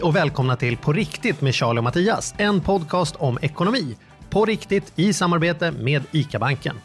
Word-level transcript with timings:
Hej 0.00 0.04
och 0.08 0.16
välkomna 0.16 0.56
till 0.56 0.76
På 0.76 0.92
riktigt 0.92 1.40
med 1.40 1.54
Charlie 1.54 1.78
och 1.78 1.84
Mattias, 1.84 2.34
en 2.38 2.60
podcast 2.60 3.16
om 3.16 3.38
ekonomi. 3.42 3.96
På 4.30 4.44
riktigt 4.44 4.92
i 4.96 5.12
samarbete 5.12 5.72
med 5.72 6.02
ICA-banken. 6.12 6.76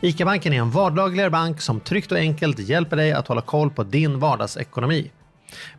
ICA-banken 0.00 0.52
är 0.52 0.58
en 0.58 0.70
vardagligare 0.70 1.30
bank 1.30 1.60
som 1.60 1.80
tryggt 1.80 2.12
och 2.12 2.18
enkelt 2.18 2.58
hjälper 2.58 2.96
dig 2.96 3.12
att 3.12 3.28
hålla 3.28 3.40
koll 3.40 3.70
på 3.70 3.82
din 3.82 4.18
vardagsekonomi. 4.18 5.10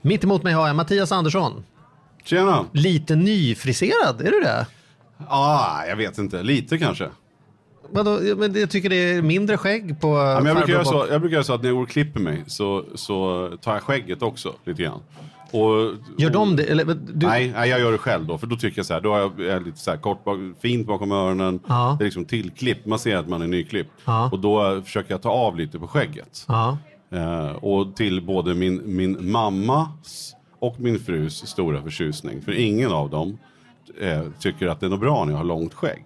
Mitt 0.02 0.24
emot 0.24 0.44
mig 0.44 0.54
har 0.54 0.68
jag 0.68 0.76
Mattias 0.76 1.12
Andersson. 1.12 1.64
Tjena! 2.24 2.66
Lite 2.72 3.16
nyfriserad, 3.16 4.22
är 4.22 4.32
du 4.32 4.40
det? 4.40 4.66
Ah, 5.28 5.86
jag 5.86 5.96
vet 5.96 6.18
inte, 6.18 6.44
lite 6.44 6.78
kanske. 6.78 7.10
Vadå? 7.90 8.20
Men 8.38 8.54
jag 8.60 8.70
tycker 8.70 8.90
det 8.90 8.96
är 8.96 9.22
mindre 9.22 9.58
skägg 9.58 10.02
på 10.02 10.08
Ja, 10.08 10.36
men 10.36 10.46
jag, 10.46 10.58
brukar 10.58 10.74
göra 10.74 10.86
så, 10.86 11.08
jag 11.10 11.22
brukar 11.22 11.34
göra 11.34 11.44
så 11.44 11.54
att 11.54 11.62
när 11.62 11.70
jag 11.70 11.76
går 11.76 11.84
och 11.84 11.90
klipper 11.90 12.20
mig 12.20 12.44
så, 12.48 12.86
så 12.96 13.50
tar 13.62 13.74
jag 13.74 13.84
skägget 13.84 14.22
också 14.22 14.54
lite 14.66 14.84
grann. 14.84 15.02
Och, 15.52 15.94
Gör 16.18 16.30
de 16.30 16.56
det? 16.56 16.64
Eller, 16.64 16.86
du, 16.86 17.28
Nej, 17.28 17.52
nej, 17.56 17.70
jag 17.70 17.80
gör 17.80 17.92
det 17.92 17.98
själv 17.98 18.26
då. 18.26 18.38
För 18.38 18.48
då 18.48 18.56
tycker 18.56 18.80
jag 18.80 18.86
så 18.86 18.94
här, 18.94 19.02
då 19.02 19.12
har 19.14 19.20
jag, 19.20 19.32
jag 19.40 19.66
lite 19.66 19.78
så 19.80 19.92
här 19.92 19.98
kort, 19.98 20.26
fint 20.62 20.88
bakom 20.88 21.12
öronen. 21.12 21.60
Ja. 21.68 21.96
Det 22.00 22.04
är 22.04 22.06
liksom 22.06 22.26
tillklippt, 22.26 22.86
man 22.86 23.00
ser 23.00 23.18
att 23.18 23.28
man 23.28 23.42
är 23.42 23.48
nyklippt. 23.48 23.92
Ja. 24.06 24.30
Och 24.32 24.40
då 24.40 24.82
försöker 24.82 25.12
jag 25.14 25.22
ta 25.22 25.30
av 25.30 25.58
lite 25.58 25.80
på 25.80 25.88
skägget. 25.88 26.46
Ja. 26.48 26.78
Eh, 27.12 27.48
och 27.50 27.96
till 27.96 28.22
både 28.22 28.54
min, 28.54 28.82
min 28.86 29.32
mammas 29.32 30.36
och 30.60 30.80
min 30.80 31.00
frus 31.00 31.48
stora 31.48 31.82
förtjusning. 31.82 32.42
För 32.42 32.52
ingen 32.52 32.92
av 32.92 33.10
dem 33.10 33.38
eh, 34.02 34.22
tycker 34.40 34.68
att 34.68 34.80
det 34.80 34.86
är 34.86 34.90
något 34.90 35.00
bra 35.00 35.26
när 35.26 35.32
jag 35.32 35.38
har 35.38 35.46
långt 35.46 35.74
skägg. 35.74 36.04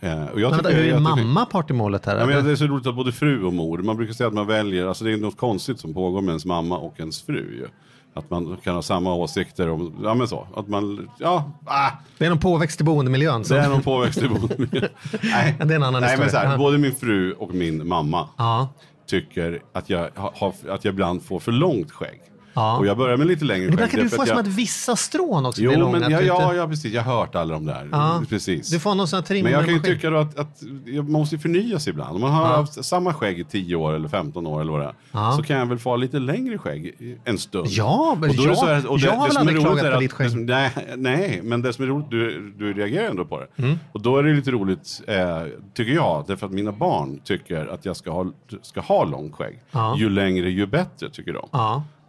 Eh, 0.00 0.24
och 0.26 0.40
jag 0.40 0.50
Men 0.50 0.58
tycker- 0.58 0.78
är 0.78 0.84
jag 0.88 1.02
mamma 1.02 1.44
part 1.46 1.70
i 1.70 1.72
målet 1.72 2.06
här? 2.06 2.18
Ja, 2.18 2.26
men 2.26 2.44
det 2.44 2.50
är 2.50 2.56
så 2.56 2.64
roligt 2.66 2.86
att 2.86 2.94
både 2.96 3.12
fru 3.12 3.44
och 3.44 3.52
mor, 3.52 3.78
man 3.78 3.96
brukar 3.96 4.12
säga 4.14 4.26
att 4.26 4.34
man 4.34 4.46
väljer, 4.46 4.86
alltså 4.86 5.04
det 5.04 5.12
är 5.12 5.16
något 5.16 5.36
konstigt 5.36 5.80
som 5.80 5.94
pågår 5.94 6.20
med 6.20 6.28
ens 6.28 6.44
mamma 6.44 6.78
och 6.78 7.00
ens 7.00 7.22
fru 7.22 7.54
ju. 7.56 7.66
Att 8.14 8.30
man 8.30 8.56
kan 8.64 8.74
ha 8.74 8.82
samma 8.82 9.14
åsikter 9.14 9.68
om, 9.68 10.00
ja 10.04 10.14
men 10.14 10.28
så, 10.28 10.46
att 10.56 10.68
man, 10.68 11.08
ja, 11.18 11.50
ah, 11.66 11.90
Det 12.18 12.24
är 12.24 12.28
någon 12.28 12.38
påväxt 12.38 12.80
i 12.80 12.84
boendemiljön. 12.84 13.44
Så. 13.44 13.54
det 13.54 13.60
är 13.60 13.68
någon 13.68 13.82
påväxt 13.82 14.22
i 14.22 14.28
bonden. 14.28 14.68
Nej, 15.22 15.54
Det 15.58 15.72
är 15.74 15.76
en 15.76 15.82
annan 15.82 16.02
Nej 16.02 16.18
men 16.18 16.30
så 16.30 16.36
här, 16.36 16.58
både 16.58 16.78
min 16.78 16.94
fru 16.94 17.32
och 17.32 17.54
min 17.54 17.88
mamma 17.88 18.28
Ja. 18.36 18.68
tycker 19.06 19.62
att 19.72 19.90
jag, 19.90 20.10
ha- 20.16 20.32
har, 20.36 20.48
att 20.68 20.84
jag 20.84 20.92
ibland 20.92 21.22
får 21.22 21.40
för 21.40 21.52
långt 21.52 21.90
skägg. 21.92 22.20
Ja. 22.54 22.78
Och 22.78 22.86
jag 22.86 22.96
börjar 22.96 23.16
med 23.16 23.26
lite 23.26 23.44
längre 23.44 23.66
skägg. 23.66 23.72
ibland 23.72 23.90
kan 23.90 23.98
du 23.98 24.04
därför 24.04 24.16
få 24.16 24.22
att 24.22 24.28
som 24.28 24.36
jag, 24.36 24.46
att 24.46 24.52
vissa 24.54 24.96
strån 24.96 25.46
också 25.46 25.62
Jo 25.62 25.72
långa. 25.72 25.98
men 25.98 26.10
ja, 26.10 26.20
ja, 26.20 26.54
ja 26.54 26.68
precis, 26.68 26.92
jag 26.92 27.02
har 27.02 27.16
hört 27.20 27.34
alla 27.34 27.54
de 27.54 27.66
där. 27.66 27.88
Ja. 27.92 28.22
Precis. 28.28 28.70
Du 28.70 28.80
får 28.80 28.94
någon 28.94 29.08
sån 29.08 29.22
här 29.28 29.42
Men 29.42 29.52
jag 29.52 29.64
kan 29.64 29.74
ju 29.74 29.80
tycka 29.80 30.10
då 30.10 30.16
att, 30.18 30.38
att 30.38 30.62
man 30.94 31.12
måste 31.12 31.38
förnya 31.38 31.78
sig 31.78 31.90
ibland. 31.90 32.14
Om 32.14 32.20
man 32.20 32.30
har 32.32 32.44
haft 32.46 32.84
samma 32.84 33.14
skägg 33.14 33.38
i 33.40 33.44
10 33.44 33.76
år 33.76 33.92
eller 33.92 34.08
15 34.08 34.46
år 34.46 34.60
eller 34.60 34.72
vad 34.72 34.80
det 34.80 34.86
är. 34.86 34.94
Ja. 35.12 35.32
Så 35.36 35.42
kan 35.42 35.56
jag 35.58 35.66
väl 35.66 35.78
få 35.78 35.96
lite 35.96 36.18
längre 36.18 36.58
skägg 36.58 36.94
en 37.24 37.38
stund. 37.38 37.66
Ja, 37.70 38.16
men 38.20 38.30
Och 38.30 38.36
då 38.36 38.42
är 38.42 38.46
det 38.46 38.50
jag- 38.52 38.58
så 38.58 38.66
här- 38.66 38.90
och 38.90 38.98
jag 38.98 39.12
har 39.12 39.28
väl 39.28 39.36
aldrig 39.36 39.60
klagat 39.60 39.94
på 39.94 40.00
ditt 40.00 40.12
skägg. 40.12 40.26
det 40.26 40.30
som- 40.30 40.46
Nej, 40.46 40.70
nej, 40.96 41.40
men 41.42 41.62
det 41.62 41.72
som 41.72 41.84
är 41.84 41.88
roligt, 41.88 42.10
du, 42.10 42.52
du 42.58 42.72
reagerar 42.72 43.06
ändå 43.10 43.24
på 43.24 43.40
det. 43.40 43.62
Mm. 43.62 43.78
Och 43.92 44.02
då 44.02 44.16
är 44.18 44.22
det 44.22 44.32
lite 44.32 44.50
roligt, 44.50 45.02
eh, 45.06 45.16
tycker 45.74 45.92
jag, 45.92 46.24
därför 46.26 46.46
att 46.46 46.52
mina 46.52 46.72
barn 46.72 47.20
tycker 47.24 47.66
att 47.74 47.84
jag 47.84 47.96
ska 47.96 48.10
ha, 48.10 48.26
ska 48.62 48.80
ha 48.80 49.04
långt 49.04 49.34
skägg. 49.34 49.58
Ja. 49.72 49.96
Ju 49.98 50.10
längre 50.10 50.50
ju 50.50 50.66
bättre, 50.66 51.10
tycker 51.10 51.32
de. 51.32 51.48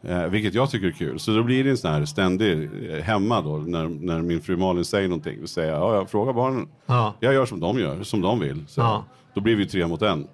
Eh, 0.03 0.25
vilket 0.25 0.53
jag 0.53 0.69
tycker 0.69 0.87
är 0.87 0.91
kul. 0.91 1.19
Så 1.19 1.31
då 1.31 1.43
blir 1.43 1.63
det 1.63 1.69
en 1.69 1.77
sån 1.77 1.91
här 1.91 2.05
ständig 2.05 2.69
eh, 2.89 3.01
hemma 3.03 3.41
då 3.41 3.57
när, 3.57 3.87
när 3.87 4.21
min 4.21 4.41
fru 4.41 4.57
Malin 4.57 4.85
säger 4.85 5.07
någonting. 5.07 5.37
Då 5.41 5.47
säger 5.47 5.73
jag, 5.73 5.81
ja, 5.81 5.95
jag 5.95 6.09
frågar 6.09 6.33
barnen. 6.33 6.67
Ja. 6.85 7.13
Jag 7.19 7.33
gör 7.33 7.45
som 7.45 7.59
de 7.59 7.79
gör, 7.79 8.03
som 8.03 8.21
de 8.21 8.39
vill. 8.39 8.63
Så 8.67 8.81
Ja. 8.81 9.05
Då 9.33 9.41
blir 9.41 9.55
vi 9.55 9.65
tre 9.65 9.87
mot 9.87 10.01
en. 10.01 10.27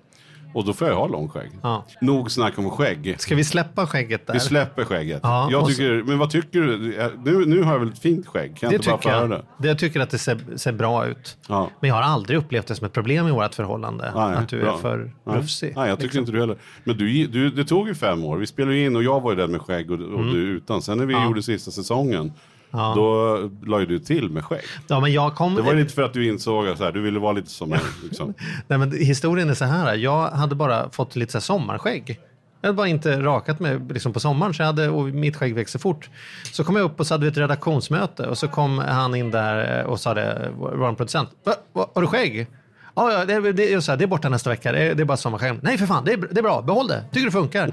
Och 0.54 0.66
då 0.66 0.74
får 0.74 0.88
jag 0.88 0.96
ha 0.96 1.08
lång 1.08 1.30
skägg. 1.30 1.52
Ja. 1.64 1.86
Nog 2.02 2.32
snack 2.32 2.58
om 2.58 2.70
skägg. 2.70 3.16
Ska 3.18 3.36
vi 3.36 3.44
släppa 3.44 3.88
skägget 3.88 4.28
där? 4.28 4.34
Vi 4.34 4.40
släpper 4.40 4.86
skägget. 4.86 5.20
Ja, 5.24 5.50
jag 5.52 5.68
tycker, 5.68 6.04
men 6.04 6.18
vad 6.18 6.30
tycker 6.30 6.62
du? 6.62 6.78
Nu, 7.24 7.46
nu 7.46 7.64
har 7.64 7.72
jag 7.72 7.80
väl 7.80 7.90
ett 7.90 8.00
fint 8.00 8.28
skägg? 8.28 8.58
Kan 8.58 8.68
jag 8.68 8.72
det 8.72 8.76
inte 8.76 8.90
bara 8.90 9.02
få 9.02 9.10
höra 9.10 9.22
jag. 9.22 9.30
det? 9.30 9.44
Det 9.58 9.68
jag 9.68 9.80
tycker 9.80 10.00
att 10.00 10.10
det 10.10 10.18
ser, 10.18 10.40
ser 10.56 10.72
bra 10.72 11.06
ut. 11.08 11.38
Ja. 11.48 11.70
Men 11.80 11.88
jag 11.88 11.96
har 11.96 12.02
aldrig 12.02 12.40
upplevt 12.40 12.68
det 12.68 12.76
som 12.76 12.86
ett 12.88 12.94
problem 12.94 13.28
i 13.28 13.32
vårt 13.32 13.56
förhållande. 13.56 14.12
Nej, 14.16 14.36
att 14.36 14.50
du 14.50 14.60
är 14.60 14.64
bra. 14.64 14.78
för 14.78 15.12
Nej. 15.24 15.38
rufsig. 15.38 15.74
Nej, 15.76 15.90
jag 15.90 15.98
tycker 15.98 16.04
liksom. 16.04 16.20
inte 16.20 16.32
du 16.32 16.40
heller. 16.40 16.58
Men 16.84 16.98
du, 16.98 17.28
du, 17.28 17.50
det 17.50 17.66
tog 17.66 17.88
ju 17.88 17.96
fem 17.96 18.24
år. 18.26 18.38
Vi 18.38 18.48
spelade 18.48 18.76
ju 18.78 18.86
in 18.86 18.96
och 18.96 19.04
jag 19.04 19.22
var 19.22 19.32
ju 19.32 19.38
den 19.38 19.52
med 19.52 19.62
skägg 19.62 19.92
och, 19.92 20.00
och 20.00 20.26
du 20.26 20.38
utan. 20.38 20.82
Sen 20.82 20.98
när 20.98 21.06
vi 21.06 21.24
gjorde 21.24 21.44
sista 21.44 21.72
säsongen, 21.72 22.32
då 22.72 23.38
la 23.66 23.80
ju 23.80 23.86
du 23.86 24.00
till 24.00 24.30
med 24.30 24.46
skägg. 24.46 24.62
Ja, 24.88 25.00
men 25.00 25.14
jag 25.14 25.36
kom... 25.36 25.56
Det 25.56 25.62
var 25.62 25.74
ju 25.74 25.80
lite 25.80 25.94
för 25.94 26.04
att 26.04 26.14
du 26.14 26.28
insåg 26.28 26.68
att 26.68 26.94
du 26.94 27.02
ville 27.02 27.20
vara 27.20 27.32
lite 27.32 27.50
som 27.50 27.70
mig. 27.70 27.80
Liksom. 28.04 28.34
Nej, 28.68 28.80
men 28.80 28.92
historien 28.92 29.50
är 29.50 29.54
så 29.54 29.66
här. 29.66 29.96
Jag 29.96 30.30
hade 30.30 30.56
bara 30.56 30.90
fått 30.90 31.16
lite 31.16 31.32
så 31.32 31.38
här 31.38 31.42
sommarskägg. 31.42 32.20
Jag 32.62 32.68
hade 32.68 32.78
bara 32.78 32.88
inte 32.88 33.22
rakat 33.22 33.60
mig 33.60 33.80
liksom 33.90 34.14
på 34.14 34.20
sommaren 34.20 34.54
så 34.54 34.62
jag 34.62 34.68
hade, 34.68 34.90
och 34.90 35.04
mitt 35.04 35.36
skägg 35.36 35.56
växer 35.56 35.80
fort. 35.80 36.10
Så 36.52 36.64
kom 36.64 36.76
jag 36.76 36.86
upp 36.86 37.00
och 37.00 37.08
så 37.08 37.14
hade 37.14 37.26
vi 37.26 37.32
ett 37.32 37.38
redaktionsmöte 37.38 38.28
och 38.28 38.38
så 38.38 38.48
kom 38.48 38.78
han 38.78 39.16
in 39.16 39.32
där 39.32 39.84
och 39.86 40.00
sa 40.00 40.14
det, 40.14 40.52
vår 40.58 40.94
producent. 40.94 41.30
Va, 41.46 41.54
va, 41.74 41.90
har 41.96 42.02
du 42.02 42.08
skägg? 42.08 42.48
Ja, 42.96 43.12
ja 43.12 43.26
det, 43.26 43.40
det, 43.40 43.52
det 43.54 44.04
är 44.04 44.08
borta 44.08 44.30
nästa 44.30 44.50
vecka. 44.50 44.72
Det 44.72 44.80
är, 44.80 44.96
det 44.96 45.04
är 45.04 45.06
bara 45.06 45.18
sommarskägg. 45.18 45.60
Nej 45.62 45.78
för 45.78 45.86
fan, 45.86 46.06
det 46.06 46.14
är, 46.14 46.18
det 46.18 46.40
är 46.40 46.44
bra. 46.44 46.62
Behåll 46.62 46.88
det. 46.88 47.04
Tycker 47.12 47.26
det 47.26 47.32
funkar. 47.32 47.72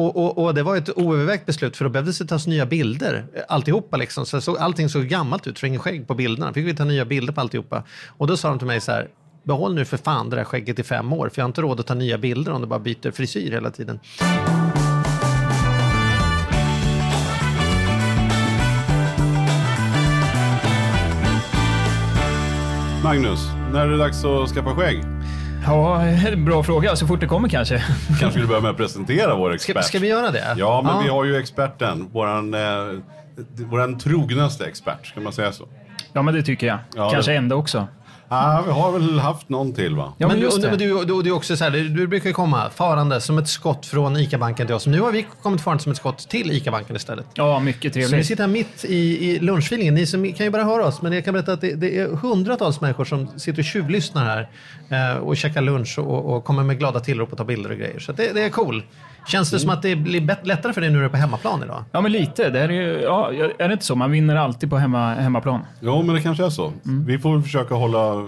Och, 0.00 0.16
och, 0.16 0.44
och 0.44 0.54
det 0.54 0.62
var 0.62 0.76
ett 0.76 0.98
oövervägt 0.98 1.46
beslut 1.46 1.76
för 1.76 1.84
då 1.84 1.90
behövdes 1.90 2.18
det 2.18 2.26
tas 2.26 2.46
nya 2.46 2.66
bilder. 2.66 3.24
Eh, 3.34 3.42
alltihopa 3.48 3.96
liksom. 3.96 4.26
Så 4.26 4.40
såg, 4.40 4.58
allting 4.58 4.88
såg 4.88 5.04
gammalt 5.04 5.46
ut 5.46 5.58
för 5.58 5.66
ingen 5.66 5.80
skägg 5.80 6.06
på 6.06 6.14
bilderna. 6.14 6.52
Fick 6.52 6.66
vi 6.66 6.74
ta 6.74 6.84
nya 6.84 7.04
bilder 7.04 7.32
på 7.32 7.40
alltihopa. 7.40 7.82
Och 8.08 8.26
då 8.26 8.36
sa 8.36 8.48
de 8.48 8.58
till 8.58 8.66
mig 8.66 8.80
så 8.80 8.92
här. 8.92 9.08
Behåll 9.42 9.74
nu 9.74 9.84
för 9.84 9.96
fan 9.96 10.30
det 10.30 10.36
där 10.36 10.44
skägget 10.44 10.78
i 10.78 10.82
fem 10.82 11.12
år. 11.12 11.28
För 11.28 11.40
jag 11.40 11.44
har 11.44 11.48
inte 11.48 11.62
råd 11.62 11.80
att 11.80 11.86
ta 11.86 11.94
nya 11.94 12.18
bilder 12.18 12.52
om 12.52 12.60
du 12.60 12.66
bara 12.66 12.78
byter 12.78 13.10
frisyr 13.10 13.50
hela 13.50 13.70
tiden. 13.70 14.00
Magnus, 23.04 23.40
när 23.72 23.80
är 23.80 23.88
det 23.88 23.98
dags 23.98 24.24
att 24.24 24.48
skaffa 24.48 24.74
skägg? 24.74 25.19
Ja, 25.66 26.02
bra 26.36 26.62
fråga. 26.62 26.96
Så 26.96 27.06
fort 27.06 27.20
det 27.20 27.26
kommer 27.26 27.48
kanske. 27.48 27.78
Kanske 28.08 28.30
skulle 28.30 28.46
börja 28.46 28.60
med 28.60 28.70
att 28.70 28.76
presentera 28.76 29.34
vår 29.34 29.54
expert. 29.54 29.76
Ska, 29.76 29.82
ska 29.82 29.98
vi 29.98 30.08
göra 30.08 30.30
det? 30.30 30.54
Ja, 30.56 30.82
men 30.84 31.04
vi 31.04 31.08
har 31.10 31.24
ju 31.24 31.36
experten. 31.36 32.08
Våran, 32.12 32.54
eh, 32.54 32.60
våran 33.70 33.98
trognaste 33.98 34.64
expert, 34.66 35.06
ska 35.06 35.20
man 35.20 35.32
säga 35.32 35.52
så? 35.52 35.64
Ja, 36.12 36.22
men 36.22 36.34
det 36.34 36.42
tycker 36.42 36.66
jag. 36.66 36.78
Ja, 36.96 37.10
kanske 37.10 37.32
det- 37.32 37.36
enda 37.38 37.56
också. 37.56 37.86
Ah, 38.32 38.62
vi 38.66 38.72
har 38.72 38.92
väl 38.92 39.18
haft 39.18 39.48
någon 39.48 39.72
till 39.72 39.96
va? 39.96 40.12
Ja, 40.18 40.26
men, 40.28 40.36
men, 40.36 40.44
just 40.44 40.62
du, 40.62 40.68
det. 40.70 40.76
du, 40.76 41.04
du, 41.04 41.22
du, 41.22 41.30
är 41.30 41.34
också 41.34 41.56
så 41.56 41.64
här, 41.64 41.70
du, 41.70 42.06
brukar 42.06 42.32
komma 42.32 42.70
farande 42.70 43.20
som 43.20 43.38
ett 43.38 43.48
skott 43.48 43.86
från 43.86 44.16
ICA-banken 44.16 44.66
till 44.66 44.76
oss. 44.76 44.86
Nu 44.86 45.00
har 45.00 45.12
vi 45.12 45.26
kommit 45.42 45.60
farande 45.60 45.82
som 45.82 45.92
ett 45.92 45.98
skott 45.98 46.28
till 46.28 46.50
ICA-banken 46.52 46.96
istället. 46.96 47.26
Ja, 47.34 47.60
mycket 47.60 47.92
Så 47.92 47.98
vi 47.98 48.06
trevligt. 48.06 48.26
sitter 48.26 48.42
här 48.42 48.50
mitt 48.50 48.84
i, 48.84 49.30
i 49.30 49.38
lunchfilingen. 49.38 49.94
Ni 49.94 50.06
som 50.06 50.32
kan 50.32 50.46
ju 50.46 50.50
bara 50.50 50.64
höra 50.64 50.86
oss, 50.86 51.02
men 51.02 51.12
jag 51.12 51.24
kan 51.24 51.34
berätta 51.34 51.52
att 51.52 51.60
det, 51.60 51.74
det 51.74 51.98
är 51.98 52.08
hundratals 52.08 52.80
människor 52.80 53.04
som 53.04 53.38
sitter 53.38 53.58
och 53.58 53.64
tjuvlyssnar 53.64 54.24
här 54.24 54.48
eh, 55.12 55.18
och 55.18 55.36
käkar 55.36 55.62
lunch 55.62 55.98
och, 55.98 56.36
och 56.36 56.44
kommer 56.44 56.62
med 56.62 56.78
glada 56.78 57.00
tillrop 57.00 57.32
och 57.32 57.38
tar 57.38 57.44
bilder 57.44 57.70
och 57.70 57.76
grejer. 57.76 57.98
Så 57.98 58.12
det, 58.12 58.32
det 58.34 58.42
är 58.42 58.50
cool. 58.50 58.82
Känns 59.26 59.50
det 59.50 59.58
som 59.58 59.70
att 59.70 59.82
det 59.82 59.96
blir 59.96 60.46
lättare 60.46 60.72
för 60.72 60.80
dig 60.80 60.90
nu 60.90 60.94
när 60.96 61.00
du 61.00 61.06
är 61.06 61.10
på 61.10 61.16
hemmaplan 61.16 61.62
idag? 61.62 61.84
Ja, 61.92 62.00
men 62.00 62.12
lite. 62.12 62.50
Det 62.50 62.60
är, 62.60 62.68
ju- 62.68 63.00
ja, 63.02 63.32
är 63.58 63.68
det 63.68 63.72
inte 63.72 63.84
så? 63.84 63.94
Man 63.94 64.10
vinner 64.10 64.36
alltid 64.36 64.70
på 64.70 64.76
hemma, 64.76 65.14
hemmaplan. 65.14 65.60
Jo, 65.80 66.02
men 66.02 66.14
det 66.14 66.22
kanske 66.22 66.44
är 66.44 66.50
så. 66.50 66.72
Mm. 66.84 67.04
Vi 67.04 67.18
får 67.18 67.40
försöka 67.40 67.74
hålla 67.74 68.26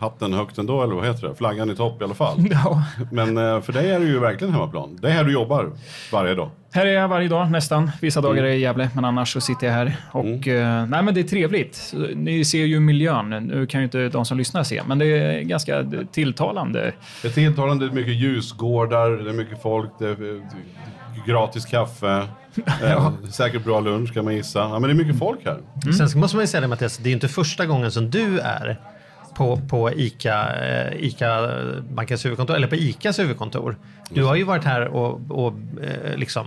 hatten 0.00 0.32
högt 0.32 0.58
ändå, 0.58 0.82
eller 0.82 0.94
vad 0.94 1.06
heter 1.06 1.28
det? 1.28 1.34
Flaggan 1.34 1.70
i 1.70 1.76
topp 1.76 2.00
i 2.00 2.04
alla 2.04 2.14
fall. 2.14 2.36
Ja. 2.50 2.82
Men 3.12 3.38
eh, 3.38 3.60
för 3.60 3.72
dig 3.72 3.90
är 3.90 4.00
det 4.00 4.06
ju 4.06 4.18
verkligen 4.18 4.52
hemmaplan. 4.52 4.98
Det 5.02 5.08
är 5.08 5.12
här 5.12 5.24
du 5.24 5.32
jobbar 5.32 5.70
varje 6.12 6.34
dag. 6.34 6.50
Här 6.74 6.86
är 6.86 6.92
jag 6.92 7.08
varje 7.08 7.28
dag 7.28 7.50
nästan. 7.50 7.90
Vissa 8.00 8.20
dagar 8.20 8.42
är 8.42 8.46
jag 8.46 8.56
i 8.56 8.60
Gävle, 8.60 8.90
men 8.94 9.04
annars 9.04 9.32
så 9.32 9.40
sitter 9.40 9.66
jag 9.66 9.74
här. 9.74 9.96
Och, 10.10 10.48
eh, 10.48 10.86
nej, 10.86 11.02
men 11.02 11.14
det 11.14 11.20
är 11.20 11.24
trevligt. 11.24 11.94
Ni 12.14 12.44
ser 12.44 12.64
ju 12.64 12.80
miljön. 12.80 13.30
Nu 13.30 13.66
kan 13.66 13.80
ju 13.80 13.84
inte 13.84 14.08
de 14.08 14.24
som 14.24 14.38
lyssnar 14.38 14.62
se, 14.62 14.82
men 14.86 14.98
det 14.98 15.06
är 15.06 15.40
ganska 15.42 15.84
tilltalande. 16.12 16.92
Det 17.22 17.28
är 17.28 17.32
tilltalande, 17.32 17.86
det 17.86 17.92
är 17.92 17.94
mycket 17.94 18.14
ljusgårdar, 18.14 19.10
det 19.10 19.30
är 19.30 19.34
mycket 19.34 19.62
folk, 19.62 19.90
det 19.98 20.06
är 20.06 20.36
eh, 20.36 20.42
gratis 21.26 21.64
kaffe. 21.64 22.28
Eh, 22.82 23.12
säkert 23.30 23.64
bra 23.64 23.80
lunch 23.80 24.14
kan 24.14 24.24
man 24.24 24.34
gissa. 24.34 24.58
Ja, 24.58 24.78
men 24.78 24.82
det 24.82 24.90
är 24.90 25.04
mycket 25.04 25.18
folk 25.18 25.38
här. 25.44 25.58
Sen 25.92 26.20
måste 26.20 26.36
man 26.36 26.42
ju 26.42 26.46
säga 26.46 26.60
det 26.60 26.68
Mattias, 26.68 26.96
det 26.96 27.06
är 27.06 27.08
ju 27.08 27.14
inte 27.14 27.28
första 27.28 27.66
gången 27.66 27.90
som 27.90 28.10
du 28.10 28.38
är 28.38 28.80
på, 29.36 29.56
på 29.68 29.92
ICA, 29.92 30.64
eh, 30.66 31.04
ICA 31.04 31.48
bankens 31.90 32.24
huvudkontor, 32.24 32.56
eller 32.56 32.66
på 32.66 32.74
ICAs 32.74 33.18
huvudkontor. 33.18 33.76
Du 34.10 34.24
har 34.24 34.34
ju 34.36 34.44
varit 34.44 34.64
här 34.64 34.88
och, 34.88 35.20
och 35.30 35.52
eh, 35.82 36.16
liksom 36.16 36.46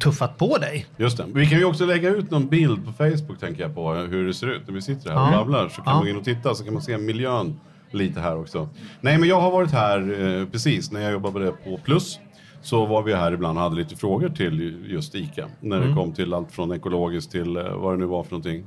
tuffat 0.00 0.38
på 0.38 0.58
dig. 0.58 0.86
Just 0.96 1.16
det. 1.16 1.24
Vi 1.34 1.46
kan 1.46 1.58
ju 1.58 1.64
också 1.64 1.86
lägga 1.86 2.08
ut 2.08 2.30
någon 2.30 2.48
bild 2.48 2.84
på 2.86 2.92
Facebook 2.92 3.40
tänker 3.40 3.62
jag 3.62 3.74
på 3.74 3.92
hur 3.94 4.26
det 4.26 4.34
ser 4.34 4.46
ut 4.46 4.62
när 4.66 4.74
vi 4.74 4.82
sitter 4.82 5.10
här 5.10 5.26
och 5.26 5.32
babblar. 5.38 5.68
Så 5.68 5.74
kan 5.74 5.84
Ja. 5.86 5.94
man 5.94 6.02
gå 6.04 6.10
in 6.10 6.16
och 6.16 6.24
titta 6.24 6.54
så 6.54 6.64
kan 6.64 6.72
man 6.72 6.82
se 6.82 6.98
miljön 6.98 7.60
lite 7.90 8.20
här 8.20 8.38
också. 8.40 8.68
Nej 9.00 9.18
men 9.18 9.28
jag 9.28 9.40
har 9.40 9.50
varit 9.50 9.70
här 9.72 9.98
eh, 10.40 10.46
precis 10.46 10.92
när 10.92 11.00
jag 11.00 11.12
jobbade 11.12 11.52
på 11.64 11.78
Plus. 11.84 12.18
Så 12.62 12.86
var 12.86 13.02
vi 13.02 13.14
här 13.14 13.32
ibland 13.32 13.58
och 13.58 13.64
hade 13.64 13.76
lite 13.76 13.96
frågor 13.96 14.28
till 14.28 14.84
just 14.88 15.14
ICA. 15.14 15.46
När 15.60 15.76
Mm. 15.76 15.88
det 15.88 15.94
kom 15.94 16.12
till 16.12 16.34
allt 16.34 16.52
från 16.52 16.72
ekologiskt 16.72 17.32
till 17.32 17.54
vad 17.74 17.94
det 17.94 17.98
nu 17.98 18.06
var 18.06 18.22
för 18.24 18.30
någonting. 18.30 18.66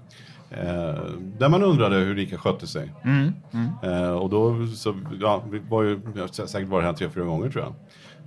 Eh, 0.51 1.03
där 1.37 1.49
man 1.49 1.63
undrade 1.63 1.95
hur 1.95 2.19
ICA 2.19 2.37
skötte 2.37 2.67
sig. 2.67 2.93
Eh, 3.83 4.11
och 4.11 4.29
då 4.29 4.67
så, 4.67 4.95
ja, 5.21 5.43
vi 5.51 5.59
var 5.69 5.83
ju, 5.83 5.99
jag 6.15 6.21
har 6.21 6.47
säkert 6.47 6.69
varit 6.69 6.85
här 6.85 6.93
tre, 6.93 7.09
fyra 7.09 7.23
gånger 7.23 7.49
tror 7.49 7.63
jag. 7.63 7.73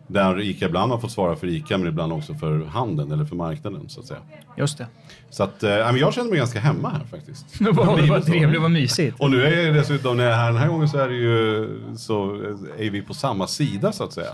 Där 0.07 0.41
ICA 0.41 0.67
ibland 0.67 0.93
har 0.93 0.99
fått 0.99 1.13
svara 1.13 1.37
för 1.37 1.47
ICA 1.47 1.79
men 1.79 1.89
ibland 1.89 2.13
också 2.13 2.35
för 2.35 2.65
handeln 2.65 3.13
eller 3.13 3.25
för 3.25 3.37
marknaden 3.37 3.89
så 3.89 4.01
att 4.01 4.07
säga. 4.07 4.21
Just 4.57 4.79
det. 4.79 4.87
Så 5.31 5.43
att, 5.43 5.63
men 5.63 5.97
jag 5.97 6.15
känner 6.15 6.31
mig 6.31 6.39
ganska 6.39 6.61
hemma 6.61 6.89
här 6.89 7.05
faktiskt. 7.11 7.61
Var, 7.61 8.09
vad 8.09 8.27
trevligt, 8.27 8.61
vad 8.61 8.71
mysigt. 8.71 9.21
Och 9.21 9.31
nu 9.31 9.45
är 9.45 9.67
jag 9.67 9.75
dessutom, 9.75 10.17
när 10.17 10.25
jag 10.25 10.33
är 10.33 10.37
här 10.37 10.47
den 10.47 10.57
här 10.57 10.69
gången 10.69 10.89
så 10.89 10.99
är 10.99 11.09
det 11.09 11.15
ju, 11.15 11.69
så 11.97 12.35
är 12.79 12.91
vi 12.91 13.03
på 13.03 13.15
samma 13.15 13.47
sida 13.47 13.93
så 13.93 14.05
att 14.05 14.13
säga. 14.13 14.31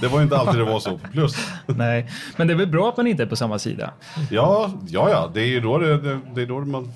Det 0.00 0.08
var 0.08 0.18
ju 0.18 0.22
inte 0.22 0.38
alltid 0.38 0.60
det 0.60 0.64
var 0.64 0.80
så 0.80 0.98
på 0.98 1.08
plus. 1.12 1.36
Nej, 1.66 2.10
men 2.36 2.46
det 2.46 2.52
är 2.52 2.56
väl 2.56 2.66
bra 2.66 2.88
att 2.88 2.96
man 2.96 3.06
inte 3.06 3.22
är 3.22 3.26
på 3.26 3.36
samma 3.36 3.58
sida. 3.58 3.90
Ja, 4.30 4.70
ja, 4.88 5.10
ja, 5.10 5.30
det 5.34 5.40
är 5.40 5.46
ju 5.46 5.60
då, 5.60 5.78
det, 5.78 5.98
det, 6.00 6.20
det 6.34 6.42
är 6.42 6.46
då 6.46 6.60
man 6.60 6.92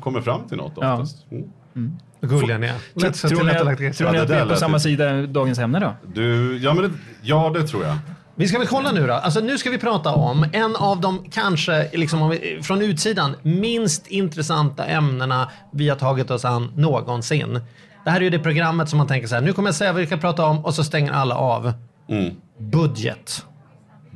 kommer 0.00 0.20
fram 0.20 0.40
till 0.48 0.56
något 0.56 0.72
Ja. 0.80 0.92
oftast. 0.92 1.26
Mm. 1.74 1.96
Gulliga 2.20 2.58
ni 2.58 2.66
är. 2.66 2.74
Så 3.12 3.28
Tror 3.28 3.44
ni, 3.44 3.50
att, 3.50 3.58
tror 3.58 3.90
Ja, 3.98 4.12
ni 4.12 4.18
det 4.18 4.22
att 4.22 4.30
vi 4.30 4.34
är 4.34 4.46
på 4.46 4.56
samma 4.56 4.78
sida 4.78 5.18
i 5.18 5.26
dagens 5.26 5.58
ämne 5.58 5.80
då? 5.80 5.94
Du, 6.14 6.58
ja, 6.58 6.74
men 6.74 6.82
det, 6.82 6.90
ja, 7.22 7.50
det 7.54 7.66
tror 7.66 7.84
jag. 7.84 7.96
Vi 8.34 8.48
ska 8.48 8.58
väl 8.58 8.66
kolla 8.66 8.92
nu 8.92 9.06
då. 9.06 9.12
Alltså 9.12 9.40
nu 9.40 9.58
ska 9.58 9.70
vi 9.70 9.78
prata 9.78 10.14
om 10.14 10.46
en 10.52 10.76
av 10.76 11.00
de 11.00 11.24
kanske, 11.30 11.90
liksom 11.92 12.38
från 12.62 12.82
utsidan, 12.82 13.36
minst 13.42 14.06
intressanta 14.06 14.84
ämnena 14.84 15.50
vi 15.72 15.88
har 15.88 15.96
tagit 15.96 16.30
oss 16.30 16.44
an 16.44 16.72
någonsin. 16.76 17.60
Det 18.04 18.10
här 18.10 18.16
är 18.16 18.24
ju 18.24 18.30
det 18.30 18.38
programmet 18.38 18.88
som 18.88 18.98
man 18.98 19.06
tänker 19.06 19.28
så 19.28 19.34
här, 19.34 19.42
nu 19.42 19.52
kommer 19.52 19.68
jag 19.68 19.74
säga 19.74 19.92
vad 19.92 20.00
vi 20.00 20.06
ska 20.06 20.16
prata 20.16 20.44
om 20.44 20.64
och 20.64 20.74
så 20.74 20.84
stänger 20.84 21.12
alla 21.12 21.34
av. 21.34 21.72
Mm. 22.08 22.34
Budget. 22.58 23.44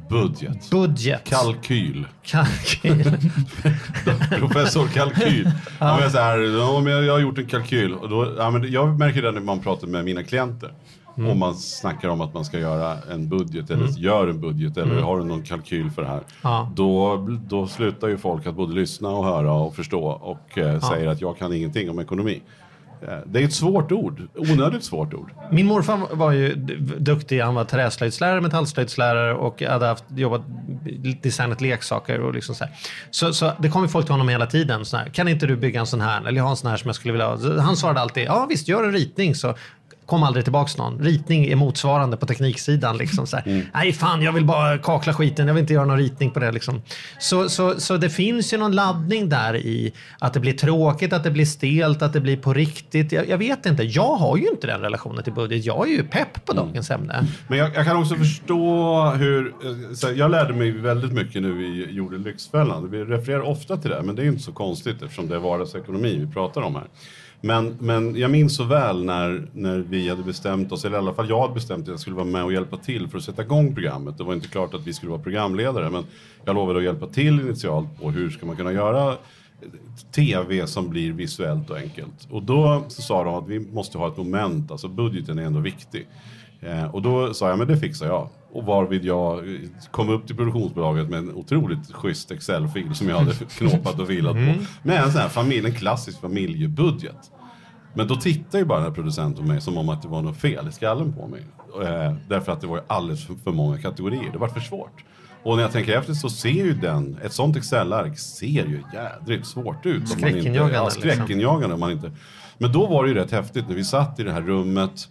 Budget. 0.08 0.70
Budget. 0.70 1.24
Kalkyl. 1.24 2.06
Kalkyl. 2.22 3.04
Professor 4.38 4.86
Kalkyl. 4.88 5.50
ja. 5.78 5.98
men 6.00 6.10
så 6.10 6.18
här, 6.18 6.38
ja, 6.38 6.80
men 6.80 6.92
jag 6.92 7.12
har 7.12 7.20
gjort 7.20 7.38
en 7.38 7.46
kalkyl. 7.46 7.94
Och 7.94 8.08
då, 8.08 8.34
ja, 8.38 8.50
men 8.50 8.72
jag 8.72 8.98
märker 8.98 9.22
det 9.22 9.32
när 9.32 9.40
man 9.40 9.60
pratar 9.60 9.86
med 9.86 10.04
mina 10.04 10.22
klienter. 10.22 10.70
Mm. 11.18 11.30
Om 11.30 11.38
man 11.38 11.54
snackar 11.54 12.08
om 12.08 12.20
att 12.20 12.34
man 12.34 12.44
ska 12.44 12.58
göra 12.58 12.96
en 13.12 13.28
budget 13.28 13.70
eller 13.70 13.88
gör 13.88 14.28
en 14.28 14.40
budget 14.40 14.76
eller 14.76 15.00
har 15.00 15.18
du 15.18 15.24
någon 15.24 15.42
kalkyl 15.42 15.90
för 15.90 16.02
det 16.02 16.08
här. 16.08 16.14
Mm. 16.14 16.26
Ja. 16.42 16.72
Då, 16.74 17.16
då 17.48 17.66
slutar 17.66 18.08
ju 18.08 18.18
folk 18.18 18.46
att 18.46 18.54
både 18.54 18.74
lyssna 18.74 19.08
och 19.08 19.24
höra 19.24 19.52
och 19.52 19.76
förstå 19.76 20.04
och 20.06 20.58
eh, 20.58 20.80
säger 20.80 21.08
att 21.08 21.20
jag 21.20 21.38
kan 21.38 21.52
ingenting 21.52 21.90
om 21.90 21.98
ekonomi. 21.98 22.42
Eh, 23.08 23.18
det 23.26 23.40
är 23.40 23.44
ett 23.44 23.54
svårt 23.54 23.92
ord, 23.92 24.22
onödigt 24.34 24.84
svårt 24.84 25.14
ord. 25.14 25.30
Min 25.50 25.66
morfar 25.66 26.14
var 26.16 26.32
ju 26.32 26.54
duktig. 26.98 27.40
Han 27.40 27.54
var 27.54 27.64
träslöjdslärare, 27.64 28.40
metallslöjdslärare 28.40 29.34
och 29.34 29.62
hade 29.62 29.86
haft, 29.86 30.04
jobbat, 30.08 30.42
designat 31.22 31.60
leksaker 31.60 32.20
och 32.20 32.34
liksom 32.34 32.54
så, 32.54 32.64
här. 32.64 32.74
så 33.10 33.32
Så 33.32 33.52
det 33.58 33.68
kom 33.68 33.82
ju 33.82 33.88
folk 33.88 34.06
till 34.06 34.12
honom 34.12 34.28
hela 34.28 34.46
tiden. 34.46 34.84
Så 34.84 34.96
här, 34.96 35.08
kan 35.08 35.28
inte 35.28 35.46
du 35.46 35.56
bygga 35.56 35.80
en 35.80 35.86
sån 35.86 36.00
här? 36.00 36.20
Eller 36.20 36.36
jag 36.36 36.44
har 36.44 36.50
en 36.50 36.56
sån 36.56 36.70
här 36.70 36.76
som 36.76 36.88
jag 36.88 36.96
skulle 36.96 37.12
vilja 37.12 37.26
ha. 37.26 37.60
Han 37.60 37.76
svarade 37.76 38.00
alltid, 38.00 38.24
ja 38.24 38.46
visst 38.50 38.68
gör 38.68 38.84
en 38.84 38.92
ritning 38.92 39.34
så 39.34 39.54
kom 40.06 40.22
aldrig 40.22 40.44
tillbaks 40.44 40.76
någon. 40.78 40.98
Ritning 40.98 41.46
är 41.46 41.56
motsvarande 41.56 42.16
på 42.16 42.26
tekniksidan. 42.26 42.96
Liksom, 42.96 43.26
så 43.26 43.36
här. 43.36 43.66
Nej 43.74 43.92
fan, 43.92 44.22
jag 44.22 44.32
vill 44.32 44.44
bara 44.44 44.78
kakla 44.78 45.14
skiten. 45.14 45.46
Jag 45.46 45.54
vill 45.54 45.60
inte 45.60 45.72
göra 45.72 45.84
någon 45.84 45.98
ritning 45.98 46.30
på 46.30 46.40
det. 46.40 46.52
Liksom. 46.52 46.82
Så, 47.18 47.48
så, 47.48 47.80
så 47.80 47.96
det 47.96 48.10
finns 48.10 48.52
ju 48.52 48.58
någon 48.58 48.72
laddning 48.72 49.28
där 49.28 49.56
i 49.56 49.92
att 50.18 50.32
det 50.34 50.40
blir 50.40 50.52
tråkigt, 50.52 51.12
att 51.12 51.24
det 51.24 51.30
blir 51.30 51.44
stelt, 51.44 52.02
att 52.02 52.12
det 52.12 52.20
blir 52.20 52.36
på 52.36 52.52
riktigt. 52.54 53.12
Jag, 53.12 53.28
jag 53.28 53.38
vet 53.38 53.66
inte. 53.66 53.82
Jag 53.82 54.16
har 54.16 54.36
ju 54.36 54.48
inte 54.48 54.66
den 54.66 54.80
relationen 54.80 55.24
till 55.24 55.32
budget. 55.32 55.64
Jag 55.64 55.88
är 55.88 55.92
ju 55.92 56.02
pepp 56.04 56.44
på 56.44 56.52
dagens 56.52 56.90
ämne. 56.90 57.26
Men 57.48 57.58
jag, 57.58 57.74
jag 57.74 57.84
kan 57.84 57.96
också 57.96 58.14
förstå 58.14 59.00
hur... 59.10 59.46
eh, 59.46 59.94
Så 59.94 60.06
här, 60.06 60.14
jag 60.14 60.30
lärde 60.30 60.54
mig 60.54 60.70
väldigt 60.70 61.12
mycket 61.12 61.42
nu 61.42 61.52
vi 61.52 61.90
gjorde 61.90 62.18
Lyxfällan. 62.18 62.90
Vi 62.90 63.04
refererar 63.04 63.40
ofta 63.40 63.76
till 63.76 63.90
det, 63.90 64.02
men 64.02 64.16
det 64.16 64.22
är 64.22 64.26
inte 64.26 64.42
så 64.42 64.52
konstigt 64.52 65.02
eftersom 65.02 65.28
det 65.28 65.34
är 65.34 65.38
vardagsekonomi 65.38 66.16
vi 66.18 66.26
pratar 66.32 66.62
om 66.62 66.74
här. 66.74 66.84
Men, 67.44 67.76
men 67.80 68.16
jag 68.16 68.30
minns 68.30 68.56
så 68.56 68.64
väl 68.64 69.04
när, 69.04 69.48
när 69.52 69.78
vi 69.78 70.08
hade 70.08 70.22
bestämt 70.22 70.72
oss, 70.72 70.84
eller 70.84 70.96
i 70.96 70.98
alla 70.98 71.14
fall 71.14 71.28
jag 71.28 71.40
hade 71.40 71.54
bestämt 71.54 71.82
att 71.82 71.88
jag 71.88 72.00
skulle 72.00 72.16
vara 72.16 72.26
med 72.26 72.44
och 72.44 72.52
hjälpa 72.52 72.76
till 72.76 73.08
för 73.08 73.18
att 73.18 73.24
sätta 73.24 73.42
igång 73.42 73.74
programmet. 73.74 74.18
Det 74.18 74.24
var 74.24 74.34
inte 74.34 74.48
klart 74.48 74.74
att 74.74 74.86
vi 74.86 74.92
skulle 74.92 75.10
vara 75.10 75.22
programledare, 75.22 75.90
men 75.90 76.04
jag 76.44 76.54
lovade 76.54 76.78
att 76.78 76.84
hjälpa 76.84 77.06
till 77.06 77.40
initialt 77.40 78.00
på 78.00 78.10
hur 78.10 78.30
ska 78.30 78.46
man 78.46 78.56
kunna 78.56 78.72
göra 78.72 79.16
tv 80.14 80.66
som 80.66 80.90
blir 80.90 81.12
visuellt 81.12 81.70
och 81.70 81.76
enkelt. 81.76 82.28
Och 82.30 82.42
då 82.42 82.84
så 82.88 83.02
sa 83.02 83.24
de 83.24 83.34
att 83.34 83.48
vi 83.48 83.60
måste 83.60 83.98
ha 83.98 84.08
ett 84.08 84.16
moment, 84.16 84.70
alltså 84.70 84.88
budgeten 84.88 85.38
är 85.38 85.42
ändå 85.42 85.60
viktig. 85.60 86.06
Eh, 86.60 86.94
och 86.94 87.02
då 87.02 87.34
sa 87.34 87.48
jag, 87.48 87.58
men 87.58 87.68
det 87.68 87.76
fixar 87.76 88.06
jag. 88.06 88.28
Och 88.52 88.64
varvid 88.64 89.04
jag 89.04 89.38
eh, 89.38 89.60
kom 89.90 90.08
upp 90.08 90.26
till 90.26 90.36
produktionsbolaget 90.36 91.10
med 91.10 91.18
en 91.18 91.34
otroligt 91.34 91.92
schysst 91.92 92.30
Excel-fil 92.30 92.94
som 92.94 93.08
jag 93.08 93.16
hade 93.16 93.34
knåpat 93.58 94.00
och 94.00 94.06
filat 94.06 94.32
på. 94.32 94.54
Med 94.82 95.02
en 95.02 95.12
sån 95.12 95.20
här 95.20 95.28
familj, 95.28 95.66
en 95.66 95.74
klassisk 95.74 96.20
familjebudget. 96.20 97.30
Men 97.94 98.08
då 98.08 98.16
tittade 98.16 98.58
ju 98.58 98.64
bara 98.64 98.78
den 98.78 98.88
här 98.88 98.94
producenten 98.94 99.44
på 99.44 99.48
mig 99.52 99.60
som 99.60 99.78
om 99.78 99.88
att 99.88 100.02
det 100.02 100.08
var 100.08 100.22
något 100.22 100.36
fel 100.36 100.68
i 100.68 100.72
skallen 100.72 101.12
på 101.12 101.26
mig. 101.26 101.42
Eh, 101.82 102.14
därför 102.28 102.52
att 102.52 102.60
det 102.60 102.66
var 102.66 102.76
ju 102.76 102.82
alldeles 102.86 103.26
för, 103.44 103.52
många 103.52 103.78
kategorier. 103.78 104.32
Det 104.32 104.38
var 104.38 104.48
för 104.48 104.60
svårt. 104.60 105.04
Och 105.42 105.56
när 105.56 105.62
jag 105.62 105.72
tänker 105.72 105.98
efter 105.98 106.12
så 106.14 106.30
ser 106.30 106.48
ju 106.50 106.74
den, 106.74 107.18
ett 107.22 107.32
sånt 107.32 107.56
Excel-ark 107.56 108.18
ser 108.18 108.46
ju 108.46 108.82
jädrigt 108.92 109.46
svårt 109.46 109.86
ut. 109.86 110.08
Skräckinjagande, 110.08 110.74
Ja, 110.74 110.84
liksom. 110.84 111.00
skräckinjagande 111.02 111.74
om 111.74 111.80
man 111.80 111.90
inte... 111.92 112.12
Men 112.58 112.72
då 112.72 112.86
var 112.86 113.02
det 113.04 113.08
ju 113.08 113.14
rätt 113.14 113.30
häftigt 113.32 113.68
när 113.68 113.74
vi 113.74 113.84
satt 113.84 114.20
i 114.20 114.22
det 114.22 114.32
här 114.32 114.40
rummet, 114.42 115.08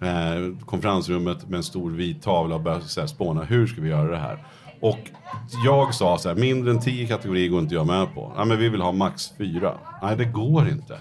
eh, 0.00 0.64
konferensrummet 0.66 1.48
med 1.48 1.56
en 1.56 1.62
stor 1.62 1.90
vit 1.90 2.22
tavla 2.22 2.54
och 2.54 2.60
började 2.60 2.84
så 2.84 3.00
här, 3.00 3.06
spåna, 3.06 3.42
hur 3.44 3.66
ska 3.66 3.80
vi 3.80 3.88
göra 3.88 4.10
det 4.10 4.18
här? 4.18 4.46
Och 4.80 4.98
jag 5.64 5.94
sa 5.94 6.18
så 6.18 6.28
här, 6.28 6.36
mindre 6.36 6.70
än 6.70 6.80
tio 6.80 7.06
kategorier 7.06 7.48
går 7.48 7.60
inte 7.60 7.74
jag 7.74 7.86
med 7.86 8.14
på. 8.14 8.32
Ja, 8.36 8.44
men 8.44 8.58
vi 8.58 8.68
vill 8.68 8.80
ha 8.80 8.92
max 8.92 9.32
fyra. 9.38 9.74
Nej, 10.02 10.16
det 10.16 10.24
går 10.24 10.68
inte. 10.68 10.98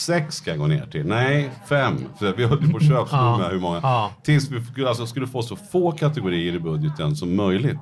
Sex 0.00 0.36
ska 0.36 0.50
jag 0.50 0.58
gå 0.58 0.66
ner 0.66 0.86
till. 0.86 1.06
Nej, 1.06 1.50
fem. 1.68 2.04
För 2.18 2.32
vi 2.36 2.44
höll 2.44 2.62
ju 2.62 2.70
på 2.70 2.76
att 2.76 2.88
köpslå 2.88 3.38
med 3.38 3.50
hur 3.50 3.60
många. 3.60 3.80
Ja. 3.82 4.10
Tills 4.22 4.50
vi 4.50 4.64
skulle, 4.64 4.88
alltså, 4.88 5.06
skulle 5.06 5.26
få 5.26 5.42
så 5.42 5.56
få 5.56 5.92
kategorier 5.92 6.54
i 6.54 6.58
budgeten 6.58 7.16
som 7.16 7.36
möjligt. 7.36 7.80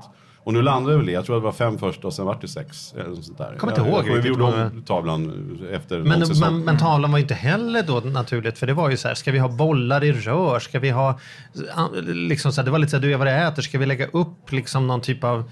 Och 0.48 0.54
nu 0.54 0.62
landade 0.62 0.94
det 0.94 0.98
väl 0.98 1.08
i, 1.08 1.12
jag 1.12 1.24
tror 1.26 1.36
det 1.36 1.42
var 1.42 1.52
fem 1.52 1.78
första 1.78 2.06
och 2.06 2.14
sen 2.14 2.26
vart 2.26 2.40
det 2.40 2.48
sex. 2.48 2.92
Eller 2.92 3.08
något 3.08 3.24
sånt 3.24 3.38
där. 3.38 3.56
Kommer 3.58 3.72
inte 3.78 3.90
ihåg 3.90 4.22
Vi 4.22 4.28
gjorde 4.28 4.42
om 4.44 4.82
tavlan 4.86 5.32
efter 5.72 5.98
Men, 5.98 6.18
någon 6.18 6.28
säsong. 6.28 6.54
men, 6.54 6.64
men 6.64 6.78
tavlan 6.78 7.10
var 7.10 7.18
ju 7.18 7.22
inte 7.22 7.34
heller 7.34 7.82
då 7.82 8.00
naturligt 8.00 8.58
för 8.58 8.66
det 8.66 8.72
var 8.72 8.90
ju 8.90 8.96
så 8.96 9.08
här, 9.08 9.14
ska 9.14 9.32
vi 9.32 9.38
ha 9.38 9.48
bollar 9.48 10.04
i 10.04 10.12
rör? 10.12 10.58
Ska 10.58 10.78
vi 10.78 10.90
ha, 10.90 11.18
liksom 12.02 12.52
så 12.52 12.60
här, 12.60 12.64
det 12.64 12.70
var 12.70 12.78
lite 12.78 12.90
så 12.90 12.96
här, 12.96 13.02
du 13.02 13.12
är 13.12 13.16
vad 13.16 13.26
det 13.26 13.32
äter, 13.32 13.62
ska 13.62 13.78
vi 13.78 13.86
lägga 13.86 14.06
upp 14.06 14.52
liksom 14.52 14.86
någon 14.86 15.00
typ 15.00 15.24
av, 15.24 15.38
eh, 15.38 15.44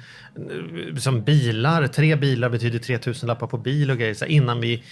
som 0.99 1.23
bilar, 1.23 1.87
tre 1.87 2.17
bilar 2.17 2.49
betyder 2.49 2.79
3000 2.79 3.27
lappar 3.27 3.47
på 3.47 3.59
bil 3.59 3.91
och 3.91 3.99
grejer, 3.99 4.15
så 4.15 4.25
innan 4.25 4.61
vi 4.61 4.83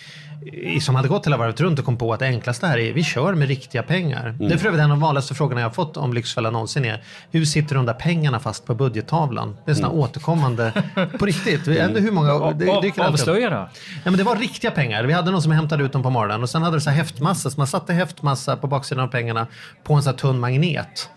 som 0.80 0.94
hade 0.94 1.08
gått 1.08 1.26
hela 1.26 1.36
varvet 1.36 1.60
runt 1.60 1.78
och 1.78 1.84
kom 1.84 1.96
på 1.96 2.12
att 2.12 2.20
det 2.20 2.26
enklaste 2.26 2.66
här 2.66 2.78
är 2.78 2.92
vi 2.92 3.04
kör 3.04 3.34
med 3.34 3.48
riktiga 3.48 3.82
pengar. 3.82 4.28
Mm. 4.28 4.48
Det 4.48 4.54
är 4.54 4.58
för 4.58 4.66
övrigt 4.66 4.78
en 4.78 4.90
av 4.90 4.96
de 4.96 5.00
vanligaste 5.00 5.34
frågorna 5.34 5.60
jag 5.60 5.68
har 5.68 5.74
fått 5.74 5.96
om 5.96 6.14
Lyxfällan 6.14 6.52
någonsin 6.52 6.84
är 6.84 7.02
hur 7.30 7.44
sitter 7.44 7.74
de 7.74 7.86
där 7.86 7.94
pengarna 7.94 8.40
fast 8.40 8.66
på 8.66 8.74
budgettavlan? 8.74 9.56
Det 9.64 9.70
är 9.70 9.74
sådana 9.74 9.92
Mm. 9.94 10.04
återkommande, 10.04 10.72
på 11.18 11.26
riktigt, 11.26 11.64
det 11.64 11.78
är 11.78 12.00
hur 12.00 12.10
många, 12.12 12.52
det 12.52 12.88
upp. 12.88 12.98
avslöja 12.98 13.50
då. 13.50 13.56
Ja, 13.56 13.70
men 14.04 14.16
det 14.16 14.22
var 14.22 14.36
riktiga 14.36 14.70
pengar. 14.70 15.04
Vi 15.04 15.12
hade 15.12 15.30
någon 15.30 15.42
som 15.42 15.52
hämtade 15.52 15.84
ut 15.84 15.92
dem 15.92 16.02
på 16.02 16.10
morgonen 16.10 16.42
och 16.42 16.50
sen 16.50 16.62
hade 16.62 16.76
det 16.76 16.80
så 16.80 16.90
här 16.90 16.96
häftmassa. 16.96 17.50
Så 17.50 17.60
man 17.60 17.66
satte 17.66 17.92
häftmassa 17.92 18.56
på 18.56 18.66
baksidan 18.66 19.04
av 19.04 19.08
pengarna 19.08 19.46
på 19.84 19.94
en 19.94 20.02
så 20.02 20.10
här 20.10 20.16
tunn 20.16 20.40
magnet. 20.40 21.08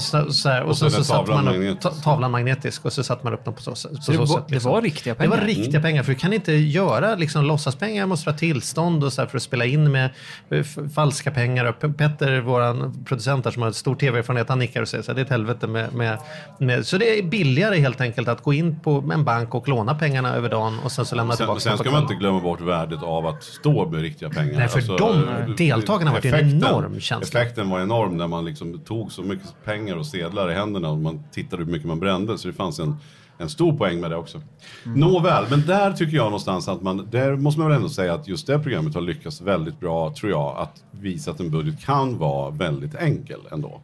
Så, 0.00 0.32
så 0.32 0.48
här, 0.48 0.62
och, 0.62 0.68
Och 0.70 0.76
så, 0.78 0.90
sen 0.90 1.00
är 1.00 1.04
så 1.04 1.12
satte 1.14 1.30
man 1.30 1.48
upp 1.48 1.54
magnetisk. 1.54 1.82
ta, 1.82 1.90
tavlan 1.90 2.30
magnetisk 2.30 2.84
och 2.84 2.92
så 2.92 3.04
satte 3.04 3.24
man 3.24 3.34
upp 3.34 3.44
dem 3.44 3.54
på 3.54 3.62
så, 3.62 3.70
på 3.70 3.76
så, 3.76 4.12
det 4.12 4.18
var- 4.18 4.26
sätt. 4.26 4.44
det 4.48 4.54
liksom. 4.54 4.72
var 4.72 4.82
riktiga 4.82 5.14
Det 5.14 5.18
pengar? 5.18 5.36
var 5.36 5.44
riktiga 5.46 5.80
pengar. 5.80 6.02
För 6.02 6.12
du 6.12 6.18
kan 6.18 6.32
inte 6.32 6.52
göra 6.52 7.14
liksom, 7.14 7.44
låtsaspengar. 7.44 8.06
måste 8.06 8.30
ha 8.30 8.38
tillstånd 8.38 9.04
och 9.04 9.12
så 9.12 9.20
här, 9.22 9.28
för 9.28 9.36
att 9.36 9.42
spela 9.42 9.64
in 9.64 9.92
med 9.92 10.10
eh, 10.50 10.64
falska 10.94 11.30
pengar. 11.30 11.64
Och 11.64 11.96
Petter, 11.96 12.40
vår 12.40 12.92
producent 13.04 13.52
som 13.52 13.62
har 13.62 13.68
ett 13.68 13.76
stor 13.76 13.94
tv-erfarenhet, 13.94 14.48
han 14.48 14.58
nickar 14.58 14.82
och 14.82 14.88
säger 14.88 15.04
så 15.04 15.10
här, 15.10 15.14
det 15.14 15.20
är 15.20 15.24
ett 15.24 15.30
helvete 15.30 15.66
med, 15.66 15.94
med, 15.94 16.18
med... 16.58 16.86
Så 16.86 16.98
det 16.98 17.18
är 17.18 17.22
billigare 17.22 17.76
helt 17.78 18.00
enkelt 18.00 18.28
att 18.28 18.42
gå 18.42 18.52
in 18.52 18.80
på 18.80 19.04
en 19.12 19.24
bank 19.24 19.54
och 19.54 19.68
låna 19.68 19.94
pengarna 19.94 20.34
över 20.34 20.48
dagen 20.48 20.78
och 20.84 20.92
sen 20.92 21.04
så 21.04 21.14
lämna 21.16 21.34
tillbaka 21.36 21.60
Sen, 21.60 21.62
sen 21.62 21.70
dem 21.70 21.78
på 21.78 21.84
ska 21.84 21.92
man 21.92 22.02
inte 22.02 22.14
glömma 22.14 22.40
bort 22.40 22.60
värdet 22.60 23.02
av 23.02 23.26
att 23.26 23.42
stå 23.42 23.88
med 23.90 24.00
riktiga 24.00 24.30
pengar. 24.30 24.58
Nej, 24.58 24.68
för 24.68 24.98
de 24.98 25.54
deltagarna 25.56 26.12
var 26.12 26.20
det 26.20 26.28
en 26.28 26.34
effekten- 26.34 26.68
enorm 26.68 27.00
känsla. 27.00 27.40
Effekten 27.40 27.70
var 27.70 27.80
enorm 27.80 28.16
när 28.16 28.26
man 28.28 28.44
liksom 28.44 28.78
tog 28.78 29.12
så 29.12 29.22
mycket 29.22 29.48
pengar 29.64 29.81
och 29.90 30.06
sedlar 30.06 30.50
i 30.50 30.54
händerna 30.54 30.90
och 30.90 30.98
man 30.98 31.22
tittade 31.32 31.64
hur 31.64 31.72
mycket 31.72 31.88
man 31.88 32.00
brände. 32.00 32.38
Så 32.38 32.48
det 32.48 32.54
fanns 32.54 32.78
en, 32.78 32.96
en 33.38 33.48
stor 33.48 33.78
poäng 33.78 34.00
med 34.00 34.10
det 34.10 34.16
också. 34.16 34.40
Nåväl, 34.84 35.44
men 35.50 35.66
där 35.66 35.92
tycker 35.92 36.16
jag 36.16 36.24
någonstans 36.24 36.68
att 36.68 36.82
man, 36.82 37.08
där 37.10 37.36
måste 37.36 37.60
man 37.60 37.68
väl 37.68 37.76
ändå 37.76 37.88
säga 37.88 38.14
att 38.14 38.28
just 38.28 38.46
det 38.46 38.58
programmet 38.58 38.94
har 38.94 39.00
lyckats 39.00 39.40
väldigt 39.40 39.80
bra, 39.80 40.14
tror 40.14 40.30
jag, 40.30 40.56
att 40.58 40.84
visa 40.90 41.30
att 41.30 41.40
en 41.40 41.50
budget 41.50 41.80
kan 41.80 42.18
vara 42.18 42.50
väldigt 42.50 42.94
enkel 42.94 43.40
ändå. 43.50 43.80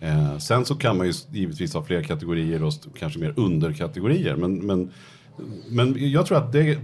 Eh, 0.00 0.38
sen 0.38 0.64
så 0.64 0.74
kan 0.74 0.96
man 0.96 1.06
ju 1.06 1.12
givetvis 1.32 1.74
ha 1.74 1.82
fler 1.82 2.02
kategorier 2.02 2.64
och 2.64 2.72
kanske 2.98 3.18
mer 3.18 3.34
underkategorier, 3.36 4.36
men, 4.36 4.66
men, 4.66 4.90
men 5.68 6.10
jag 6.10 6.26
tror 6.26 6.38
att 6.38 6.52
det, 6.52 6.78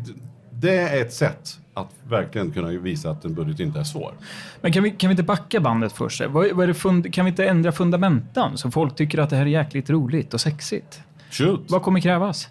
det 0.50 0.78
är 0.78 1.02
ett 1.02 1.12
sätt 1.12 1.58
att 1.80 1.94
verkligen 2.08 2.50
kunna 2.50 2.68
visa 2.68 3.11
att 3.11 3.25
en 3.25 3.35
budget 3.35 3.61
inte 3.61 3.80
är 3.80 3.85
svår. 3.85 4.12
Men 4.61 4.73
kan 4.73 4.82
vi, 4.82 4.90
kan 4.90 5.08
vi 5.08 5.12
inte 5.12 5.23
backa 5.23 5.61
bandet 5.61 5.92
först? 5.92 6.20
Vad, 6.20 6.52
vad 6.52 6.62
är 6.62 6.66
det 6.66 6.75
fund, 6.75 7.14
kan 7.14 7.25
vi 7.25 7.28
inte 7.28 7.47
ändra 7.49 7.73
fundamentan 7.73 8.58
så 8.58 8.70
folk 8.70 8.97
tycker 8.97 9.18
att 9.18 9.30
det 9.30 9.37
här 9.37 9.42
är 9.42 9.50
jäkligt 9.50 9.90
roligt 9.90 10.35
och 10.35 10.40
sexigt? 10.40 11.00
Shoot! 11.30 11.70
Vad 11.70 11.82
kommer 11.82 12.00
krävas? 12.00 12.49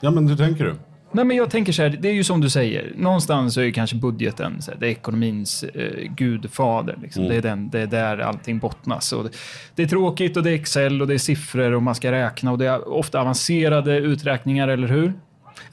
Ja, 0.00 0.10
men 0.10 0.28
hur 0.28 0.36
tänker 0.36 0.64
du? 0.64 0.74
Nej, 1.14 1.24
men 1.24 1.36
jag 1.36 1.50
tänker 1.50 1.72
så 1.72 1.82
här, 1.82 1.98
det 2.00 2.08
är 2.08 2.12
ju 2.12 2.24
som 2.24 2.40
du 2.40 2.50
säger, 2.50 2.92
någonstans 2.96 3.56
är 3.56 3.62
ju 3.62 3.72
kanske 3.72 3.96
budgeten 3.96 4.62
så 4.62 4.70
här, 4.70 4.78
det 4.78 4.86
är 4.86 4.90
ekonomins 4.90 5.62
eh, 5.62 6.12
gudfader. 6.16 6.98
Liksom. 7.02 7.28
Det, 7.28 7.34
är 7.34 7.42
den, 7.42 7.70
det 7.70 7.80
är 7.80 7.86
där 7.86 8.18
allting 8.18 8.58
bottnas. 8.58 9.12
Och 9.12 9.24
det, 9.24 9.30
det 9.74 9.82
är 9.82 9.86
tråkigt 9.86 10.36
och 10.36 10.42
det 10.42 10.50
är 10.50 10.54
Excel 10.54 11.00
och 11.00 11.08
det 11.08 11.14
är 11.14 11.18
siffror 11.18 11.72
och 11.72 11.82
man 11.82 11.94
ska 11.94 12.12
räkna 12.12 12.52
och 12.52 12.58
det 12.58 12.66
är 12.66 12.88
ofta 12.88 13.20
avancerade 13.20 13.96
uträkningar, 13.96 14.68
eller 14.68 14.88
hur? 14.88 15.12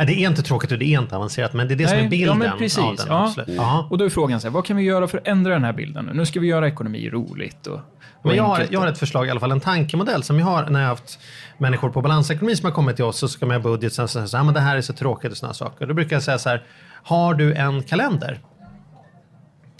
Ja, 0.02 0.06
det 0.06 0.14
är 0.14 0.30
inte 0.30 0.42
tråkigt 0.42 0.72
och 0.72 0.78
det 0.80 0.86
är 0.86 1.00
inte 1.02 1.16
avancerat, 1.16 1.54
men 1.54 1.68
det 1.68 1.74
är 1.74 1.76
det 1.76 1.88
som 1.88 1.98
Nej, 1.98 2.06
är 2.06 2.10
bilden 2.10 2.28
ja, 2.42 2.50
men 2.50 2.58
precis, 2.58 2.78
av 2.80 2.96
den. 2.96 3.06
ja. 3.10 3.26
absolut. 3.28 3.50
Ja. 3.58 3.88
Och 3.92 3.98
då 3.98 4.06
är 4.06 4.10
frågan 4.10 4.42
så 4.42 4.48
här, 4.48 4.54
vad 4.54 4.66
kan 4.66 4.78
vi 4.78 4.84
göra 4.84 5.08
för 5.08 5.18
att 5.18 5.28
ändra 5.28 5.54
den 5.54 5.64
här 5.64 5.74
bilden 5.74 6.06
nu? 6.06 6.14
Nu 6.14 6.26
ska 6.26 6.40
vi 6.40 6.48
göra 6.48 6.68
ekonomi 6.68 7.10
roligt 7.10 7.68
och, 7.68 7.74
och 7.76 7.82
Men 8.24 8.36
jag 8.36 8.44
har, 8.44 8.66
jag 8.70 8.80
har 8.80 8.88
och- 8.88 8.94
ett 8.94 9.00
förslag, 9.00 9.28
i 9.28 9.30
alla 9.30 9.40
fall 9.40 9.52
en 9.52 9.60
tankemodell 9.60 10.24
som 10.24 10.40
jag 10.40 10.46
har 10.46 10.70
när 10.70 10.80
jag 10.80 10.88
har 10.88 10.96
haft 10.96 11.20
människor 11.58 11.90
på 11.90 12.02
balansekonomi 12.02 12.56
som 12.56 12.66
har 12.66 12.72
kommit 12.72 12.96
till 12.96 13.06
oss 13.06 13.24
och 13.24 13.30
ska 13.30 13.46
göra 13.46 13.60
budget 13.60 13.94
sen 13.94 14.08
säger 14.08 14.26
så 14.28 14.38
här, 14.38 14.44
men 14.44 14.54
det 14.54 14.60
här 14.60 14.78
är 14.78 14.82
så 14.82 14.94
tråkigt 14.94 15.32
och 15.32 15.38
sådana 15.38 15.54
saker. 15.54 15.86
Då 15.86 15.94
brukar 15.94 16.16
jag 16.16 16.24
säga 16.24 16.38
så 16.38 16.50
här, 16.50 16.64
har 17.04 17.34
du 17.34 17.54
en 17.54 17.84
kalender? 17.84 18.40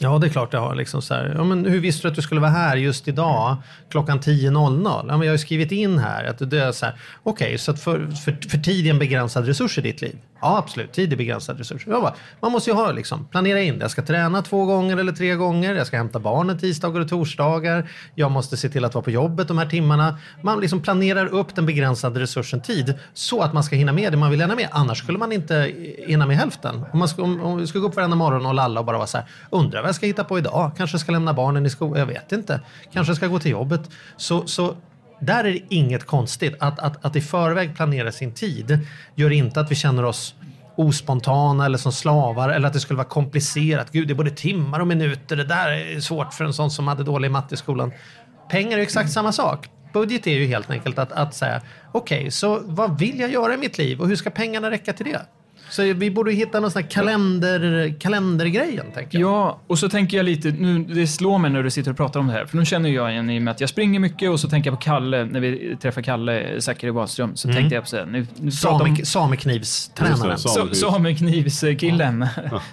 Ja, 0.02 0.18
det 0.18 0.28
är 0.28 0.30
klart 0.30 0.54
jag 0.54 0.60
har. 0.60 0.76
Liksom 0.76 1.02
så 1.02 1.14
här. 1.14 1.34
Ja, 1.38 1.44
men 1.44 1.66
hur 1.66 1.80
visste 1.80 2.08
du 2.08 2.08
att 2.12 2.16
du 2.16 2.22
skulle 2.22 2.42
vara 2.42 2.52
här 2.52 2.78
just 2.78 3.08
idag 3.08 3.58
klockan 3.90 4.20
10.00? 4.20 4.86
Ja, 4.86 5.04
men 5.04 5.22
jag 5.22 5.28
har 5.28 5.32
ju 5.32 5.38
skrivit 5.38 5.72
in 5.72 6.00
här 6.00 6.24
att 6.24 6.50
det 6.50 6.60
är 6.60 6.72
så 6.72 6.86
här. 6.86 6.96
Okej, 7.24 7.58
så 7.58 7.72
att 7.72 7.80
för, 7.80 8.08
för, 8.12 8.50
för 8.50 8.58
tid 8.58 8.86
är 8.86 8.90
en 8.90 9.00
begränsad 9.00 9.46
resurs 9.46 9.78
i 9.78 9.82
ditt 9.82 10.02
liv? 10.02 10.18
Ja, 10.42 10.58
absolut. 10.58 10.92
Tid 10.92 11.14
är 11.14 11.18
begränsad 11.18 11.58
resurs. 11.58 11.88
Jag 11.88 12.02
bara, 12.02 12.14
man 12.42 12.52
måste 12.52 12.70
ju 12.70 12.76
ha 12.76 12.92
liksom, 12.92 13.26
planera 13.26 13.62
in 13.62 13.80
det. 13.80 13.84
Jag 13.84 13.92
ska 13.92 14.02
träna 14.02 14.42
två 14.42 14.66
gånger 14.66 14.98
eller 14.98 15.12
tre 15.12 15.36
gånger. 15.36 15.76
Jag 15.76 15.88
ska 15.88 15.98
hämta 15.98 16.20
barnen 16.20 16.60
tisdagar 16.60 17.02
och 17.02 17.10
torsdagar. 17.10 17.90
Jag 18.16 18.32
måste 18.32 18.58
se 18.58 18.70
till 18.70 18.86
att 18.86 18.96
vara 18.96 19.04
på 19.04 19.12
jobbet 19.12 19.48
de 19.48 19.58
här 19.58 19.66
timmarna. 19.66 20.18
Man 20.42 20.60
liksom 20.60 20.82
planerar 20.82 21.26
upp 21.26 21.56
den 21.56 21.66
begränsade 21.66 22.20
resursen 22.20 22.62
tid 22.62 22.94
så 23.14 23.42
att 23.42 23.54
man 23.54 23.64
ska 23.64 23.76
hinna 23.76 23.94
med 23.94 24.14
det 24.14 24.18
man 24.18 24.32
vill 24.32 24.42
hinna 24.42 24.56
med. 24.56 24.68
Annars 24.72 24.98
skulle 24.98 25.18
man 25.18 25.32
inte 25.32 25.74
hinna 26.08 26.26
med 26.26 26.38
hälften. 26.38 26.86
Om, 26.92 27.00
man 27.00 27.08
ska, 27.08 27.24
om, 27.24 27.42
om 27.42 27.68
ska 27.68 27.80
gå 27.80 27.88
upp 27.88 27.96
varenda 27.96 28.16
morgon 28.16 28.46
och 28.46 28.54
lalla 28.54 28.80
och 28.80 28.86
bara 28.86 28.98
vara 28.98 29.08
så 29.08 29.18
här, 29.18 29.28
undrar 29.50 29.82
vad 29.82 29.88
jag 29.88 29.96
ska 29.96 30.06
hitta 30.06 30.24
på 30.24 30.38
idag? 30.38 30.72
Kanske 30.78 31.00
ska 31.00 31.12
lämna 31.12 31.34
barnen 31.34 31.66
i 31.66 31.70
skolan? 31.70 32.00
Jag 32.00 32.06
vet 32.06 32.32
inte. 32.32 32.62
Kanske 32.94 33.16
ska 33.16 33.28
gå 33.28 33.40
till 33.40 33.52
jobbet. 33.52 33.82
Så, 34.18 34.48
så 34.48 34.76
där 35.20 35.44
är 35.44 35.52
det 35.52 35.62
inget 35.70 36.06
konstigt. 36.06 36.56
Att, 36.60 36.80
att, 36.80 37.06
att 37.06 37.16
i 37.16 37.22
förväg 37.22 37.76
planera 37.76 38.12
sin 38.12 38.34
tid 38.34 38.80
gör 39.16 39.32
inte 39.32 39.60
att 39.60 39.72
vi 39.72 39.76
känner 39.76 40.06
oss 40.06 40.36
ospontana 40.76 41.66
eller 41.66 41.78
som 41.78 41.92
slavar 41.92 42.50
eller 42.50 42.68
att 42.68 42.74
det 42.74 42.80
skulle 42.80 42.98
vara 42.98 43.08
komplicerat. 43.08 43.92
Gud, 43.92 44.08
det 44.08 44.14
är 44.14 44.16
både 44.16 44.32
timmar 44.32 44.80
och 44.80 44.88
minuter. 44.88 45.36
Det 45.36 45.44
där 45.44 45.70
är 45.70 46.00
svårt 46.00 46.34
för 46.34 46.46
en 46.46 46.54
sån 46.54 46.72
som 46.72 46.88
hade 46.88 47.04
dålig 47.04 47.32
matte 47.32 47.54
i 47.54 47.58
skolan. 47.58 47.92
Pengar 48.50 48.72
är 48.72 48.78
ju 48.78 48.84
exakt 48.84 49.12
samma 49.12 49.32
sak. 49.32 49.70
Budget 49.94 50.28
är 50.28 50.32
ju 50.32 50.46
helt 50.46 50.70
enkelt 50.70 51.00
att, 51.00 51.12
att 51.12 51.34
säga 51.34 51.62
okej, 51.92 52.32
så 52.32 52.62
vad 52.64 53.00
vill 53.00 53.20
jag 53.20 53.32
göra 53.32 53.54
i 53.54 53.58
mitt 53.58 53.78
liv 53.78 54.02
och 54.02 54.08
hur 54.08 54.16
ska 54.16 54.30
pengarna 54.30 54.72
räcka 54.72 54.94
till 54.94 55.06
det? 55.06 55.22
Så 55.70 55.94
vi 55.94 56.12
borde 56.12 56.32
hitta 56.32 56.60
någon 56.60 56.72
sån 56.72 56.82
här 56.84 56.90
kalender, 56.90 57.94
kalendergrejen, 58.00 58.86
tänker 58.94 59.20
jag. 59.20 59.30
Ja, 59.32 59.60
och 59.68 59.80
så 59.80 59.90
tänker 59.90 60.18
jag 60.18 60.24
lite, 60.26 60.50
nu, 60.52 60.84
det 60.84 61.08
slår 61.08 61.38
mig 61.38 61.52
när 61.52 61.64
du 61.64 61.70
sitter 61.72 61.92
och 61.92 61.98
pratar 61.98 62.20
om 62.20 62.28
det 62.28 62.34
här, 62.34 62.46
för 62.46 62.58
nu 62.58 62.66
känner 62.66 62.90
jag 62.90 63.12
igen 63.12 63.30
i 63.30 63.38
och 63.40 63.42
med 63.44 63.52
att 63.52 63.60
jag 63.62 63.70
springer 63.70 64.00
mycket 64.00 64.30
och 64.30 64.40
så 64.40 64.50
tänker 64.50 64.70
jag 64.72 64.80
på 64.80 64.84
Kalle, 64.84 65.26
när 65.26 65.40
vi 65.40 65.78
träffar 65.82 66.02
Kalle 66.02 66.62
Zackari 66.62 66.92
Wahlström, 66.92 67.36
så 67.36 67.54
tänkte 67.54 67.76
jag 67.76 67.84
på 67.84 67.90
så 67.90 67.98
här, 67.98 68.06
nu, 68.06 68.28
nu 68.40 68.52
pratar 68.64 68.86
om- 68.86 68.96
sameknivstränaren. 69.06 70.38
Det, 70.70 70.76
Sameknivskillen. 70.76 72.20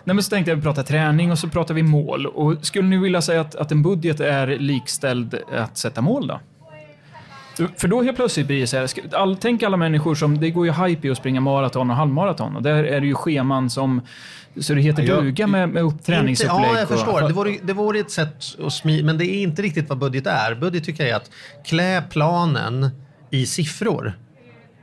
Nej, 0.05 0.15
men 0.15 0.23
så 0.23 0.31
tänkte 0.31 0.51
jag 0.51 0.63
prata 0.63 0.83
träning 0.83 1.33
och 1.33 1.39
så 1.39 1.49
pratar 1.49 1.75
vi 1.75 1.83
mål. 1.83 2.27
Och 2.27 2.55
skulle 2.67 2.89
ni 2.89 2.97
vilja 2.97 3.23
säga 3.23 3.41
att, 3.41 3.55
att 3.55 3.73
en 3.73 3.83
budget 3.83 4.21
är 4.21 4.47
likställd 4.47 5.39
att 5.59 5.79
sätta 5.79 6.01
mål 6.01 6.27
då? 6.27 6.41
För 7.77 7.89
då 7.89 8.03
helt 8.03 8.17
plötsligt 8.17 8.47
blir 8.47 8.61
det 8.61 8.67
så 8.67 8.77
här, 8.77 8.89
all, 9.13 9.37
tänk 9.37 9.63
alla 9.63 9.77
människor 9.77 10.15
som, 10.15 10.41
det 10.41 10.51
går 10.51 10.67
ju 10.67 10.73
hype 10.73 11.09
i 11.09 11.11
att 11.11 11.17
springa 11.19 11.41
maraton 11.41 11.91
och 11.91 11.97
halvmaraton 11.97 12.57
och 12.57 12.63
där 12.63 12.85
är 12.85 13.01
det 13.01 13.07
ju 13.07 13.15
scheman 13.15 13.71
som, 13.71 14.01
så 14.61 14.75
det 14.75 14.81
heter 14.81 15.03
Jag- 15.03 15.23
duga 15.25 15.47
med, 15.47 15.69
med 15.69 15.83
upp, 15.83 15.93
Inte, 15.93 16.05
träningsupplägg. 16.05 16.61
ja, 16.61 16.75
jag 16.75 16.83
och- 16.83 16.89
förstår. 16.89 17.21
Det 17.21 17.33
vore, 17.33 17.57
det 17.63 17.73
vore 17.73 17.99
ett 17.99 18.11
sätt 18.11 18.37
att 18.67 18.73
smida, 18.73 19.07
men 19.07 19.19
det 19.19 19.25
är 19.27 19.43
inte 19.43 19.63
riktigt 19.63 19.89
vad 19.89 19.99
budget 19.99 20.27
är. 20.27 20.55
Budget 20.55 20.85
tycker 20.85 21.03
jag 21.05 21.11
är 21.13 21.17
att 21.17 21.31
klä 21.67 22.03
planen 22.11 22.91
i 23.31 23.47
siffror. 23.47 24.13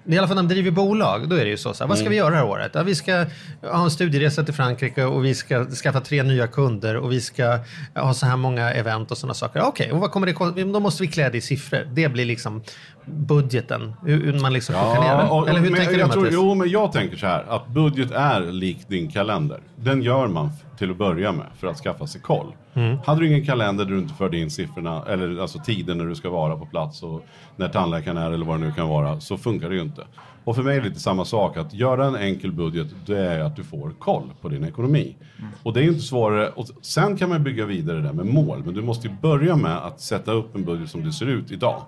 I 0.05 0.17
alla 0.17 0.27
fall 0.27 0.36
när 0.36 0.43
man 0.43 0.50
driver 0.50 0.72
bolag, 0.72 1.29
då 1.29 1.36
är 1.36 1.43
det 1.45 1.50
ju 1.51 1.57
så. 1.57 1.74
så 1.74 1.83
här, 1.83 1.89
vad 1.89 1.98
ska 1.98 2.10
vi 2.10 2.15
göra 2.15 2.29
det 2.29 2.36
här 2.36 2.45
året? 2.45 2.72
Ja, 2.74 2.83
vi 2.83 2.95
ska 2.95 3.25
ha 3.62 3.83
en 3.83 3.91
studieresa 3.91 4.43
till 4.43 4.53
Frankrike 4.53 5.03
och 5.05 5.25
vi 5.25 5.36
ska 5.36 5.65
skaffa 5.65 6.00
tre 6.00 6.24
nya 6.24 6.48
kunder 6.48 6.98
och 6.98 7.12
vi 7.12 7.22
ska 7.22 7.60
ha 7.95 8.13
så 8.13 8.25
här 8.25 8.38
många 8.38 8.72
event 8.74 9.12
och 9.12 9.17
sådana 9.17 9.33
saker. 9.33 9.62
Okej, 9.62 9.91
och 9.91 10.00
vad 10.00 10.12
kommer 10.12 10.27
det 10.27 10.33
kosta? 10.33 10.63
Då 10.63 10.79
måste 10.79 11.03
vi 11.03 11.07
klä 11.07 11.29
det 11.29 11.38
i 11.38 11.41
siffror. 11.41 11.88
Det 11.93 12.10
blir 12.10 12.25
liksom 12.25 12.63
budgeten. 13.05 13.93
Hur 14.05 14.39
man 14.39 14.53
liksom 14.53 14.75
ner 14.75 14.81
Ja, 14.81 15.17
det. 15.24 15.29
och, 15.29 15.50
Eller 15.50 15.60
hur 15.60 15.69
men 15.69 15.79
tänker 15.79 15.93
du 15.93 16.00
jag 16.00 16.12
tror? 16.12 16.29
Jo, 16.31 16.55
men 16.55 16.69
jag 16.69 16.91
tänker 16.91 17.17
så 17.17 17.25
här 17.25 17.45
att 17.50 17.67
budget 17.67 18.12
är 18.12 18.41
lik 18.41 18.77
din 18.88 19.12
kalender. 19.12 19.60
Den 19.75 20.01
gör 20.01 20.27
man 20.27 20.51
till 20.83 20.91
att 20.91 20.97
börja 20.97 21.31
med 21.31 21.45
för 21.55 21.67
att 21.67 21.77
skaffa 21.77 22.07
sig 22.07 22.21
koll. 22.21 22.55
Mm. 22.73 22.97
Hade 23.05 23.19
du 23.21 23.27
ingen 23.27 23.45
kalender 23.45 23.85
där 23.85 23.91
du 23.91 23.99
inte 23.99 24.13
förde 24.13 24.37
in 24.37 24.51
siffrorna, 24.51 25.03
eller 25.09 25.41
alltså 25.41 25.59
tiden 25.59 25.97
när 25.97 26.05
du 26.05 26.15
ska 26.15 26.29
vara 26.29 26.57
på 26.57 26.65
plats 26.65 27.03
och 27.03 27.25
när 27.55 27.69
tandläkaren 27.69 28.17
är 28.17 28.31
eller 28.31 28.45
vad 28.45 28.59
det 28.59 28.65
nu 28.65 28.71
kan 28.71 28.87
vara, 28.87 29.19
så 29.19 29.37
funkar 29.37 29.69
det 29.69 29.75
ju 29.75 29.81
inte. 29.81 30.03
Och 30.43 30.55
för 30.55 30.63
mig 30.63 30.77
är 30.77 30.81
det 30.81 30.87
lite 30.87 30.99
samma 30.99 31.25
sak, 31.25 31.57
att 31.57 31.73
göra 31.73 32.05
en 32.05 32.15
enkel 32.15 32.51
budget, 32.51 32.87
det 33.05 33.17
är 33.17 33.39
att 33.39 33.55
du 33.55 33.63
får 33.63 33.91
koll 33.99 34.29
på 34.41 34.49
din 34.49 34.63
ekonomi. 34.63 35.15
Och 35.63 35.73
det 35.73 35.79
är 35.79 35.83
ju 35.83 35.89
inte 35.89 36.01
svårare, 36.01 36.49
och 36.49 36.67
sen 36.81 37.17
kan 37.17 37.29
man 37.29 37.43
bygga 37.43 37.65
vidare 37.65 38.01
där 38.01 38.13
med 38.13 38.25
mål, 38.25 38.61
men 38.65 38.73
du 38.73 38.81
måste 38.81 39.07
ju 39.07 39.13
börja 39.21 39.55
med 39.55 39.77
att 39.77 40.01
sätta 40.01 40.31
upp 40.31 40.55
en 40.55 40.65
budget 40.65 40.89
som 40.89 41.03
det 41.03 41.11
ser 41.11 41.25
ut 41.25 41.51
idag. 41.51 41.81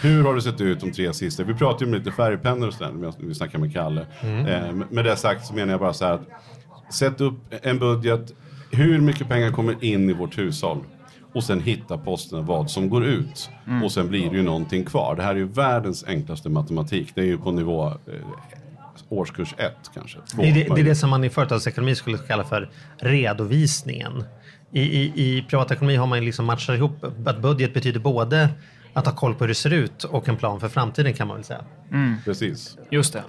Hur 0.00 0.24
har 0.24 0.34
det 0.34 0.42
sett 0.42 0.60
ut 0.60 0.80
de 0.80 0.92
tre 0.92 1.12
sista? 1.12 1.44
Vi 1.44 1.54
pratade 1.54 1.84
ju 1.84 1.90
om 1.90 1.98
lite 1.98 2.12
färgpennor 2.12 2.68
och 2.68 2.74
sådär, 2.74 2.92
när 2.92 3.12
vi 3.18 3.34
snackade 3.34 3.64
med 3.64 3.72
Kalle. 3.72 4.06
Eh, 4.22 4.74
med 4.90 5.04
det 5.04 5.16
sagt 5.16 5.46
så 5.46 5.54
menar 5.54 5.72
jag 5.72 5.80
bara 5.80 5.92
så 5.92 6.04
här 6.04 6.12
att 6.12 6.28
sätt 6.90 7.20
upp 7.20 7.34
en 7.62 7.78
budget, 7.78 8.32
hur 8.70 9.00
mycket 9.00 9.28
pengar 9.28 9.50
kommer 9.50 9.84
in 9.84 10.10
i 10.10 10.12
vårt 10.12 10.38
hushåll? 10.38 10.78
Och 11.32 11.44
sen 11.44 11.60
hitta 11.60 11.98
posterna 11.98 12.42
vad 12.42 12.70
som 12.70 12.88
går 12.88 13.04
ut. 13.04 13.50
Och 13.84 13.92
sen 13.92 14.08
blir 14.08 14.30
det 14.30 14.36
ju 14.36 14.42
någonting 14.42 14.84
kvar. 14.84 15.16
Det 15.16 15.22
här 15.22 15.30
är 15.30 15.38
ju 15.38 15.48
världens 15.48 16.04
enklaste 16.04 16.48
matematik. 16.48 17.12
Det 17.14 17.20
är 17.20 17.24
ju 17.24 17.38
på 17.38 17.50
nivå 17.50 17.86
eh, 17.86 17.94
årskurs 19.08 19.54
ett 19.58 19.90
kanske. 19.94 20.18
Två, 20.18 20.42
Det 20.42 20.48
är 20.48 20.54
det, 20.54 20.74
det 20.74 20.80
är 20.80 20.84
det 20.84 20.94
som 20.94 21.10
man 21.10 21.24
i 21.24 21.30
företagsekonomi 21.30 21.94
skulle 21.94 22.18
kalla 22.18 22.44
för 22.44 22.70
redovisningen. 22.96 24.24
I, 24.72 24.80
i, 24.80 25.12
i 25.16 25.42
privatekonomi 25.42 25.96
har 25.96 26.06
man 26.06 26.24
liksom 26.24 26.44
matchat 26.46 26.76
ihop 26.76 27.04
att 27.26 27.42
budget 27.42 27.74
betyder 27.74 28.00
både 28.00 28.48
att 28.92 29.06
ha 29.06 29.12
koll 29.14 29.34
på 29.34 29.44
hur 29.44 29.48
det 29.48 29.54
ser 29.54 29.72
ut 29.72 30.04
och 30.04 30.28
en 30.28 30.36
plan 30.36 30.60
för 30.60 30.68
framtiden 30.68 31.14
kan 31.14 31.28
man 31.28 31.36
väl 31.36 31.44
säga. 31.44 31.64
Precis. 32.24 32.76
Just 32.90 33.12
det. 33.12 33.22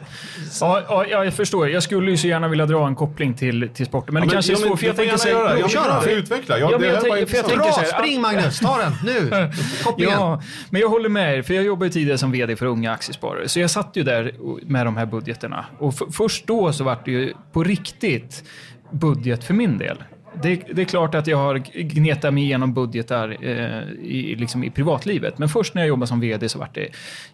Ja, 0.61 0.81
ja, 0.89 1.05
ja, 1.09 1.23
jag 1.25 1.33
förstår. 1.33 1.69
Jag 1.69 1.83
skulle 1.83 2.11
ju 2.11 2.17
så 2.17 2.27
gärna 2.27 2.47
vilja 2.47 2.65
dra 2.65 2.87
en 2.87 2.95
koppling 2.95 3.33
till, 3.33 3.69
till 3.73 3.85
sporten, 3.85 4.13
men 4.13 4.23
det 4.27 4.33
kanske 4.33 4.51
är 4.51 4.55
svårt. 4.55 4.79
För 4.79 4.87
jag 4.87 4.95
tänker 4.95 5.17
så 5.17 5.27
här- 5.27 5.35
Ja, 5.35 5.55
men 5.59 5.69
kör 5.69 6.01
då. 6.05 6.11
Utveckla. 6.11 6.59
Ja, 6.59 6.71
Ja, 6.71 6.77
men 6.77 6.81
det 6.81 6.87
jag 6.87 7.01
för 7.01 7.07
jag 7.09 7.19
intressant. 7.19 7.47
tänker 7.47 7.63
Bra, 7.63 7.71
så 7.73 7.79
här, 7.79 8.01
spring 8.01 8.21
Magnus, 8.21 8.59
ta 8.59 8.77
den 8.77 8.93
nu! 9.05 9.29
Kopplingen. 9.83 10.13
Ja, 10.13 10.41
men 10.69 10.81
jag 10.81 10.89
håller 10.89 11.09
med 11.09 11.37
er, 11.37 11.41
för 11.41 11.53
jag 11.53 11.63
jobbade 11.63 11.85
ju 11.85 11.91
tidigare 11.91 12.17
som 12.17 12.31
VD 12.31 12.55
för 12.55 12.65
unga 12.65 12.91
aktiesparare. 12.91 13.47
Så 13.47 13.59
jag 13.59 13.69
satt 13.69 13.89
ju 13.93 14.03
där 14.03 14.33
med 14.65 14.85
de 14.85 14.97
här 14.97 15.05
budgeterna. 15.05 15.65
Och 15.79 15.93
först 16.13 16.47
då 16.47 16.73
så 16.73 16.83
vart 16.83 17.05
det 17.05 17.11
ju 17.11 17.33
på 17.51 17.63
riktigt 17.63 18.43
budget 18.91 19.43
för 19.43 19.53
min 19.53 19.77
del. 19.77 19.97
Det, 20.41 20.55
det 20.73 20.81
är 20.81 20.85
klart 20.85 21.15
att 21.15 21.27
jag 21.27 21.37
har 21.37 21.57
gnetat 21.83 22.33
mig 22.33 22.43
igenom 22.43 22.73
budgetar 22.73 23.37
eh, 23.41 23.81
i, 24.01 24.35
liksom 24.35 24.63
i 24.63 24.69
privatlivet. 24.69 25.37
Men 25.37 25.49
först 25.49 25.73
när 25.73 25.81
jag 25.81 25.89
jobbade 25.89 26.07
som 26.07 26.19
VD 26.19 26.49
så 26.49 26.59
vart 26.59 26.75
det 26.75 26.87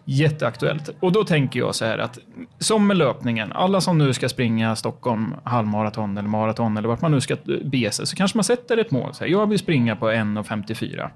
jätteaktuellt. 0.04 0.90
Och 1.00 1.12
då 1.12 1.24
tänker 1.24 1.60
jag 1.60 1.74
så 1.74 1.84
här 1.84 1.98
att, 1.98 2.18
som 2.58 2.86
med 2.86 2.96
löpningen, 2.96 3.52
alla 3.52 3.80
som 3.80 3.98
nu 3.98 4.12
ska 4.12 4.28
springa 4.28 4.76
Stockholm 4.76 5.34
halvmaraton 5.44 6.18
eller 6.18 6.28
maraton 6.28 6.76
eller 6.76 6.88
vart 6.88 7.00
man 7.00 7.10
nu 7.10 7.20
ska 7.20 7.36
bege 7.64 7.90
sig, 7.90 8.06
så 8.06 8.16
kanske 8.16 8.38
man 8.38 8.44
sätter 8.44 8.76
ett 8.76 8.90
mål. 8.90 9.14
Så 9.14 9.24
här, 9.24 9.30
jag 9.30 9.46
vill 9.46 9.58
springa 9.58 9.96
på 9.96 10.10
1.54 10.10 11.10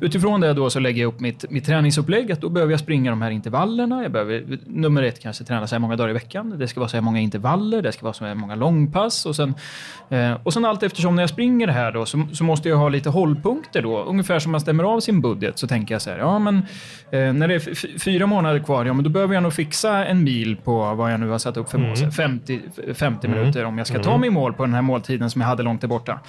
utifrån 0.00 0.40
det 0.40 0.52
då 0.52 0.70
så 0.70 0.80
lägger 0.80 1.02
jag 1.02 1.08
upp 1.08 1.20
mitt, 1.20 1.50
mitt 1.50 1.64
träningsupplägg. 1.66 2.32
Att 2.32 2.40
då 2.40 2.48
behöver 2.48 2.72
jag 2.72 2.80
springa 2.80 3.10
de 3.10 3.22
här 3.22 3.30
intervallerna. 3.30 4.02
Jag 4.02 4.12
behöver, 4.12 4.58
nummer 4.66 5.02
ett 5.02 5.22
kanske 5.22 5.44
träna 5.44 5.66
så 5.66 5.74
här 5.74 5.80
många 5.80 5.96
dagar 5.96 6.10
i 6.10 6.12
veckan. 6.12 6.58
Det 6.58 6.68
ska 6.68 6.80
vara 6.80 6.88
så 6.88 6.96
här 6.96 7.02
många 7.02 7.20
intervaller. 7.20 7.82
Det 7.82 7.92
ska 7.92 8.02
vara 8.02 8.12
så 8.12 8.24
här 8.24 8.34
många 8.34 8.54
långpass. 8.54 9.26
Och 9.26 9.36
sen, 9.36 9.54
eh, 10.08 10.32
och 10.42 10.52
sen 10.52 10.64
allt 10.64 10.82
eftersom 10.82 11.16
när 11.16 11.22
jag 11.22 11.30
springer 11.30 11.66
det 11.66 11.72
här 11.72 11.92
då 11.92 12.06
så, 12.06 12.26
så 12.32 12.44
måste 12.44 12.68
jag 12.68 12.76
ha 12.76 12.88
lite 12.88 13.08
hållpunkter 13.10 13.82
då. 13.82 14.02
Ungefär 14.02 14.38
som 14.38 14.52
man 14.52 14.60
stämmer 14.60 14.84
av 14.84 15.00
sin 15.00 15.20
budget 15.20 15.58
så 15.58 15.66
tänker 15.66 15.94
jag 15.94 16.02
så 16.02 16.10
här. 16.10 16.18
Ja, 16.18 16.38
men 16.38 16.56
eh, 17.10 17.32
när 17.32 17.48
det 17.48 17.54
är 17.54 17.98
fyra 17.98 18.26
månader 18.26 18.58
kvar, 18.58 18.84
ja 18.84 18.92
men 18.92 19.04
då 19.04 19.10
behöver 19.10 19.34
jag 19.34 19.42
nog 19.42 19.52
fixa 19.52 20.04
en 20.06 20.24
mil 20.24 20.56
på 20.56 20.94
vad 20.94 21.12
jag 21.12 21.20
nu 21.20 21.28
har 21.28 21.38
satt 21.38 21.56
upp 21.56 21.70
för 21.70 21.78
mål. 21.78 21.96
Så 21.96 22.04
här 22.04 22.10
50, 22.10 22.60
50 22.94 23.28
minuter 23.28 23.64
om 23.64 23.78
jag 23.78 23.86
ska 23.86 23.98
ta 24.02 24.18
mig 24.18 24.30
mål 24.30 24.52
på 24.52 24.64
den 24.64 24.74
här 24.74 24.82
måltiden 24.82 25.30
som 25.30 25.40
jag 25.40 25.48
hade 25.48 25.62
långt 25.62 25.80
där 25.80 25.88
borta. 25.88 26.20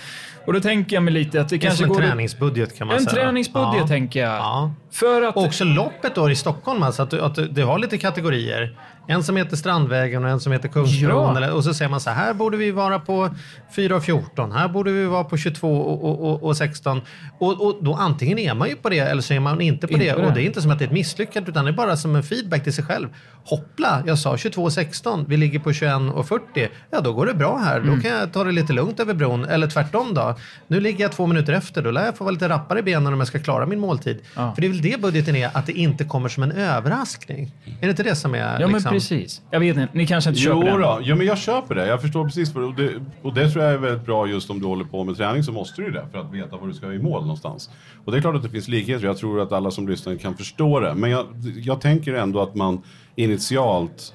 Och 0.46 0.54
då 0.54 0.60
tänker 0.60 0.96
jag 0.96 1.04
mig 1.04 1.14
lite 1.14 1.42
att 1.42 1.50
det 1.50 1.56
Det 1.56 1.60
kanske 1.60 1.78
som 1.78 1.86
en 1.86 1.90
går... 1.94 2.02
träningsbudget 2.02 2.78
kan 2.78 2.88
man 2.88 2.96
En 2.98 3.04
säga. 3.04 3.16
Träningsbudget 3.56 3.82
Ja. 3.82 3.88
tänker 3.88 4.20
jag. 4.20 4.36
Ja. 4.36 4.72
För 4.92 5.22
att... 5.22 5.36
Och 5.36 5.44
också 5.44 5.64
loppet 5.64 6.16
då 6.16 6.30
i 6.32 6.36
Stockholm, 6.36 6.84
alltså 6.84 7.04
att, 7.04 7.10
du, 7.10 7.22
att 7.22 7.36
du, 7.36 7.48
du 7.48 7.64
har 7.64 7.80
lite 7.80 7.98
kategorier. 7.98 8.78
En 9.08 9.24
som 9.24 9.38
heter 9.38 9.56
Strandvägen 9.56 10.24
och 10.24 10.30
en 10.30 10.40
som 10.40 10.52
heter 10.52 10.70
Kungsbron. 10.70 11.42
Ja. 11.42 11.52
Och 11.52 11.64
så 11.64 11.74
säger 11.74 11.92
man 11.92 12.00
så 12.00 12.10
här, 12.10 12.26
här 12.26 12.34
borde 12.34 12.58
vi 12.58 12.72
vara 12.72 13.00
på 13.00 13.30
4 13.76 13.96
och 13.96 14.04
14, 14.04 14.52
här 14.52 14.68
borde 14.68 14.92
vi 14.92 15.06
vara 15.06 15.24
på 15.24 15.38
22 15.38 15.78
och, 15.78 16.04
och, 16.10 16.32
och, 16.32 16.44
och 16.44 16.58
16. 16.58 17.02
Och, 17.40 17.68
och 17.68 17.84
då 17.84 17.94
antingen 17.94 18.40
är 18.40 18.54
man 18.54 18.70
ju 18.70 18.76
på 18.76 18.90
det 18.90 19.00
eller 19.00 19.22
så 19.22 19.34
är 19.34 19.40
man 19.40 19.62
inte 19.62 19.88
på 19.88 19.94
Inte 19.94 20.06
det. 20.06 20.12
det. 20.12 20.26
Och 20.28 20.34
det 20.34 20.42
är 20.42 20.46
inte 20.46 20.62
som 20.62 20.72
att 20.72 20.80
det 20.80 20.86
är 20.86 20.88
ett 20.88 20.94
misslyckande 20.94 21.52
utan 21.52 21.66
det 21.66 21.72
är 21.72 21.76
bara 21.76 21.98
som 21.98 22.16
en 22.16 22.24
feedback 22.24 22.64
till 22.64 22.74
sig 22.74 22.84
själv. 22.84 23.08
Hoppla, 23.44 24.04
jag 24.06 24.20
sa 24.20 24.38
22 24.38 24.64
och 24.64 24.74
16, 24.74 25.26
vi 25.28 25.38
ligger 25.38 25.60
på 25.60 25.74
21 25.74 25.94
och 26.14 26.28
40. 26.28 26.68
Ja, 26.92 27.02
då 27.02 27.14
går 27.14 27.26
det 27.26 27.34
bra 27.34 27.58
här. 27.58 27.78
Mm. 27.78 27.96
Då 27.96 28.02
kan 28.02 28.12
jag 28.12 28.34
ta 28.34 28.44
det 28.44 28.52
lite 28.52 28.74
lugnt 28.74 29.00
över 29.00 29.14
bron. 29.14 29.46
Eller 29.46 29.68
tvärtom 29.68 30.14
då. 30.14 30.36
Nu 30.68 30.80
ligger 30.80 31.04
jag 31.04 31.12
två 31.12 31.28
minuter 31.28 31.54
efter, 31.54 31.82
då 31.82 31.92
lär 31.92 32.06
jag 32.06 32.18
få 32.18 32.24
vara 32.24 32.32
lite 32.32 32.50
rappare 32.50 32.80
i 32.80 32.82
benen 32.82 33.14
om 33.14 33.20
jag 33.20 33.28
ska 33.28 33.40
klara 33.40 33.66
min 33.66 33.80
måltid. 33.80 34.20
Ja. 34.36 34.54
För 34.56 34.62
det 34.62 34.68
är 34.68 34.72
väl 34.72 34.82
det 34.82 35.02
budgeten 35.02 35.36
är, 35.36 35.50
att 35.54 35.66
det 35.66 35.74
inte 35.74 36.04
kommer 36.04 36.30
som 36.30 36.44
en 36.44 36.52
överraskning. 36.52 37.52
Är 37.66 37.82
det 37.82 37.90
inte 37.90 38.04
det 38.04 38.16
som 38.16 38.36
är... 38.36 38.60
Ja, 38.60 38.68
liksom... 38.68 38.95
precis. 38.96 39.42
Jag 39.52 39.60
vet 39.60 39.78
inte, 39.78 39.98
ni 39.98 40.08
kanske 40.08 40.30
inte 40.30 40.42
Jo 40.42 40.54
köper 40.54 40.72
den? 40.72 40.82
då, 40.82 41.00
ja, 41.04 41.16
men 41.16 41.28
jag 41.28 41.38
köper 41.38 41.76
det. 41.76 41.88
Jag 41.88 42.02
förstår 42.02 42.26
precis. 42.26 42.54
Vad, 42.56 42.64
och, 42.64 42.76
det, 42.76 42.94
och 43.22 43.34
det 43.34 43.50
tror 43.50 43.64
jag 43.64 43.74
är 43.74 43.78
väldigt 43.78 44.06
bra 44.06 44.28
just 44.28 44.50
om 44.50 44.60
du 44.60 44.66
håller 44.66 44.86
på 44.86 45.04
med 45.04 45.18
träning 45.18 45.44
så 45.44 45.52
måste 45.52 45.82
du 45.82 45.88
ju 45.88 45.94
det 45.94 46.06
för 46.12 46.20
att 46.20 46.34
veta 46.34 46.58
var 46.58 46.68
du 46.68 46.74
ska 46.74 46.94
i 46.94 47.00
mål 47.00 47.22
någonstans. 47.22 47.70
Och 48.06 48.12
det 48.12 48.18
är 48.18 48.22
klart 48.22 48.36
att 48.36 48.44
det 48.44 48.50
finns 48.50 48.68
likheter. 48.68 49.06
Jag 49.06 49.18
tror 49.18 49.42
att 49.42 49.52
alla 49.52 49.72
som 49.72 49.88
lyssnar 49.88 50.16
kan 50.16 50.38
förstå 50.38 50.80
det. 50.80 50.96
Men 50.96 51.10
jag, 51.10 51.26
jag 51.56 51.82
tänker 51.82 52.14
ändå 52.14 52.42
att 52.42 52.56
man 52.56 52.82
initialt 53.16 54.14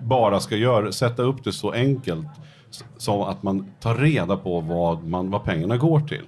bara 0.00 0.40
ska 0.40 0.56
göra, 0.56 0.92
sätta 0.92 1.22
upp 1.22 1.44
det 1.44 1.52
så 1.52 1.72
enkelt 1.72 2.26
som 2.96 3.20
att 3.20 3.42
man 3.42 3.70
tar 3.80 3.94
reda 3.94 4.36
på 4.36 4.60
vad, 4.60 5.04
man, 5.04 5.30
vad 5.30 5.44
pengarna 5.44 5.76
går 5.76 6.00
till. 6.00 6.22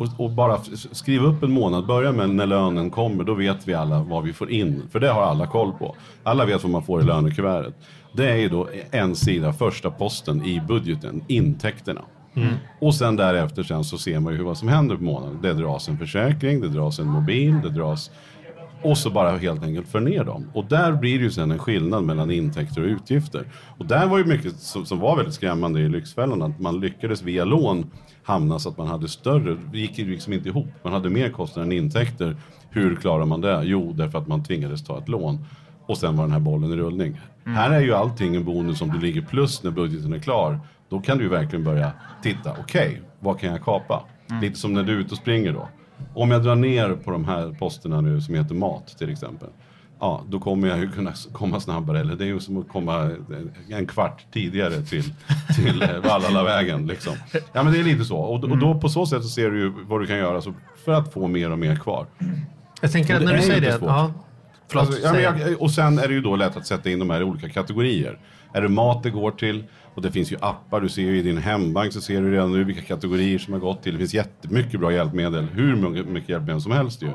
Och, 0.00 0.24
och 0.24 0.30
bara 0.30 0.58
skriva 0.92 1.26
upp 1.26 1.42
en 1.42 1.52
månad, 1.52 1.86
börja 1.86 2.12
med 2.12 2.30
när 2.30 2.46
lönen 2.46 2.90
kommer, 2.90 3.24
då 3.24 3.34
vet 3.34 3.68
vi 3.68 3.74
alla 3.74 4.02
vad 4.02 4.24
vi 4.24 4.32
får 4.32 4.50
in. 4.50 4.82
För 4.92 5.00
det 5.00 5.08
har 5.08 5.22
alla 5.22 5.46
koll 5.46 5.72
på. 5.72 5.96
Alla 6.22 6.44
vet 6.44 6.62
vad 6.62 6.72
man 6.72 6.82
får 6.82 7.00
i 7.00 7.04
lönekuvertet. 7.04 7.74
Det 8.12 8.30
är 8.30 8.36
ju 8.36 8.48
då 8.48 8.68
en 8.90 9.16
sida, 9.16 9.52
första 9.52 9.90
posten 9.90 10.44
i 10.44 10.60
budgeten, 10.68 11.24
intäkterna. 11.28 12.00
Och 12.80 12.94
sen 12.94 13.16
därefter 13.16 13.62
sen 13.62 13.84
så 13.84 13.98
ser 13.98 14.20
man 14.20 14.32
ju 14.32 14.42
vad 14.42 14.58
som 14.58 14.68
händer 14.68 14.96
på 14.96 15.02
månaden. 15.02 15.38
Det 15.42 15.52
dras 15.52 15.88
en 15.88 15.98
försäkring, 15.98 16.60
det 16.60 16.68
dras 16.68 16.98
en 16.98 17.06
mobil, 17.06 17.60
det 17.62 17.70
dras 17.70 18.10
och 18.82 18.98
så 18.98 19.10
bara 19.10 19.36
helt 19.36 19.62
enkelt 19.62 19.88
för 19.88 20.00
ner 20.00 20.24
dem. 20.24 20.50
Och 20.54 20.64
där 20.64 20.92
blir 20.92 21.18
det 21.18 21.24
ju 21.24 21.30
sen 21.30 21.50
en 21.50 21.58
skillnad 21.58 22.04
mellan 22.04 22.30
intäkter 22.30 22.82
och 22.82 22.88
utgifter. 22.88 23.44
Och 23.78 23.86
där 23.86 24.06
var 24.06 24.18
ju 24.18 24.24
mycket 24.24 24.56
som, 24.56 24.86
som 24.86 24.98
var 24.98 25.16
väldigt 25.16 25.34
skrämmande 25.34 25.80
i 25.80 25.88
Lyxfällan, 25.88 26.42
att 26.42 26.60
man 26.60 26.80
lyckades 26.80 27.22
via 27.22 27.44
lån 27.44 27.90
hamna 28.22 28.58
så 28.58 28.68
att 28.68 28.78
man 28.78 28.86
hade 28.86 29.08
större, 29.08 29.56
det 29.72 29.78
gick 29.78 29.98
ju 29.98 30.10
liksom 30.10 30.32
inte 30.32 30.48
ihop. 30.48 30.68
Man 30.82 30.92
hade 30.92 31.10
mer 31.10 31.30
kostnader 31.30 31.66
än 31.66 31.72
intäkter. 31.72 32.36
Hur 32.70 32.96
klarar 32.96 33.24
man 33.24 33.40
det? 33.40 33.62
Jo, 33.64 33.92
därför 33.92 34.18
att 34.18 34.28
man 34.28 34.44
tvingades 34.44 34.84
ta 34.84 34.98
ett 34.98 35.08
lån. 35.08 35.44
Och 35.86 35.98
sen 35.98 36.16
var 36.16 36.24
den 36.24 36.32
här 36.32 36.40
bollen 36.40 36.72
i 36.72 36.76
rullning. 36.76 37.20
Här 37.44 37.70
är 37.70 37.80
ju 37.80 37.94
allting 37.94 38.36
en 38.36 38.44
bonus 38.44 38.82
om 38.82 38.88
du 38.88 39.00
ligger 39.00 39.22
plus 39.22 39.62
när 39.62 39.70
budgeten 39.70 40.12
är 40.12 40.18
klar. 40.18 40.60
Då 40.88 41.00
kan 41.00 41.18
du 41.18 41.24
ju 41.24 41.30
verkligen 41.30 41.64
börja 41.64 41.92
titta, 42.22 42.56
okej, 42.60 43.02
vad 43.20 43.40
kan 43.40 43.50
jag 43.52 43.62
kapa? 43.62 44.04
Lite 44.42 44.58
som 44.58 44.72
när 44.72 44.82
du 44.82 44.92
är 44.92 44.96
ute 44.96 45.10
och 45.10 45.16
springer 45.16 45.52
då. 45.52 45.68
Om 46.14 46.30
jag 46.30 46.42
drar 46.42 46.54
ner 46.54 46.94
på 47.04 47.10
de 47.10 47.24
här 47.24 47.56
posterna 47.58 48.00
nu 48.00 48.20
som 48.20 48.34
heter 48.34 48.54
mat 48.54 48.98
till 48.98 49.12
exempel. 49.12 49.48
Ja, 50.00 50.22
då 50.28 50.40
kommer 50.40 50.68
jag 50.68 50.78
ju 50.78 50.90
kunna 50.90 51.12
komma 51.32 51.60
snabbare. 51.60 52.00
Eller 52.00 52.16
det 52.16 52.24
är 52.24 52.26
ju 52.26 52.40
som 52.40 52.56
att 52.56 52.68
komma 52.68 53.10
en 53.68 53.86
kvart 53.86 54.24
tidigare 54.32 54.82
till, 54.82 55.04
till 55.56 55.82
eh, 55.82 55.88
Vallalavägen. 56.04 56.86
Liksom. 56.86 57.12
Ja, 57.52 57.62
men 57.62 57.72
det 57.72 57.78
är 57.78 57.84
lite 57.84 58.04
så. 58.04 58.16
Och, 58.16 58.44
och 58.44 58.58
då 58.58 58.80
på 58.80 58.88
så 58.88 59.06
sätt 59.06 59.22
så 59.22 59.28
ser 59.28 59.50
du 59.50 59.58
ju 59.58 59.72
vad 59.88 60.00
du 60.00 60.06
kan 60.06 60.18
göra 60.18 60.40
så, 60.40 60.54
för 60.84 60.92
att 60.92 61.12
få 61.12 61.28
mer 61.28 61.50
och 61.50 61.58
mer 61.58 61.76
kvar. 61.76 62.06
Jag 62.80 62.92
tänker 62.92 63.16
att 63.16 63.22
när 63.22 63.36
du 63.36 63.42
säger 63.42 63.60
det... 63.60 63.78
Ja, 63.80 64.12
förlåt, 64.68 64.86
Alltså, 64.86 65.20
ja, 65.20 65.20
jag, 65.20 65.62
och 65.62 65.70
sen 65.70 65.98
är 65.98 66.08
det 66.08 66.14
ju 66.14 66.20
då 66.20 66.36
lätt 66.36 66.56
att 66.56 66.66
sätta 66.66 66.90
in 66.90 66.98
de 66.98 67.10
här 67.10 67.20
i 67.20 67.24
olika 67.24 67.48
kategorier. 67.48 68.18
Är 68.52 68.62
det 68.62 68.68
mat 68.68 69.02
det 69.02 69.10
går 69.10 69.30
till? 69.30 69.64
Och 69.94 70.02
det 70.02 70.10
finns 70.10 70.32
ju 70.32 70.36
appar, 70.40 70.80
du 70.80 70.88
ser 70.88 71.02
ju 71.02 71.18
i 71.18 71.22
din 71.22 71.38
hembank 71.38 71.92
så 71.92 72.00
ser 72.00 72.22
du 72.22 72.32
redan 72.32 72.52
nu 72.52 72.64
vilka 72.64 72.82
kategorier 72.82 73.38
som 73.38 73.52
har 73.52 73.60
gått 73.60 73.82
till. 73.82 73.92
Det 73.92 73.98
finns 73.98 74.14
jättemycket 74.14 74.80
bra 74.80 74.92
hjälpmedel, 74.92 75.44
hur 75.44 75.76
mycket 76.04 76.28
hjälpmedel 76.28 76.60
som 76.60 76.72
helst 76.72 77.02
ju. 77.02 77.08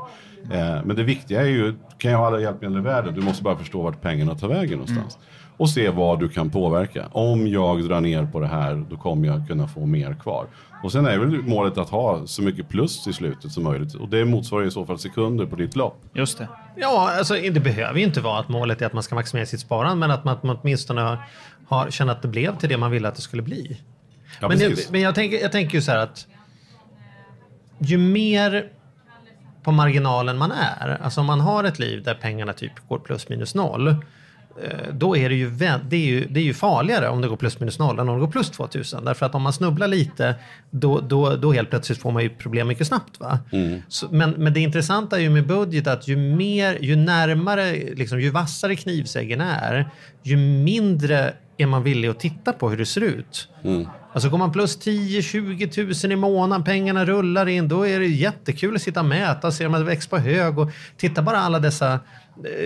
Eh, 0.51 0.83
men 0.85 0.95
det 0.95 1.03
viktiga 1.03 1.41
är 1.41 1.47
ju, 1.47 1.73
kan 1.97 2.11
ju 2.11 2.17
ha 2.17 2.27
alla 2.27 2.39
hjälpmedel 2.39 2.77
i 2.77 2.81
världen, 2.81 3.13
du 3.13 3.21
måste 3.21 3.43
bara 3.43 3.57
förstå 3.57 3.81
vart 3.81 4.01
pengarna 4.01 4.35
tar 4.35 4.47
vägen 4.47 4.79
någonstans. 4.79 5.17
Och 5.57 5.69
se 5.69 5.89
vad 5.89 6.19
du 6.19 6.29
kan 6.29 6.49
påverka. 6.49 7.07
Om 7.11 7.47
jag 7.47 7.83
drar 7.83 8.01
ner 8.01 8.25
på 8.25 8.39
det 8.39 8.47
här, 8.47 8.85
då 8.89 8.97
kommer 8.97 9.27
jag 9.27 9.47
kunna 9.47 9.67
få 9.67 9.85
mer 9.85 10.13
kvar. 10.13 10.47
Och 10.85 10.91
sen 10.91 11.05
är 11.05 11.17
väl 11.17 11.41
målet 11.41 11.77
att 11.77 11.89
ha 11.89 12.27
så 12.27 12.41
mycket 12.41 12.69
plus 12.69 13.07
i 13.07 13.13
slutet 13.13 13.51
som 13.51 13.63
möjligt. 13.63 13.93
Och 13.93 14.09
det 14.09 14.25
motsvarar 14.25 14.65
i 14.65 14.71
så 14.71 14.85
fall 14.85 14.99
sekunder 14.99 15.45
på 15.45 15.55
ditt 15.55 15.75
lopp. 15.75 16.01
Just 16.13 16.37
det. 16.37 16.47
Ja, 16.75 17.11
alltså 17.17 17.33
det 17.33 17.59
behöver 17.59 17.99
ju 17.99 18.05
inte 18.05 18.21
vara 18.21 18.39
att 18.39 18.49
målet 18.49 18.81
är 18.81 18.85
att 18.85 18.93
man 18.93 19.03
ska 19.03 19.15
maximera 19.15 19.45
sitt 19.45 19.59
sparande, 19.59 19.95
men 19.95 20.11
att 20.11 20.23
man, 20.23 20.33
att 20.33 20.43
man 20.43 20.57
åtminstone 20.61 21.01
har, 21.01 21.17
har 21.67 21.91
känner 21.91 22.11
att 22.11 22.21
det 22.21 22.27
blev 22.27 22.57
till 22.57 22.69
det 22.69 22.77
man 22.77 22.91
ville 22.91 23.07
att 23.07 23.15
det 23.15 23.21
skulle 23.21 23.41
bli. 23.41 23.81
Ja, 24.41 24.47
men 24.47 24.59
det, 24.59 24.91
men 24.91 25.01
jag, 25.01 25.15
tänker, 25.15 25.37
jag 25.37 25.51
tänker 25.51 25.75
ju 25.75 25.81
så 25.81 25.91
här 25.91 25.99
att 25.99 26.27
ju 27.77 27.97
mer 27.97 28.69
på 29.63 29.71
marginalen 29.71 30.37
man 30.37 30.51
är, 30.51 30.99
alltså 31.01 31.21
om 31.21 31.27
man 31.27 31.41
har 31.41 31.63
ett 31.63 31.79
liv 31.79 32.03
där 32.03 32.15
pengarna 32.15 32.53
typ 32.53 32.87
går 32.87 32.99
plus 32.99 33.29
minus 33.29 33.55
noll, 33.55 33.95
då 34.93 35.17
är 35.17 35.29
det 35.29 35.35
ju, 35.35 35.49
det 35.49 35.95
är 35.95 36.05
ju, 36.05 36.27
det 36.27 36.39
är 36.39 36.43
ju 36.43 36.53
farligare 36.53 37.09
om 37.09 37.21
det 37.21 37.27
går 37.27 37.37
plus 37.37 37.59
minus 37.59 37.79
noll 37.79 37.99
än 37.99 38.09
om 38.09 38.15
det 38.15 38.21
går 38.25 38.31
plus 38.31 38.49
2000. 38.49 39.05
Därför 39.05 39.25
att 39.25 39.35
om 39.35 39.41
man 39.41 39.53
snubblar 39.53 39.87
lite, 39.87 40.35
då, 40.71 40.99
då, 40.99 41.35
då 41.35 41.51
helt 41.51 41.69
plötsligt 41.69 41.99
får 41.99 42.11
man 42.11 42.23
ju 42.23 42.29
problem 42.29 42.67
mycket 42.67 42.87
snabbt. 42.87 43.19
Va? 43.19 43.39
Så, 43.87 44.07
men, 44.11 44.31
men 44.31 44.53
det 44.53 44.59
intressanta 44.59 45.17
är 45.17 45.21
ju 45.21 45.29
med 45.29 45.47
budget 45.47 45.87
att 45.87 46.07
ju 46.07 46.17
mer, 46.17 46.77
ju 46.81 46.95
närmare, 46.95 47.71
liksom, 47.95 48.21
ju 48.21 48.29
vassare 48.29 48.75
knivsäggen 48.75 49.41
är, 49.41 49.89
ju 50.23 50.37
mindre 50.37 51.33
är 51.57 51.65
man 51.65 51.83
villig 51.83 52.07
att 52.07 52.19
titta 52.19 52.53
på 52.53 52.69
hur 52.69 52.77
det 52.77 52.85
ser 52.85 53.01
ut. 53.01 53.49
Alltså 54.13 54.29
går 54.29 54.37
man 54.37 54.51
plus 54.51 54.79
10-20 54.79 55.69
tusen 55.69 56.11
i 56.11 56.15
månaden, 56.15 56.63
pengarna 56.63 57.05
rullar 57.05 57.47
in, 57.47 57.67
då 57.67 57.87
är 57.87 57.99
det 57.99 58.07
jättekul 58.07 58.75
att 58.75 58.81
sitta 58.81 58.99
och 58.99 59.05
mäta, 59.05 59.51
se 59.51 59.65
om 59.65 59.71
det 59.71 59.83
växer 59.83 60.09
på 60.09 60.17
hög 60.17 60.59
och 60.59 60.71
titta 60.97 61.21
bara 61.21 61.37
alla 61.37 61.59
dessa 61.59 61.93
eh, 61.93 61.99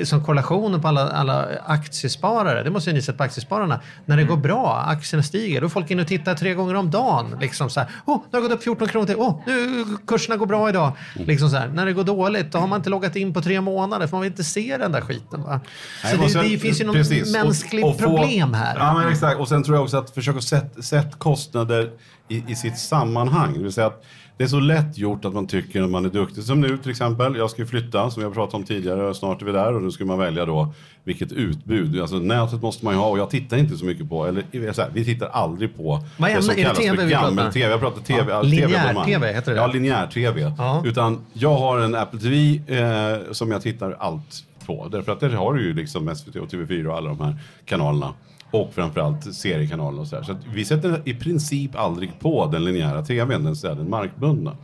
som 0.04 0.24
korrelationer 0.26 0.80
på 0.80 0.88
alla, 0.88 1.10
alla 1.10 1.48
aktiesparare. 1.66 2.64
Det 2.64 2.70
måste 2.72 2.90
ju 2.90 2.94
ni 2.96 3.02
sett 3.02 3.18
på 3.18 3.24
aktiespararna. 3.24 3.80
När 4.06 4.18
det 4.18 4.24
går 4.24 4.38
bra, 4.38 4.84
aktierna 4.88 5.24
stiger, 5.24 5.62
då 5.62 5.68
är 5.68 5.70
folk 5.70 5.92
inne 5.92 6.02
och 6.02 6.08
tittar 6.08 6.36
tre 6.36 6.54
gånger 6.54 6.76
om 6.76 6.92
dagen. 6.92 7.38
Liksom 7.42 7.70
så 7.70 7.80
här, 7.80 7.90
åh, 8.06 8.18
nu 8.32 8.38
har 8.38 8.42
det 8.44 8.48
gått 8.50 8.58
upp 8.58 8.64
14 8.64 8.88
kronor 8.88 9.06
till, 9.06 9.16
åh, 9.18 9.42
nu 9.48 9.86
kurserna 10.08 10.38
går 10.38 10.46
bra 10.46 10.70
idag. 10.70 10.92
Liksom 11.16 11.50
så 11.50 11.58
här. 11.58 11.68
När 11.68 11.86
det 11.86 11.94
går 11.94 12.04
dåligt, 12.04 12.52
då 12.52 12.58
har 12.58 12.68
man 12.68 12.80
inte 12.80 12.90
loggat 12.90 13.16
in 13.16 13.34
på 13.34 13.42
tre 13.42 13.62
månader, 13.62 14.08
för 14.08 14.12
man 14.18 14.22
vill 14.22 14.32
inte 14.32 14.44
se 14.44 14.78
den 14.78 14.92
där 14.92 15.02
skiten. 15.02 15.44
Va? 15.44 15.60
Nej, 16.04 16.14
Så 16.14 16.18
och 16.20 16.24
det, 16.28 16.30
sen- 16.34 16.44
det 16.50 16.58
finns 16.58 16.82
ju 16.82 16.86
något 16.86 16.96
precis. 16.96 17.36
Och- 17.36 17.46
mänskligt 17.46 17.86
och 17.86 18.00
få- 18.00 18.06
problem 18.08 18.54
här. 18.54 18.76
Ja, 18.78 18.94
men 18.94 19.12
exakt. 19.12 19.40
Och 19.40 19.48
sen 19.48 19.64
tror 19.64 19.76
jag 19.78 19.84
också 19.84 19.98
att 19.98 20.10
försöka 20.10 20.42
sätta 20.42 20.82
sätt 20.82 21.20
kostnader 21.20 21.90
i, 22.28 22.44
i 22.48 22.56
sitt 22.56 22.78
sammanhang. 22.78 23.54
Det 23.54 23.60
vill 23.64 23.74
säga 23.74 23.88
att 23.88 24.04
det 24.40 24.46
är 24.46 24.48
så 24.48 24.60
lätt 24.60 24.98
gjort 24.98 25.26
att 25.26 25.34
man 25.34 25.48
tycker 25.48 25.82
att 25.82 25.90
man 25.90 26.06
är 26.06 26.10
duktig. 26.10 26.44
Som 26.44 26.62
nu 26.62 26.78
till 26.78 26.92
exempel, 26.92 27.36
jag 27.36 27.50
ska 27.50 27.66
flytta 27.66 28.10
som 28.10 28.24
jag 28.24 28.34
pratat 28.34 28.54
om 28.54 28.64
tidigare 28.64 29.16
snart 29.16 29.42
är 29.42 29.46
vi 29.46 29.52
där 29.52 29.74
och 29.74 29.82
då 29.82 29.92
ska 29.92 30.06
man 30.06 30.20
välja 30.20 30.46
då 30.46 30.74
vilket 31.04 31.32
utbud. 31.32 32.02
Alltså 32.02 32.16
nätet 32.16 32.62
måste 32.62 32.86
man 32.86 32.94
ju 32.94 33.00
ha 33.00 33.08
och 33.08 33.20
jag 33.20 33.30
tittar 33.30 33.58
inte 33.58 33.78
så 33.78 33.86
mycket 33.86 34.10
på, 34.10 34.26
eller 34.26 34.74
så 34.74 34.82
här, 34.82 34.90
vi 34.94 35.06
tittar 35.06 35.28
aldrig 35.28 35.78
på 35.78 36.04
Vad 36.18 36.30
det 36.30 36.42
som 36.42 36.52
är 36.52 36.56
det 36.56 36.64
kallas 36.64 36.78
TV 36.78 36.98
för 36.98 37.10
gammel-TV. 37.10 37.72
Jag 37.72 37.80
pratar 37.80 38.02
TV. 38.02 38.26
Ja, 38.28 38.36
ja, 38.36 38.42
linjär 38.42 38.68
TV-abonnemang. 38.68 39.06
TV 39.06 39.34
heter 39.34 39.52
det. 39.52 39.58
Ja, 39.58 39.68
linjär-TV. 39.68 40.54
Ja. 40.58 40.84
Utan 40.86 41.26
jag 41.34 41.58
har 41.58 41.80
en 41.80 41.96
Apple 41.96 42.20
TV 42.20 42.62
eh, 42.68 43.32
som 43.32 43.52
jag 43.52 43.62
tittar 43.62 43.96
allt 44.00 44.44
på. 44.66 44.88
Därför 44.92 45.12
att 45.12 45.20
där 45.20 45.30
har 45.30 45.54
du 45.54 45.64
ju 45.64 45.74
liksom 45.74 46.16
SVT 46.16 46.36
och 46.36 46.48
TV4 46.48 46.86
och 46.86 46.98
alla 46.98 47.10
de 47.10 47.20
här 47.20 47.36
kanalerna. 47.66 48.14
Och 48.52 48.74
framförallt 48.74 49.36
seriekanaler 49.36 50.00
och 50.00 50.08
sådär. 50.08 50.24
Så 50.24 50.32
att 50.32 50.46
vi 50.54 50.66
sätter 50.66 51.02
i 51.06 51.14
princip 51.14 51.76
aldrig 51.76 52.20
på 52.20 52.46
den 52.46 52.66
linjära 52.66 53.02
TVn, 53.02 53.44
den, 53.44 53.56
den 53.62 53.90
markbundna. 53.90 54.58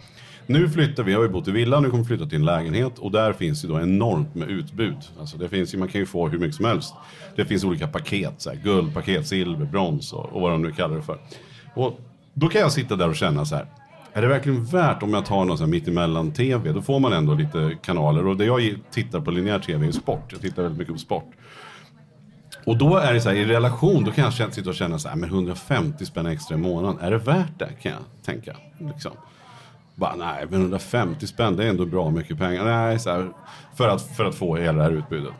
Nu 0.47 0.69
flyttar 0.69 1.03
vi, 1.03 1.13
har 1.13 1.23
ju 1.23 1.29
bott 1.29 1.47
i 1.47 1.51
villa, 1.51 1.79
nu 1.79 1.89
kommer 1.89 2.03
vi 2.03 2.07
flytta 2.07 2.25
till 2.25 2.37
en 2.37 2.45
lägenhet 2.45 2.99
och 2.99 3.11
där 3.11 3.33
finns 3.33 3.65
ju 3.65 3.69
då 3.69 3.79
enormt 3.79 4.35
med 4.35 4.49
utbud. 4.49 4.97
Alltså 5.19 5.37
det 5.37 5.49
finns 5.49 5.73
ju, 5.73 5.77
man 5.77 5.87
kan 5.87 6.01
ju 6.01 6.05
få 6.05 6.27
hur 6.27 6.39
mycket 6.39 6.55
som 6.55 6.65
helst. 6.65 6.93
Det 7.35 7.45
finns 7.45 7.63
olika 7.63 7.87
paket, 7.87 8.33
så 8.37 8.49
här, 8.49 8.57
guldpaket, 8.63 9.27
silver, 9.27 9.65
brons 9.65 10.13
och, 10.13 10.25
och 10.25 10.41
vad 10.41 10.51
de 10.51 10.61
nu 10.61 10.71
kallar 10.71 10.95
det 10.95 11.01
för. 11.01 11.17
Och 11.73 11.99
då 12.33 12.47
kan 12.47 12.61
jag 12.61 12.71
sitta 12.71 12.95
där 12.95 13.09
och 13.09 13.15
känna 13.15 13.45
så 13.45 13.55
här, 13.55 13.65
är 14.13 14.21
det 14.21 14.27
verkligen 14.27 14.65
värt 14.65 15.03
om 15.03 15.13
jag 15.13 15.25
tar 15.25 15.45
någon 15.45 15.57
sån 15.57 15.69
mittemellan-tv? 15.69 16.71
Då 16.71 16.81
får 16.81 16.99
man 16.99 17.13
ändå 17.13 17.33
lite 17.33 17.77
kanaler. 17.83 18.27
Och 18.27 18.37
det 18.37 18.45
jag 18.45 18.75
tittar 18.91 19.21
på 19.21 19.31
linjär 19.31 19.59
tv 19.59 19.87
är 19.87 19.91
sport. 19.91 20.31
Jag 20.31 20.41
tittar 20.41 20.61
väldigt 20.63 20.79
mycket 20.79 20.93
på 20.93 20.99
sport. 20.99 21.31
Och 22.65 22.77
då 22.77 22.97
är 22.97 23.13
det 23.13 23.21
så 23.21 23.29
här, 23.29 23.35
i 23.35 23.45
relation, 23.45 24.03
då 24.03 24.11
kan 24.11 24.23
jag 24.23 24.33
känna- 24.33 24.51
sitta 24.51 24.69
och 24.69 24.75
känna 24.75 24.99
så 24.99 25.09
här, 25.09 25.15
men 25.15 25.29
150 25.29 26.05
spänn 26.05 26.25
extra 26.25 26.55
i 26.55 26.59
månaden, 26.59 26.99
är 27.01 27.11
det 27.11 27.17
värt 27.17 27.59
det? 27.59 27.69
Kan 27.81 27.91
jag 27.91 28.01
tänka. 28.25 28.55
Liksom. 28.93 29.11
Bara, 29.95 30.15
nej, 30.15 30.45
men 30.49 30.61
150 30.61 31.27
spänn, 31.27 31.55
det 31.55 31.63
är 31.65 31.69
ändå 31.69 31.85
bra 31.85 32.09
mycket 32.09 32.37
pengar. 32.37 32.65
Nej, 32.65 32.99
så 32.99 33.09
här, 33.09 33.27
för, 33.77 33.89
att, 33.89 34.01
för 34.17 34.25
att 34.25 34.35
få 34.35 34.55
hela 34.55 34.77
det 34.77 34.83
här 34.83 34.91
utbudet. 34.91 35.33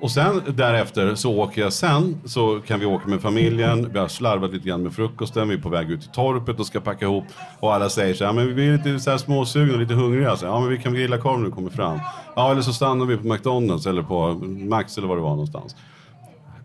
Och 0.00 0.10
sen 0.10 0.42
därefter 0.48 1.14
så 1.14 1.38
åker 1.38 1.62
jag 1.62 1.72
sen, 1.72 2.20
så 2.24 2.60
kan 2.66 2.80
vi 2.80 2.86
åka 2.86 3.08
med 3.08 3.20
familjen, 3.20 3.92
vi 3.92 3.98
har 3.98 4.08
slarvat 4.08 4.52
lite 4.52 4.68
grann 4.68 4.82
med 4.82 4.92
frukosten, 4.92 5.48
vi 5.48 5.54
är 5.54 5.58
på 5.58 5.68
väg 5.68 5.90
ut 5.90 6.00
till 6.00 6.10
torpet 6.10 6.60
och 6.60 6.66
ska 6.66 6.80
packa 6.80 7.04
ihop. 7.04 7.24
Och 7.60 7.74
alla 7.74 7.88
säger 7.88 8.14
så 8.14 8.24
här, 8.24 8.32
men 8.32 8.54
vi 8.54 8.68
är 8.68 8.72
lite 8.76 9.00
så 9.00 9.10
här 9.10 9.18
småsugna 9.18 9.72
och 9.74 9.80
lite 9.80 9.94
hungriga. 9.94 10.36
Så, 10.36 10.46
här, 10.46 10.52
ja, 10.52 10.60
men 10.60 10.68
vi 10.68 10.78
kan 10.78 10.94
grilla 10.94 11.18
korv 11.18 11.38
när 11.38 11.46
du 11.46 11.52
kommer 11.52 11.70
fram. 11.70 11.98
Ja, 12.36 12.50
eller 12.50 12.62
så 12.62 12.72
stannar 12.72 13.06
vi 13.06 13.16
på 13.16 13.26
McDonalds 13.26 13.86
eller 13.86 14.02
på 14.02 14.34
Max 14.68 14.98
eller 14.98 15.08
vad 15.08 15.16
det 15.16 15.22
var 15.22 15.30
någonstans. 15.30 15.76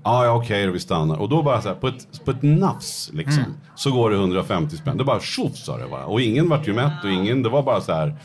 Ja, 0.06 0.26
ja 0.26 0.32
okej, 0.32 0.66
då 0.66 0.72
vi 0.72 0.80
stannar. 0.80 1.18
Och 1.18 1.30
då 1.30 1.44
bara 1.44 1.62
så 1.62 1.68
här, 1.68 1.76
på 1.76 1.88
ett, 1.88 2.26
på 2.26 2.32
ett 2.32 2.42
nafs 2.42 3.10
liksom, 3.14 3.44
så 3.76 3.92
går 3.92 4.10
det 4.10 4.16
150 4.16 4.78
spänn. 4.78 4.98
Det 4.98 5.04
bara 5.04 5.20
tjoff 5.20 5.56
sa 5.56 5.78
det 5.78 5.88
bara. 5.88 6.06
Och 6.06 6.22
ingen 6.22 6.50
vart 6.50 6.68
ju 6.68 6.74
mätt 6.74 7.04
och 7.04 7.10
ingen, 7.10 7.44
det 7.44 7.50
var 7.50 7.64
bara 7.64 7.82
så 7.82 7.94
här, 7.94 8.16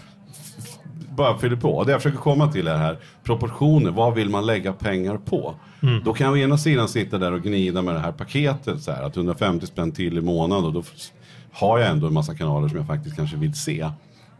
bara 1.16 1.38
fyller 1.38 1.56
på. 1.56 1.70
Och 1.76 1.86
det 1.86 1.92
jag 1.92 2.02
försöker 2.02 2.22
komma 2.22 2.52
till 2.52 2.68
är 2.68 2.76
här, 2.76 2.98
proportioner, 3.24 3.90
vad 3.90 4.14
vill 4.14 4.28
man 4.28 4.46
lägga 4.46 4.72
pengar 4.72 5.16
på? 5.16 5.54
Då 6.04 6.12
kan 6.12 6.26
jag 6.26 6.34
å 6.34 6.36
ena 6.36 6.58
sidan 6.58 6.88
sitta 6.88 7.18
där 7.18 7.32
och 7.32 7.42
gnida 7.42 7.82
med 7.82 7.94
det 7.94 8.00
här 8.00 8.12
paketet, 8.12 8.82
så 8.82 8.92
här, 8.92 9.02
att 9.02 9.16
150 9.16 9.66
spänn 9.66 9.92
till 9.92 10.18
i 10.18 10.20
månaden 10.20 10.64
och 10.64 10.72
då 10.72 10.82
har 11.52 11.78
jag 11.78 11.90
ändå 11.90 12.06
en 12.06 12.12
massa 12.12 12.34
kanaler 12.34 12.68
som 12.68 12.78
jag 12.78 12.86
faktiskt 12.86 13.16
kanske 13.16 13.36
vill 13.36 13.54
se. 13.54 13.90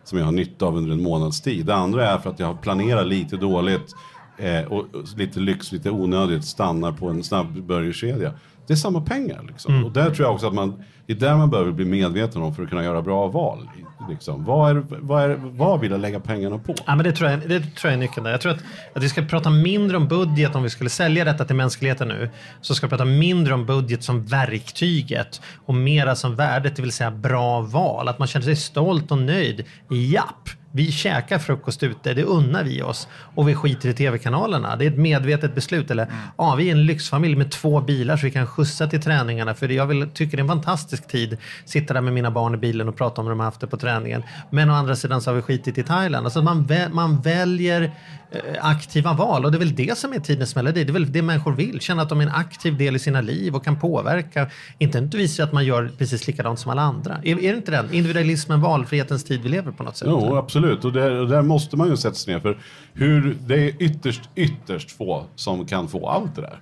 Som 0.05 0.19
jag 0.19 0.25
har 0.25 0.33
nytta 0.33 0.67
av 0.67 0.77
under 0.77 0.93
en 0.93 1.03
månads 1.03 1.41
tid. 1.41 1.67
Det 1.67 1.75
andra 1.75 2.11
är 2.11 2.19
för 2.19 2.31
att 2.31 2.39
jag 2.39 2.47
har 2.47 2.55
planerat 2.55 3.07
lite 3.07 3.37
dåligt 3.37 3.95
eh, 4.41 4.65
och, 4.65 4.95
och 4.95 5.19
lite 5.19 5.41
lyx, 5.41 5.73
lite 5.73 5.91
onödigt 5.91 6.45
stannar 6.45 6.93
på 6.93 7.09
en 7.09 7.23
snabbburgerkedja. 7.23 8.35
Det 8.67 8.73
är 8.73 8.77
samma 8.77 9.01
pengar. 9.01 9.45
Liksom. 9.49 9.85
Och 9.85 9.93
där 9.93 10.11
tror 10.11 10.27
jag 10.27 10.35
också 10.35 10.47
att 10.47 10.55
man, 10.55 10.83
det 11.15 11.27
är 11.27 11.29
där 11.29 11.37
man 11.37 11.51
behöver 11.51 11.73
bli 11.73 11.85
medveten 11.85 12.43
om 12.43 12.55
för 12.55 12.63
att 12.63 12.69
kunna 12.69 12.85
göra 12.85 13.03
bra 13.03 13.27
val. 13.27 13.69
Liksom. 14.09 14.45
Vad, 14.45 14.71
är, 14.71 14.83
vad, 14.89 15.23
är, 15.23 15.37
vad 15.41 15.81
vill 15.81 15.91
jag 15.91 16.01
lägga 16.01 16.21
pengarna 16.21 16.59
på? 16.59 16.75
Ja, 16.87 16.97
men 16.97 17.05
det, 17.05 17.13
tror 17.13 17.31
jag, 17.31 17.41
det 17.41 17.61
tror 17.61 17.71
jag 17.83 17.93
är 17.93 17.97
nyckeln 17.97 18.25
där. 18.25 18.31
Jag 18.31 18.41
tror 18.41 18.53
att, 18.53 18.63
att 18.95 19.03
vi 19.03 19.09
ska 19.09 19.23
prata 19.23 19.51
mindre 19.51 19.97
om 19.97 20.09
budget 20.09 20.55
om 20.55 20.63
vi 20.63 20.71
skulle 20.71 20.91
sälja 20.91 21.25
detta 21.25 21.45
till 21.45 21.57
mänskligheten 21.57 22.09
nu. 22.09 22.31
Så 22.61 22.75
ska 22.75 22.87
vi 22.87 22.91
prata 22.91 23.05
mindre 23.05 23.55
om 23.55 23.67
budget 23.67 24.03
som 24.03 24.27
verktyget 24.27 25.41
och 25.67 25.75
mera 25.75 26.17
som 26.17 26.37
värdet, 26.37 26.77
det 26.77 26.83
vill 26.83 26.93
säga 26.93 27.11
bra 27.11 27.61
val. 27.61 28.09
Att 28.09 28.19
man 28.19 28.29
känner 28.29 28.45
sig 28.45 28.57
stolt 28.57 29.11
och 29.11 29.19
nöjd. 29.19 29.65
Japp, 29.89 30.49
vi 30.73 30.93
käkar 30.93 31.39
frukost 31.39 31.83
ute, 31.83 32.15
det 32.15 32.23
unnar 32.23 32.65
vi 32.65 32.83
oss. 32.83 33.09
Och 33.35 33.49
vi 33.49 33.55
skiter 33.55 33.89
i 33.89 33.95
tv-kanalerna. 33.95 34.77
Det 34.77 34.85
är 34.87 34.91
ett 34.91 34.99
medvetet 34.99 35.55
beslut. 35.55 35.91
Eller, 35.91 36.07
ja, 36.39 36.55
vi 36.55 36.69
är 36.69 36.73
en 36.73 36.87
lyxfamilj 36.87 37.37
med 37.37 37.51
två 37.51 37.81
bilar 37.81 38.17
så 38.17 38.27
vi 38.27 38.31
kan 38.31 38.47
skjutsa 38.47 38.87
till 38.87 39.03
träningarna. 39.03 39.55
För 39.55 39.69
jag 39.69 39.87
vill, 39.87 40.11
tycker 40.11 40.37
det 40.37 40.41
är 40.41 40.45
en 40.45 40.49
fantastisk 40.49 41.00
tid. 41.09 41.37
Sitta 41.65 41.95
där 41.95 42.01
med 42.01 42.13
mina 42.13 42.31
barn 42.31 42.55
i 42.55 42.57
bilen 42.57 42.89
och 42.89 42.97
prata 42.97 43.21
om 43.21 43.27
hur 43.27 43.31
de 43.31 43.39
har 43.41 43.45
haft 43.45 43.61
det 43.61 43.67
på 43.67 43.77
träningen. 43.77 44.23
Men 44.51 44.71
å 44.71 44.75
andra 44.75 44.97
sidan 44.97 45.21
så 45.23 45.31
har 45.31 45.37
vi 45.37 45.43
skitit 45.43 45.79
i 45.79 45.83
Thailand. 45.83 46.27
Alltså 46.27 46.43
man, 46.43 46.67
vä- 46.67 46.93
man 46.93 47.21
väljer 47.21 47.83
eh, 48.31 48.41
aktiva 48.61 49.13
val 49.13 49.45
och 49.45 49.53
det 49.53 49.57
är 49.57 49.59
väl 49.59 49.75
det 49.75 49.99
som 49.99 50.13
är 50.13 50.19
tidens 50.19 50.57
melodi. 50.57 50.85
Det 50.85 50.91
är 50.91 50.93
väl 50.93 51.13
det 51.13 51.23
människor 51.23 51.53
vill. 51.53 51.81
Känna 51.81 52.03
att 52.03 52.09
de 52.09 52.21
är 52.21 52.25
en 52.25 52.33
aktiv 52.33 52.77
del 52.77 52.97
i 52.97 52.99
sina 52.99 53.21
liv 53.21 53.55
och 53.55 53.65
kan 53.65 53.81
påverka. 53.81 54.51
Inte 54.79 55.01
nödvändigtvis 55.01 55.41
att 55.41 55.53
man 55.53 55.65
gör 55.65 55.91
precis 55.99 56.27
likadant 56.27 56.59
som 56.59 56.71
alla 56.71 56.83
andra. 56.83 57.15
Är, 57.25 57.39
är 57.39 57.53
det 57.53 57.57
inte 57.57 57.71
den 57.71 57.93
individualismen, 57.93 58.61
valfrihetens 58.61 59.25
tid 59.25 59.41
vi 59.43 59.49
lever 59.49 59.73
på 59.73 59.83
något 59.83 59.97
sätt? 59.97 60.09
Jo, 60.11 60.37
absolut. 60.37 60.85
Och 60.85 60.93
där, 60.93 61.11
och 61.11 61.29
där 61.29 61.43
måste 61.43 61.77
man 61.77 61.89
ju 61.89 61.97
sätta 61.97 62.15
sig 62.15 62.35
ner. 62.35 62.41
För 62.41 62.59
hur, 62.93 63.37
det 63.47 63.55
är 63.55 63.83
ytterst, 63.83 64.21
ytterst 64.35 64.91
få 64.91 65.27
som 65.37 65.67
kan 65.67 65.89
få 65.89 66.09
allt 66.09 66.37
det 66.37 66.43
där. 66.43 66.61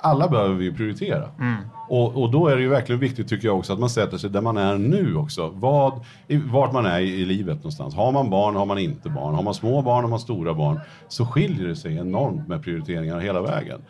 Alla 0.00 0.28
behöver 0.28 0.54
vi 0.54 0.72
prioritera. 0.72 1.28
Och, 1.88 2.22
och 2.22 2.30
då 2.30 2.48
är 2.48 2.56
det 2.56 2.62
ju 2.62 2.68
verkligen 2.68 3.00
viktigt 3.00 3.28
tycker 3.28 3.48
jag 3.48 3.58
också 3.58 3.72
att 3.72 3.78
man 3.78 3.90
sätter 3.90 4.18
sig 4.18 4.30
där 4.30 4.40
man 4.40 4.56
är 4.56 4.78
nu 4.78 5.16
också. 5.16 5.48
Vad, 5.54 6.04
vart 6.44 6.72
man 6.72 6.86
är 6.86 7.00
i, 7.00 7.20
i 7.20 7.24
livet 7.24 7.56
någonstans. 7.56 7.94
Har 7.94 8.12
man 8.12 8.30
barn, 8.30 8.56
har 8.56 8.66
man 8.66 8.78
inte 8.78 9.08
barn. 9.08 9.34
Har 9.34 9.42
man 9.42 9.54
små 9.54 9.82
barn, 9.82 10.04
har 10.04 10.10
man 10.10 10.20
stora 10.20 10.54
barn. 10.54 10.80
Så 11.08 11.26
skiljer 11.26 11.68
det 11.68 11.76
sig 11.76 11.96
enormt 11.96 12.48
med 12.48 12.62
prioriteringar 12.62 13.20
hela 13.20 13.42
vägen. 13.42 13.80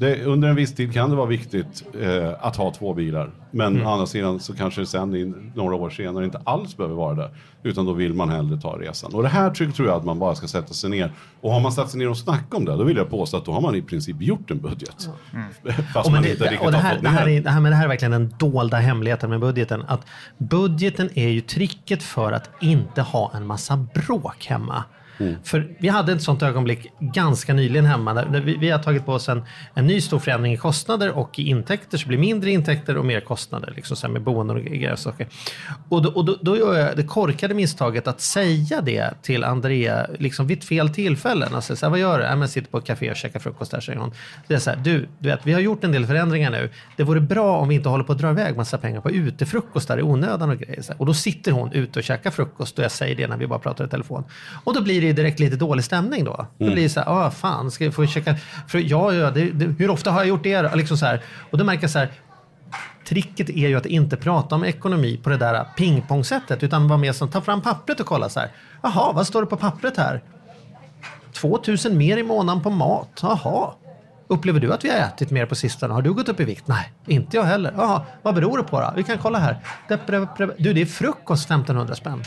Det, 0.00 0.24
under 0.24 0.48
en 0.48 0.56
viss 0.56 0.74
tid 0.74 0.92
kan 0.92 1.10
det 1.10 1.16
vara 1.16 1.26
viktigt 1.26 1.84
eh, 2.00 2.32
att 2.40 2.56
ha 2.56 2.74
två 2.74 2.94
bilar. 2.94 3.30
Men 3.50 3.86
å 3.86 3.90
andra 3.90 4.06
sidan 4.06 4.40
så 4.40 4.56
kanske 4.56 4.80
det 4.80 4.86
sen 4.86 5.14
i 5.14 5.34
några 5.54 5.74
år 5.74 5.90
senare 5.90 6.24
inte 6.24 6.40
alls 6.44 6.76
behöver 6.76 6.96
vara 6.96 7.14
det. 7.14 7.30
Utan 7.62 7.86
då 7.86 7.92
vill 7.92 8.14
man 8.14 8.28
hellre 8.28 8.60
ta 8.60 8.78
resan. 8.78 9.14
Och 9.14 9.22
det 9.22 9.28
här 9.28 9.50
tror 9.50 9.70
tror 9.70 9.88
jag 9.88 9.96
att 9.96 10.04
man 10.04 10.18
bara 10.18 10.34
ska 10.34 10.48
sätta 10.48 10.74
sig 10.74 10.90
ner. 10.90 11.12
Och 11.40 11.52
har 11.52 11.60
man 11.60 11.72
satt 11.72 11.90
sig 11.90 11.98
ner 11.98 12.08
och 12.08 12.16
snackat 12.16 12.54
om 12.54 12.64
det, 12.64 12.76
då 12.76 12.84
vill 12.84 12.96
jag 12.96 13.10
påstå 13.10 13.36
att 13.36 13.44
då 13.44 13.52
har 13.52 13.60
man 13.60 13.74
i 13.74 13.82
princip 13.82 14.16
gjort 14.22 14.50
en 14.50 14.58
budget. 14.58 14.96
Fast 15.92 16.06
Och 16.06 16.12
men 16.12 16.12
man 16.12 16.22
det, 16.22 16.30
inte 16.30 16.44
riktigt 16.44 16.60
och 16.60 16.72
det, 16.72 16.78
har 16.78 16.82
här, 16.82 16.94
fått 16.94 17.02
det, 17.02 17.10
ner 17.10 17.16
här 17.18 17.26
den. 17.26 17.34
är, 17.34 17.40
det, 17.40 17.50
här, 17.50 17.60
men 17.60 17.70
det 17.70 17.76
här 17.76 17.84
är 17.84 17.88
verkligen 17.88 18.12
den 18.12 18.34
dolda 18.38 18.76
hemligheten 18.76 19.30
med 19.30 19.40
budgeten. 19.40 19.82
Att 19.88 20.06
budgeten 20.38 21.10
är 21.14 21.28
ju 21.28 21.40
tricket 21.40 22.02
för 22.02 22.32
att 22.32 22.50
inte 22.60 23.02
ha 23.02 23.32
en 23.34 23.46
massa 23.46 23.86
bråk 23.94 24.46
hemma. 24.46 24.84
Mm. 25.20 25.34
För 25.44 25.76
vi 25.78 25.88
hade 25.88 26.12
ett 26.12 26.22
sånt 26.22 26.42
ögonblick 26.42 26.86
ganska 27.00 27.54
nyligen 27.54 27.86
hemma. 27.86 28.14
Där 28.14 28.40
vi, 28.40 28.56
vi 28.56 28.70
har 28.70 28.78
tagit 28.78 29.06
på 29.06 29.12
oss 29.12 29.28
en, 29.28 29.42
en 29.74 29.86
ny 29.86 30.00
stor 30.00 30.18
förändring 30.18 30.52
i 30.52 30.56
kostnader 30.56 31.10
och 31.10 31.38
i 31.38 31.48
intäkter. 31.48 31.98
Så 31.98 32.02
det 32.02 32.08
blir 32.08 32.18
mindre 32.18 32.50
intäkter 32.50 32.96
och 32.96 33.04
mer 33.04 33.20
kostnader. 33.20 33.72
Liksom 33.76 33.96
så 33.96 34.06
här 34.06 34.12
med 34.12 34.22
boenden 34.22 34.56
och 34.56 34.62
grejer. 34.62 34.92
och 34.92 34.98
saker. 34.98 35.26
Och 35.88 36.02
då, 36.02 36.10
och 36.10 36.24
då, 36.24 36.38
då 36.42 36.56
gör 36.56 36.78
jag 36.78 36.96
det 36.96 37.02
korkade 37.02 37.54
misstaget 37.54 38.08
att 38.08 38.20
säga 38.20 38.80
det 38.80 39.22
till 39.22 39.44
Andrea 39.44 40.06
liksom 40.18 40.46
vid 40.46 40.64
fel 40.64 40.88
tillfällen. 40.88 41.54
Alltså, 41.54 41.76
så 41.76 41.86
här, 41.86 41.90
vad 41.90 42.00
gör 42.00 42.18
du? 42.18 42.24
Ja, 42.24 42.30
men 42.30 42.40
jag 42.40 42.50
sitter 42.50 42.70
på 42.70 42.78
ett 42.78 42.84
café 42.84 43.10
och 43.10 43.16
käkar 43.16 43.40
frukost 43.40 43.70
där, 43.70 43.80
säger 43.80 43.98
hon. 43.98 44.12
Det 44.46 44.54
är 44.54 44.58
så 44.58 44.70
här, 44.70 44.76
du, 44.76 45.08
du 45.18 45.28
vet, 45.28 45.40
vi 45.42 45.52
har 45.52 45.60
gjort 45.60 45.84
en 45.84 45.92
del 45.92 46.06
förändringar 46.06 46.50
nu. 46.50 46.70
Det 46.96 47.02
vore 47.02 47.20
bra 47.20 47.56
om 47.56 47.68
vi 47.68 47.74
inte 47.74 47.88
håller 47.88 48.04
på 48.04 48.12
att 48.12 48.18
dra 48.18 48.30
iväg 48.30 48.56
massa 48.56 48.78
pengar 48.78 49.00
på 49.00 49.10
utefrukostar 49.10 49.98
i 49.98 50.02
onödan 50.02 50.50
och 50.50 50.58
grejer. 50.58 50.82
Så 50.82 50.92
här. 50.92 51.00
Och 51.00 51.06
då 51.06 51.14
sitter 51.14 51.52
hon 51.52 51.72
ute 51.72 51.98
och 51.98 52.04
käkar 52.04 52.30
frukost 52.30 52.78
och 52.78 52.84
jag 52.84 52.92
säger 52.92 53.16
det 53.16 53.26
när 53.26 53.36
vi 53.36 53.46
bara 53.46 53.58
pratar 53.58 53.86
i 53.86 53.88
telefon. 53.88 54.24
Och 54.64 54.74
då 54.74 54.82
blir 54.82 55.00
det 55.00 55.09
direkt 55.12 55.40
lite 55.40 55.56
dålig 55.56 55.84
stämning 55.84 56.24
då. 56.24 56.46
Blir 56.58 56.76
det 56.76 56.88
så 56.88 57.00
här, 57.00 57.08
ah, 57.08 57.30
fan, 57.30 57.70
ska 57.70 57.84
jag 57.84 57.94
få 57.94 58.06
käka? 58.06 58.36
För 58.68 58.78
ja, 58.78 59.12
ja, 59.12 59.30
det, 59.30 59.50
det, 59.50 59.64
hur 59.78 59.90
ofta 59.90 60.10
har 60.10 60.20
jag 60.20 60.28
gjort 60.28 60.42
det? 60.42 60.74
Liksom 60.74 60.96
så 60.96 61.06
här. 61.06 61.22
Och 61.50 61.58
då 61.58 61.64
märker 61.64 61.82
jag 61.82 61.90
så 61.90 61.98
här, 61.98 62.10
Tricket 63.04 63.48
är 63.48 63.68
ju 63.68 63.76
att 63.76 63.86
inte 63.86 64.16
prata 64.16 64.54
om 64.54 64.64
ekonomi 64.64 65.20
på 65.22 65.30
det 65.30 65.36
där 65.36 65.64
pingpongsättet 65.76 66.62
utan 66.62 66.88
vara 66.88 66.98
med 66.98 67.16
som 67.16 67.28
ta 67.28 67.40
fram 67.40 67.62
pappret 67.62 68.00
och 68.00 68.06
kolla 68.06 68.28
så 68.28 68.40
här. 68.40 68.48
Jaha, 68.82 69.12
vad 69.12 69.26
står 69.26 69.40
det 69.40 69.46
på 69.46 69.56
pappret 69.56 69.96
här? 69.96 70.22
2000 71.32 71.98
mer 71.98 72.16
i 72.16 72.22
månaden 72.22 72.62
på 72.62 72.70
mat. 72.70 73.20
Jaha. 73.22 73.70
Upplever 74.28 74.60
du 74.60 74.72
att 74.72 74.84
vi 74.84 74.88
har 74.88 74.96
ätit 74.96 75.30
mer 75.30 75.46
på 75.46 75.54
sistone? 75.54 75.94
Har 75.94 76.02
du 76.02 76.12
gått 76.12 76.28
upp 76.28 76.40
i 76.40 76.44
vikt? 76.44 76.68
Nej, 76.68 76.92
inte 77.06 77.36
jag 77.36 77.44
heller. 77.44 77.74
Jaha, 77.76 78.02
vad 78.22 78.34
beror 78.34 78.58
det 78.58 78.64
på 78.64 78.80
då? 78.80 78.92
Vi 78.96 79.02
kan 79.02 79.18
kolla 79.18 79.38
här. 79.38 79.58
Du, 80.58 80.72
det 80.72 80.80
är 80.80 80.86
frukost 80.86 81.44
1500 81.44 81.94
spänn. 81.94 82.22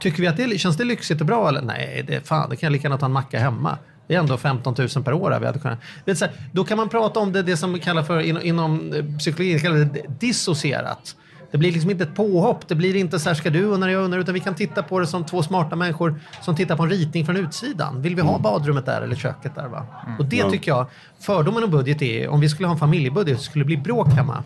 Tycker 0.00 0.22
vi 0.22 0.26
att 0.28 0.36
det 0.36 0.58
känns 0.58 0.76
det 0.76 0.84
lyxigt 0.84 1.20
och 1.20 1.26
bra 1.26 1.48
eller? 1.48 1.62
Nej, 1.62 2.04
det 2.06 2.26
fan, 2.26 2.50
det 2.50 2.56
kan 2.56 2.66
jag 2.66 2.72
lika 2.72 2.82
gärna 2.82 2.98
ta 2.98 3.06
en 3.06 3.12
macka 3.12 3.38
hemma. 3.38 3.78
Det 4.06 4.14
är 4.14 4.18
ändå 4.18 4.36
15 4.36 4.74
000 4.78 4.88
per 4.88 5.12
år. 5.12 5.30
här 5.30 5.40
Vi 5.40 5.46
hade 5.46 5.58
kunnat. 5.58 5.78
Det 6.04 6.10
är 6.10 6.14
så 6.14 6.24
här, 6.24 6.34
då 6.52 6.64
kan 6.64 6.76
man 6.76 6.88
prata 6.88 7.20
om 7.20 7.32
det, 7.32 7.42
det 7.42 7.56
som 7.56 7.80
kallas 7.80 8.06
för 8.06 8.20
inom, 8.20 8.42
inom 8.42 8.92
eh, 8.92 9.18
psykologin 9.18 9.60
kallas 9.60 9.90
det 9.92 10.02
dissocierat. 10.20 11.16
Det 11.50 11.58
blir 11.58 11.72
liksom 11.72 11.90
inte 11.90 12.04
ett 12.04 12.14
påhopp. 12.14 12.68
Det 12.68 12.74
blir 12.74 12.96
inte 12.96 13.18
så 13.18 13.28
här, 13.28 13.34
ska 13.34 13.50
du 13.50 13.64
undra, 13.64 13.90
jag 13.92 14.04
undrar, 14.04 14.18
utan 14.18 14.34
vi 14.34 14.40
kan 14.40 14.54
titta 14.54 14.82
på 14.82 14.98
det 14.98 15.06
som 15.06 15.24
två 15.24 15.42
smarta 15.42 15.76
människor 15.76 16.20
som 16.42 16.56
tittar 16.56 16.76
på 16.76 16.82
en 16.82 16.90
ritning 16.90 17.26
från 17.26 17.36
utsidan. 17.36 18.02
Vill 18.02 18.14
vi 18.14 18.22
ha 18.22 18.38
badrummet 18.38 18.86
där 18.86 19.02
eller 19.02 19.16
köket 19.16 19.54
där? 19.54 19.68
Va? 19.68 19.86
Och 20.18 20.24
det 20.24 20.50
tycker 20.50 20.70
jag, 20.70 20.86
fördomen 21.20 21.64
om 21.64 21.70
budget 21.70 22.02
är, 22.02 22.28
om 22.28 22.40
vi 22.40 22.48
skulle 22.48 22.66
ha 22.66 22.72
en 22.72 22.78
familjebudget 22.78 23.38
så 23.38 23.44
skulle 23.44 23.64
det 23.64 23.66
bli 23.66 23.76
bråk 23.76 24.08
hemma. 24.08 24.42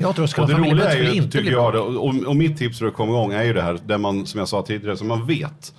Jag 0.00 0.14
tror 0.14 0.24
att 0.24 0.30
skulle 0.30 0.44
Och 0.44 0.60
det 0.62 0.70
roliga 0.70 0.86
är 0.86 0.90
skulle 0.90 1.10
ju, 1.10 1.16
inte 1.16 1.38
tycker 1.38 1.52
jag, 1.52 1.74
och, 1.74 2.14
och 2.26 2.36
mitt 2.36 2.58
tips 2.58 2.78
för 2.78 2.86
att 2.86 2.94
komma 2.94 3.12
igång 3.12 3.32
är 3.32 3.42
ju 3.42 3.52
det 3.52 3.62
här, 3.62 3.78
där 3.86 3.98
man, 3.98 4.26
som 4.26 4.38
jag 4.38 4.48
sa 4.48 4.62
tidigare, 4.62 4.96
som 4.96 5.08
man 5.08 5.26
vet. 5.26 5.74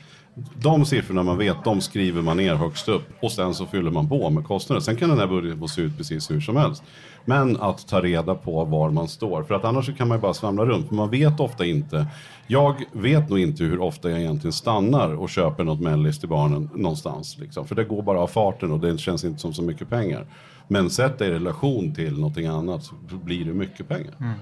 De 0.55 0.85
siffrorna 0.85 1.23
man 1.23 1.37
vet, 1.37 1.63
de 1.63 1.81
skriver 1.81 2.21
man 2.21 2.37
ner 2.37 2.55
högst 2.55 2.87
upp 2.87 3.03
och 3.19 3.31
sen 3.31 3.53
så 3.53 3.65
fyller 3.65 3.91
man 3.91 4.09
på 4.09 4.29
med 4.29 4.45
kostnader. 4.45 4.81
Sen 4.81 4.95
kan 4.95 5.09
den 5.09 5.19
här 5.19 5.27
budgeten 5.27 5.59
få 5.59 5.67
se 5.67 5.81
ut 5.81 5.97
precis 5.97 6.31
hur 6.31 6.41
som 6.41 6.55
helst. 6.55 6.83
Men 7.25 7.57
att 7.57 7.87
ta 7.87 8.01
reda 8.01 8.35
på 8.35 8.65
var 8.65 8.89
man 8.89 9.07
står, 9.07 9.43
för 9.43 9.55
att 9.55 9.65
annars 9.65 9.85
så 9.85 9.93
kan 9.93 10.07
man 10.07 10.17
ju 10.17 10.21
bara 10.21 10.33
svamla 10.33 10.65
runt. 10.65 10.87
För 10.87 10.95
man 10.95 11.09
vet 11.09 11.39
ofta 11.39 11.65
inte. 11.65 12.07
Jag 12.47 12.83
vet 12.91 13.29
nog 13.29 13.39
inte 13.39 13.63
hur 13.63 13.79
ofta 13.79 14.09
jag 14.09 14.19
egentligen 14.19 14.53
stannar 14.53 15.13
och 15.13 15.29
köper 15.29 15.63
något 15.63 15.81
mellis 15.81 16.19
till 16.19 16.29
barnen 16.29 16.69
någonstans. 16.75 17.37
Liksom. 17.37 17.67
För 17.67 17.75
det 17.75 17.83
går 17.83 18.01
bara 18.01 18.19
av 18.19 18.27
farten 18.27 18.71
och 18.71 18.79
det 18.79 18.97
känns 18.97 19.23
inte 19.23 19.39
som 19.39 19.53
så 19.53 19.61
mycket 19.61 19.89
pengar. 19.89 20.27
Men 20.67 20.89
sätt 20.89 21.19
det 21.19 21.25
i 21.25 21.29
relation 21.29 21.95
till 21.95 22.13
någonting 22.13 22.45
annat 22.45 22.83
så 22.83 22.95
blir 23.23 23.45
det 23.45 23.53
mycket 23.53 23.87
pengar. 23.87 24.13
Mm. 24.19 24.33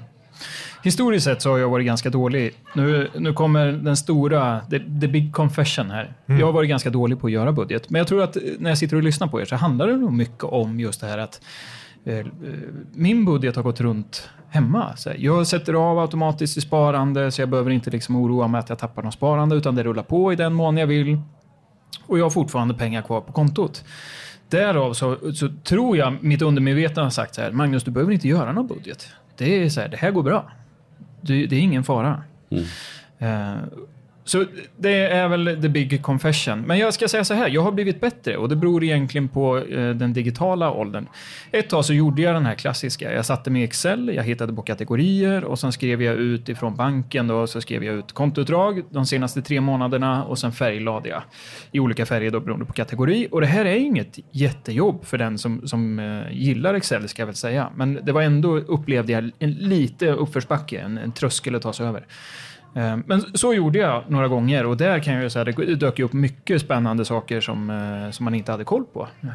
Historiskt 0.83 1.25
sett 1.25 1.41
så 1.41 1.49
har 1.49 1.57
jag 1.57 1.69
varit 1.69 1.85
ganska 1.85 2.09
dålig. 2.09 2.53
Nu, 2.73 3.09
nu 3.15 3.33
kommer 3.33 3.71
den 3.71 3.97
stora, 3.97 4.59
the, 4.59 4.79
the 4.79 5.07
big 5.07 5.33
confession 5.33 5.91
här. 5.91 6.13
Jag 6.25 6.45
har 6.45 6.53
varit 6.53 6.69
ganska 6.69 6.89
dålig 6.89 7.19
på 7.19 7.27
att 7.27 7.33
göra 7.33 7.51
budget. 7.51 7.89
Men 7.89 7.99
jag 7.99 8.07
tror 8.07 8.23
att 8.23 8.35
eh, 8.35 8.41
när 8.59 8.69
jag 8.71 8.77
sitter 8.77 8.97
och 8.97 9.03
lyssnar 9.03 9.27
på 9.27 9.41
er 9.41 9.45
så 9.45 9.55
handlar 9.55 9.87
det 9.87 9.97
nog 9.97 10.13
mycket 10.13 10.43
om 10.43 10.79
just 10.79 11.01
det 11.01 11.07
här 11.07 11.17
att 11.17 11.41
eh, 12.05 12.17
eh, 12.17 12.25
min 12.93 13.25
budget 13.25 13.55
har 13.55 13.63
gått 13.63 13.81
runt 13.81 14.29
hemma. 14.49 14.95
Så 14.95 15.11
jag 15.17 15.47
sätter 15.47 15.73
av 15.73 15.99
automatiskt 15.99 16.57
i 16.57 16.61
sparande 16.61 17.31
så 17.31 17.41
jag 17.41 17.49
behöver 17.49 17.71
inte 17.71 17.91
liksom 17.91 18.15
oroa 18.15 18.47
mig 18.47 18.59
att 18.59 18.69
jag 18.69 18.79
tappar 18.79 19.03
något 19.03 19.13
sparande 19.13 19.55
utan 19.55 19.75
det 19.75 19.83
rullar 19.83 20.03
på 20.03 20.33
i 20.33 20.35
den 20.35 20.53
mån 20.53 20.77
jag 20.77 20.87
vill. 20.87 21.21
Och 22.05 22.19
jag 22.19 22.25
har 22.25 22.29
fortfarande 22.29 22.73
pengar 22.73 23.01
kvar 23.01 23.21
på 23.21 23.31
kontot. 23.31 23.83
Därav 24.49 24.93
så, 24.93 25.33
så 25.33 25.49
tror 25.63 25.97
jag 25.97 26.23
mitt 26.23 26.41
undermedvetna 26.41 27.03
har 27.03 27.09
sagt 27.09 27.35
så 27.35 27.41
här, 27.41 27.51
Magnus 27.51 27.83
du 27.83 27.91
behöver 27.91 28.13
inte 28.13 28.27
göra 28.27 28.51
någon 28.51 28.67
budget. 28.67 29.07
Det 29.37 29.63
är 29.63 29.69
så 29.69 29.81
här, 29.81 29.87
det 29.87 29.97
här 29.97 30.11
går 30.11 30.23
bra. 30.23 30.51
Det, 31.21 31.45
det 31.45 31.55
är 31.55 31.59
ingen 31.59 31.83
fara. 31.83 32.23
Eh, 33.19 33.55
så 34.25 34.45
det 34.77 35.07
är 35.07 35.27
väl 35.27 35.61
the 35.61 35.69
big 35.69 36.01
confession. 36.01 36.61
Men 36.61 36.79
jag 36.79 36.93
ska 36.93 37.07
säga 37.07 37.23
så 37.23 37.33
här, 37.33 37.49
jag 37.49 37.61
har 37.61 37.71
blivit 37.71 38.01
bättre 38.01 38.37
och 38.37 38.49
det 38.49 38.55
beror 38.55 38.83
egentligen 38.83 39.27
på 39.27 39.57
eh, 39.57 39.89
den 39.89 40.13
digitala 40.13 40.71
åldern. 40.71 41.07
Ett 41.51 41.69
tag 41.69 41.85
så 41.85 41.93
gjorde 41.93 42.21
jag 42.21 42.35
den 42.35 42.45
här 42.45 42.55
klassiska. 42.55 43.13
Jag 43.13 43.25
satte 43.25 43.49
mig 43.49 43.61
i 43.61 43.65
Excel, 43.65 44.11
jag 44.15 44.23
hittade 44.23 44.53
på 44.53 44.61
kategorier 44.61 45.43
och 45.43 45.59
sen 45.59 45.71
skrev 45.71 46.01
jag 46.01 46.15
ut 46.15 46.49
ifrån 46.49 46.75
banken 46.75 47.27
då, 47.27 47.47
så 47.47 47.61
skrev 47.61 47.83
jag 47.83 47.95
ut 47.95 48.11
kontoutdrag 48.11 48.83
de 48.89 49.05
senaste 49.05 49.41
tre 49.41 49.61
månaderna 49.61 50.23
och 50.23 50.39
sen 50.39 50.51
färglade 50.51 51.09
jag 51.09 51.23
i 51.71 51.79
olika 51.79 52.05
färger 52.05 52.31
då 52.31 52.39
beroende 52.39 52.65
på 52.65 52.73
kategori. 52.73 53.27
Och 53.31 53.41
det 53.41 53.47
här 53.47 53.65
är 53.65 53.75
inget 53.75 54.19
jättejobb 54.31 55.05
för 55.05 55.17
den 55.17 55.37
som, 55.37 55.67
som 55.67 55.99
eh, 55.99 56.21
gillar 56.31 56.73
Excel 56.73 57.09
ska 57.09 57.21
jag 57.21 57.27
väl 57.27 57.35
säga. 57.35 57.69
Men 57.75 57.99
det 58.03 58.11
var 58.11 58.21
ändå, 58.21 58.57
upplevde 58.57 59.11
jag, 59.13 59.31
en 59.39 59.51
lite 59.51 60.11
uppförsbacke, 60.11 60.79
en, 60.79 60.97
en 60.97 61.11
tröskel 61.11 61.55
att 61.55 61.61
ta 61.61 61.73
sig 61.73 61.85
över. 61.85 62.05
Ehm, 62.75 63.03
men 63.05 63.21
så 63.21 63.53
gjorde 63.53 63.79
jag 63.79 64.03
några 64.07 64.27
gånger 64.27 64.65
och 64.65 64.77
där 64.77 64.99
kan 64.99 65.13
jag 65.13 65.31
säga 65.31 65.49
att 65.49 65.55
det 65.55 65.75
dök 65.75 65.99
upp 65.99 66.13
mycket 66.13 66.61
spännande 66.61 67.05
saker 67.05 67.41
som, 67.41 67.69
eh, 67.69 68.11
som 68.11 68.23
man 68.23 68.35
inte 68.35 68.51
hade 68.51 68.63
koll 68.63 68.83
på. 68.93 69.07
Ehm, 69.21 69.29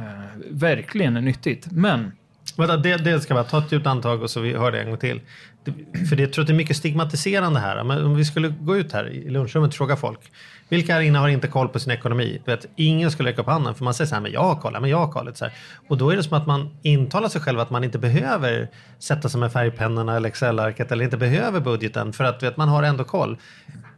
verkligen 0.50 1.14
nyttigt. 1.14 1.72
Men 1.72 2.12
Vänta, 2.58 2.76
det, 2.76 2.96
det 2.96 3.20
ska 3.20 3.34
vara, 3.34 3.44
ta 3.44 3.58
ett 3.58 3.72
djupt 3.72 3.86
andetag 3.86 4.22
och 4.22 4.30
så 4.30 4.40
vi 4.40 4.52
hör 4.52 4.72
det 4.72 4.80
en 4.80 4.88
gång 4.88 4.98
till. 4.98 5.20
Det, 5.64 5.72
för 6.08 6.16
det, 6.16 6.22
jag 6.22 6.32
tror 6.32 6.42
att 6.42 6.46
det 6.46 6.52
är 6.52 6.54
mycket 6.54 6.76
stigmatiserande 6.76 7.60
här. 7.60 7.84
Men 7.84 8.04
om 8.04 8.16
vi 8.16 8.24
skulle 8.24 8.48
gå 8.48 8.76
ut 8.76 8.92
här 8.92 9.08
i 9.08 9.30
lunchrummet 9.30 9.68
och 9.68 9.74
fråga 9.74 9.96
folk. 9.96 10.20
Vilka 10.68 10.94
här 10.94 11.00
inne 11.00 11.18
har 11.18 11.28
inte 11.28 11.48
koll 11.48 11.68
på 11.68 11.78
sin 11.78 11.92
ekonomi? 11.92 12.42
Du 12.44 12.50
vet, 12.50 12.66
ingen 12.76 13.10
skulle 13.10 13.28
räcka 13.28 13.40
upp 13.42 13.46
handen 13.46 13.74
för 13.74 13.84
man 13.84 13.94
säger 13.94 14.08
så 14.08 14.14
här, 14.14 14.22
men 14.22 14.32
jag 14.32 14.42
har 14.42 14.56
koll, 14.56 14.80
men 14.80 14.90
jag 14.90 14.98
har 14.98 15.12
koll. 15.12 15.34
Så 15.34 15.44
här. 15.44 15.54
Och 15.88 15.98
då 15.98 16.10
är 16.10 16.16
det 16.16 16.22
som 16.22 16.36
att 16.36 16.46
man 16.46 16.70
intalar 16.82 17.28
sig 17.28 17.40
själv 17.40 17.60
att 17.60 17.70
man 17.70 17.84
inte 17.84 17.98
behöver 17.98 18.68
sätta 18.98 19.28
sig 19.28 19.40
med 19.40 19.52
färgpennorna 19.52 20.16
eller 20.16 20.28
Excel-arket 20.28 20.92
eller 20.92 21.04
inte 21.04 21.16
behöver 21.16 21.60
budgeten 21.60 22.12
för 22.12 22.24
att 22.24 22.42
vet, 22.42 22.56
man 22.56 22.68
har 22.68 22.82
ändå 22.82 23.04
koll. 23.04 23.38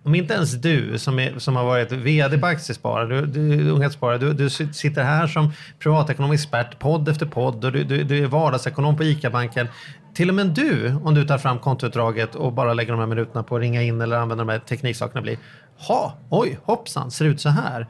Om 0.02 0.14
inte 0.14 0.34
ens 0.34 0.52
du 0.52 0.98
som, 0.98 1.18
är, 1.18 1.38
som 1.38 1.56
har 1.56 1.64
varit 1.64 1.92
vd 1.92 2.38
på 2.38 2.46
Aktiesparare, 2.46 3.20
du, 3.20 3.26
du, 3.26 3.70
Unghetssparare, 3.70 4.18
du, 4.18 4.32
du 4.32 4.50
sitter 4.50 5.04
här 5.04 5.26
som 5.26 5.52
privatekonomisk 5.78 6.44
expert, 6.44 6.78
podd 6.78 7.08
efter 7.08 7.26
podd 7.26 7.64
och 7.64 7.72
du, 7.72 7.84
du, 7.84 8.04
du 8.04 8.24
är 8.24 8.26
vardagsekonom 8.26 8.96
på 8.96 9.04
ICA-banken. 9.04 9.68
Till 10.14 10.28
och 10.28 10.34
med 10.34 10.46
du, 10.46 10.94
om 11.04 11.14
du 11.14 11.26
tar 11.26 11.38
fram 11.38 11.58
kontoutdraget 11.58 12.34
och 12.34 12.52
bara 12.52 12.74
lägger 12.74 12.92
de 12.92 13.00
här 13.00 13.06
minuterna 13.06 13.42
på 13.42 13.56
att 13.56 13.62
ringa 13.62 13.82
in 13.82 14.00
eller 14.00 14.16
använda 14.16 14.44
de 14.44 14.52
här 14.52 14.58
tekniksakerna 14.58 15.22
blir, 15.22 15.38
ha, 15.76 16.18
oj, 16.30 16.58
hoppsan, 16.62 17.10
ser 17.10 17.24
ut 17.24 17.40
så 17.40 17.48
här. 17.48 17.86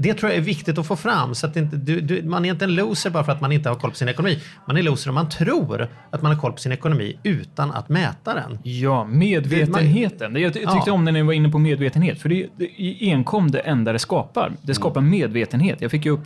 Det 0.00 0.14
tror 0.14 0.30
jag 0.30 0.38
är 0.38 0.42
viktigt 0.42 0.78
att 0.78 0.86
få 0.86 0.96
fram 0.96 1.34
så 1.34 1.46
att 1.46 1.56
inte, 1.56 1.76
du, 1.76 2.00
du, 2.00 2.22
man 2.22 2.44
är 2.44 2.50
inte 2.50 2.64
en 2.64 2.74
loser 2.74 3.10
bara 3.10 3.24
för 3.24 3.32
att 3.32 3.40
man 3.40 3.52
inte 3.52 3.68
har 3.68 3.76
koll 3.76 3.90
på 3.90 3.96
sin 3.96 4.08
ekonomi. 4.08 4.38
Man 4.66 4.76
är 4.76 4.82
loser 4.82 5.08
om 5.10 5.14
man 5.14 5.28
tror 5.28 5.88
att 6.10 6.22
man 6.22 6.32
har 6.32 6.40
koll 6.40 6.52
på 6.52 6.58
sin 6.58 6.72
ekonomi 6.72 7.18
utan 7.22 7.70
att 7.72 7.88
mäta 7.88 8.34
den. 8.34 8.58
ja, 8.62 9.04
medvetenheten. 9.04 10.36
Jag 10.36 10.52
ty- 10.54 10.60
tyckte 10.60 10.82
Ja. 10.86 10.92
om 10.92 11.04
när 11.04 11.12
ni 11.12 11.22
var 11.22 11.32
inne 11.32 11.48
på 11.48 11.58
medvetenhet. 11.58 12.22
För 12.22 12.28
det, 12.28 12.46
det 12.56 12.82
är 12.82 13.12
enkom 13.14 13.50
det 13.50 13.58
enda 13.60 13.92
det 13.92 13.98
skapar. 13.98 14.52
Det 14.62 14.74
skapar 14.74 15.00
medvetenhet. 15.00 15.80
Jag 15.80 15.90
fick 15.90 16.04
ju 16.04 16.10
upp 16.10 16.24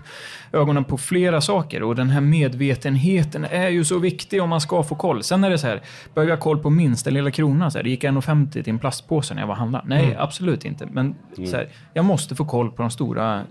ögonen 0.53 0.85
på 0.85 0.99
flera 0.99 1.41
saker 1.41 1.83
och 1.83 1.95
den 1.95 2.11
här 2.11 2.21
medvetenheten 2.21 3.45
är 3.45 3.69
ju 3.69 3.85
så 3.85 3.99
viktig 3.99 4.43
om 4.43 4.49
man 4.49 4.61
ska 4.61 4.83
få 4.83 4.95
koll. 4.95 5.23
Sen 5.23 5.45
är 5.45 5.51
det 5.51 5.59
så 5.59 5.67
här, 5.67 5.83
behöver 6.15 6.33
jag 6.33 6.41
koll 6.41 6.59
på 6.59 6.71
minsta 6.71 7.11
lilla 7.11 7.31
krona? 7.31 7.71
Så 7.71 7.79
här, 7.79 7.83
det 7.83 7.91
gick 7.91 8.05
1,50 8.05 8.51
till 8.51 8.69
en 8.69 8.79
plastpåse 8.79 9.35
när 9.35 9.43
jag 9.43 9.47
var 9.47 9.55
och 9.55 9.59
handlade. 9.59 9.85
Nej, 9.89 10.17
absolut 10.19 10.65
inte. 10.65 10.87
Men 10.87 11.15
så 11.37 11.57
här, 11.57 11.69
jag 11.95 12.05
måste 12.05 12.35
få 12.35 12.45
koll 12.45 12.71
på 12.71 12.83
de 12.83 12.91
stora, 12.91 13.43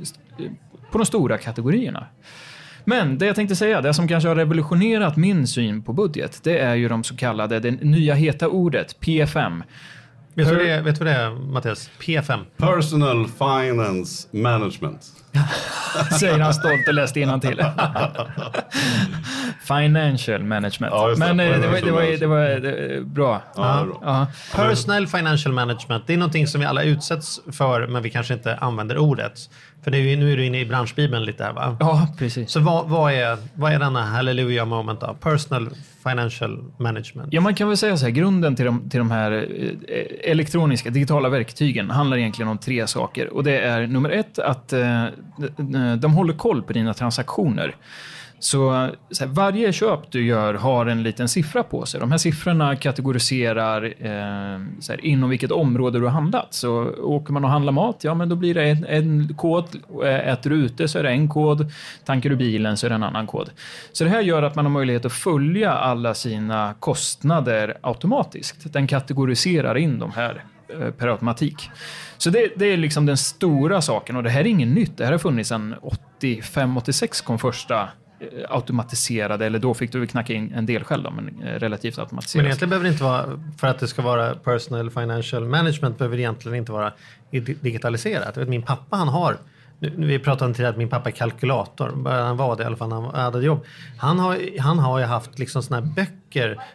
på 0.92 0.98
de 0.98 1.06
stora 1.06 1.38
kategorierna. 1.38 2.06
Men 2.86 3.18
det 3.18 3.26
jag 3.26 3.36
tänkte 3.36 3.56
säga, 3.56 3.82
det 3.82 3.94
som 3.94 4.08
kanske 4.08 4.30
har 4.30 4.36
revolutionerat 4.36 5.18
min 5.18 5.48
syn 5.48 5.84
på 5.84 5.94
budget, 5.94 6.40
det 6.44 6.60
är 6.60 6.76
ju 6.76 6.88
de 6.88 7.04
så 7.04 7.16
kallade, 7.16 7.60
det 7.60 7.72
nya 7.72 8.14
heta 8.14 8.48
ordet, 8.48 9.00
PFM. 9.00 9.64
Vet 10.34 10.48
du 10.48 10.56
vad 10.56 11.08
det 11.08 11.12
är, 11.12 11.52
Mattias? 11.52 11.90
P5. 12.00 12.40
Personal 12.58 13.28
Finance 13.28 14.28
Management. 14.32 15.21
Säger 16.20 16.40
han 16.40 16.54
stolt 16.54 16.88
och 16.88 16.94
läste 16.94 17.40
till. 17.42 17.66
Financial 19.62 20.44
management. 20.44 20.94
Ja, 20.94 21.10
just 21.10 21.22
det. 21.22 21.34
Men 21.34 21.40
eh, 21.54 21.60
det, 21.60 21.68
var, 21.68 21.82
det, 21.82 21.92
var, 21.92 22.20
det 22.20 22.28
var 22.28 22.42
det, 22.42 22.98
var 22.98 23.04
bra. 23.04 23.42
Ja, 23.56 23.86
bra. 23.86 24.00
Ja. 24.02 24.28
Personal 24.56 25.08
financial 25.08 25.54
management, 25.54 26.08
det 26.08 26.14
är 26.14 26.18
någonting 26.18 26.48
som 26.48 26.62
vi 26.62 26.68
alla 26.68 26.84
utsätts 26.84 27.42
för 27.52 27.88
men 27.88 28.04
vi 28.04 28.10
kanske 28.10 28.34
inte 28.34 28.56
använder 28.56 28.98
ordet. 28.98 29.50
För 29.84 29.92
det 29.92 29.98
är, 29.98 30.18
nu 30.18 30.34
är 30.34 30.38
du 30.38 30.46
inne 30.46 30.60
i 30.60 30.66
branschbibeln 30.66 31.26
lite 31.26 31.44
här 31.44 31.54
va? 31.54 31.78
ja, 31.80 32.08
precis. 32.18 32.52
Så 32.52 32.60
vad, 32.60 32.90
vad, 32.90 33.14
är, 33.14 33.38
vad 33.54 33.74
är 33.74 33.80
denna 33.80 34.06
hallelujah 34.06 34.66
moment 34.66 35.02
då? 35.02 35.18
Personal 35.22 35.70
financial 36.04 36.64
management. 36.78 37.34
Ja, 37.34 37.42
man 37.42 37.56
kan 37.56 37.68
väl 37.68 37.78
säga 37.78 37.98
så 37.98 38.06
här, 38.06 38.12
grunden 38.12 38.56
till 38.56 38.66
de, 38.66 38.90
till 38.90 38.98
de 38.98 39.12
här 39.12 39.32
eh, 39.88 40.32
elektroniska, 40.32 40.90
digitala 40.90 41.30
verktygen 41.30 41.90
handlar 41.90 42.18
egentligen 42.18 42.50
om 42.50 42.58
tre 42.58 42.88
saker. 42.88 43.34
Och 43.34 43.44
det 43.44 43.60
är 43.60 43.88
nummer 43.88 44.10
ett, 44.10 44.40
att 44.40 44.74
eh, 44.74 45.06
de, 45.98 46.14
håller 46.14 46.34
koll 46.34 46.64
på 46.64 46.74
dina 46.74 46.94
transaktioner. 46.94 47.76
Så, 48.44 48.90
så 49.12 49.26
här, 49.26 49.32
varje 49.32 49.74
köp 49.74 50.12
du 50.12 50.26
gör 50.26 50.54
har 50.54 50.86
en 50.86 51.04
liten 51.04 51.30
siffra 51.30 51.64
på 51.64 51.86
sig. 51.86 52.00
De 52.00 52.12
här 52.12 52.18
siffrorna 52.18 52.76
kategoriserar 52.76 53.84
eh, 53.84 54.60
så 54.80 54.92
här, 54.92 55.06
inom 55.06 55.30
vilket 55.30 55.52
område 55.52 56.00
du 56.00 56.06
har 56.06 56.12
handlat. 56.12 56.54
Så 56.54 56.96
åker 56.98 57.34
man 57.34 57.44
och 57.44 57.50
handlar 57.50 57.74
mat, 57.74 58.04
ja 58.04 58.14
men 58.14 58.30
då 58.30 58.36
blir 58.36 58.54
det 58.54 58.64
en, 58.64 58.86
en 58.86 59.34
kod. 59.34 59.66
Äter 60.04 60.50
du 60.50 60.56
ute 60.56 60.88
så 60.88 61.00
är 61.00 61.04
det 61.04 61.10
en 61.10 61.30
kod. 61.30 61.72
Tankar 62.06 62.30
du 62.30 62.36
bilen 62.36 62.78
så 62.78 62.86
är 62.86 62.90
det 62.90 62.96
en 62.96 63.04
annan 63.04 63.28
kod. 63.28 63.50
Så 63.92 64.04
det 64.04 64.10
här 64.10 64.22
gör 64.22 64.44
att 64.44 64.56
man 64.56 64.66
har 64.66 64.72
möjlighet 64.72 65.06
att 65.06 65.14
följa 65.14 65.72
alla 65.72 66.14
sina 66.14 66.74
kostnader 66.80 67.78
automatiskt. 67.82 68.74
Den 68.74 68.88
kategoriserar 68.88 69.78
in 69.78 70.00
de 70.00 70.12
här 70.12 70.44
eh, 70.68 70.92
per 70.92 71.08
automatik. 71.08 71.70
Så 72.22 72.30
det, 72.30 72.52
det 72.56 72.66
är 72.66 72.78
liksom 72.78 73.06
den 73.06 73.18
stora 73.18 73.82
saken 73.82 74.16
och 74.16 74.24
det 74.24 74.30
här 74.30 74.42
är 74.42 74.46
inget 74.46 74.68
nytt. 74.68 74.98
Det 74.98 75.06
här 75.06 75.12
har 75.12 75.20
funnits 75.20 75.50
sedan 75.50 75.76
85-86 76.22 77.24
kom 77.24 77.40
första 77.40 77.82
eh, 77.82 78.28
automatiserade, 78.50 79.46
eller 79.46 79.60
då 79.60 79.74
fick 79.74 79.92
du 79.92 80.00
väl 80.00 80.08
knacka 80.08 80.34
in 80.34 80.54
en 80.54 80.66
del 80.66 80.84
själv 80.84 81.04
då, 81.04 81.12
men 81.12 81.44
eh, 81.44 81.60
relativt 81.60 82.00
automatiserat. 82.00 82.42
Men 82.42 82.46
egentligen 82.46 82.70
behöver 82.70 82.84
det 82.84 82.92
inte 82.92 83.04
vara, 83.04 83.40
för 83.58 83.68
att 83.68 83.80
det 83.80 83.88
ska 83.88 84.02
vara 84.02 84.36
personal 84.36 84.90
financial 84.90 85.46
management 85.46 85.98
behöver 85.98 86.18
det 86.18 86.22
egentligen 86.22 86.58
inte 86.58 86.72
vara 86.72 86.94
digitaliserat. 87.62 88.38
Vet, 88.38 88.50
min 88.50 88.64
pappa 88.64 88.96
han 88.96 89.08
har, 89.08 89.38
nu, 89.80 90.08
vi 90.08 90.20
pratade 90.20 90.46
om 90.46 90.54
tidigare 90.54 90.72
att 90.72 90.78
min 90.78 90.90
pappa 90.90 91.10
är 91.10 91.14
kalkylator, 91.14 92.10
han 92.10 92.38
var 92.38 92.56
det 92.56 92.64
i 92.64 92.66
alla 92.66 92.78
fall 92.78 92.90
när 92.90 93.02
han 93.02 93.16
hade 93.16 93.46
jobb. 93.46 93.66
Han 93.98 94.20
har, 94.20 94.60
han 94.60 94.80
har 94.80 95.00
ju 95.00 95.06
haft 95.06 95.40
liksom 95.40 95.64
såna 95.64 95.80
här 95.80 95.88
böcker 95.88 96.21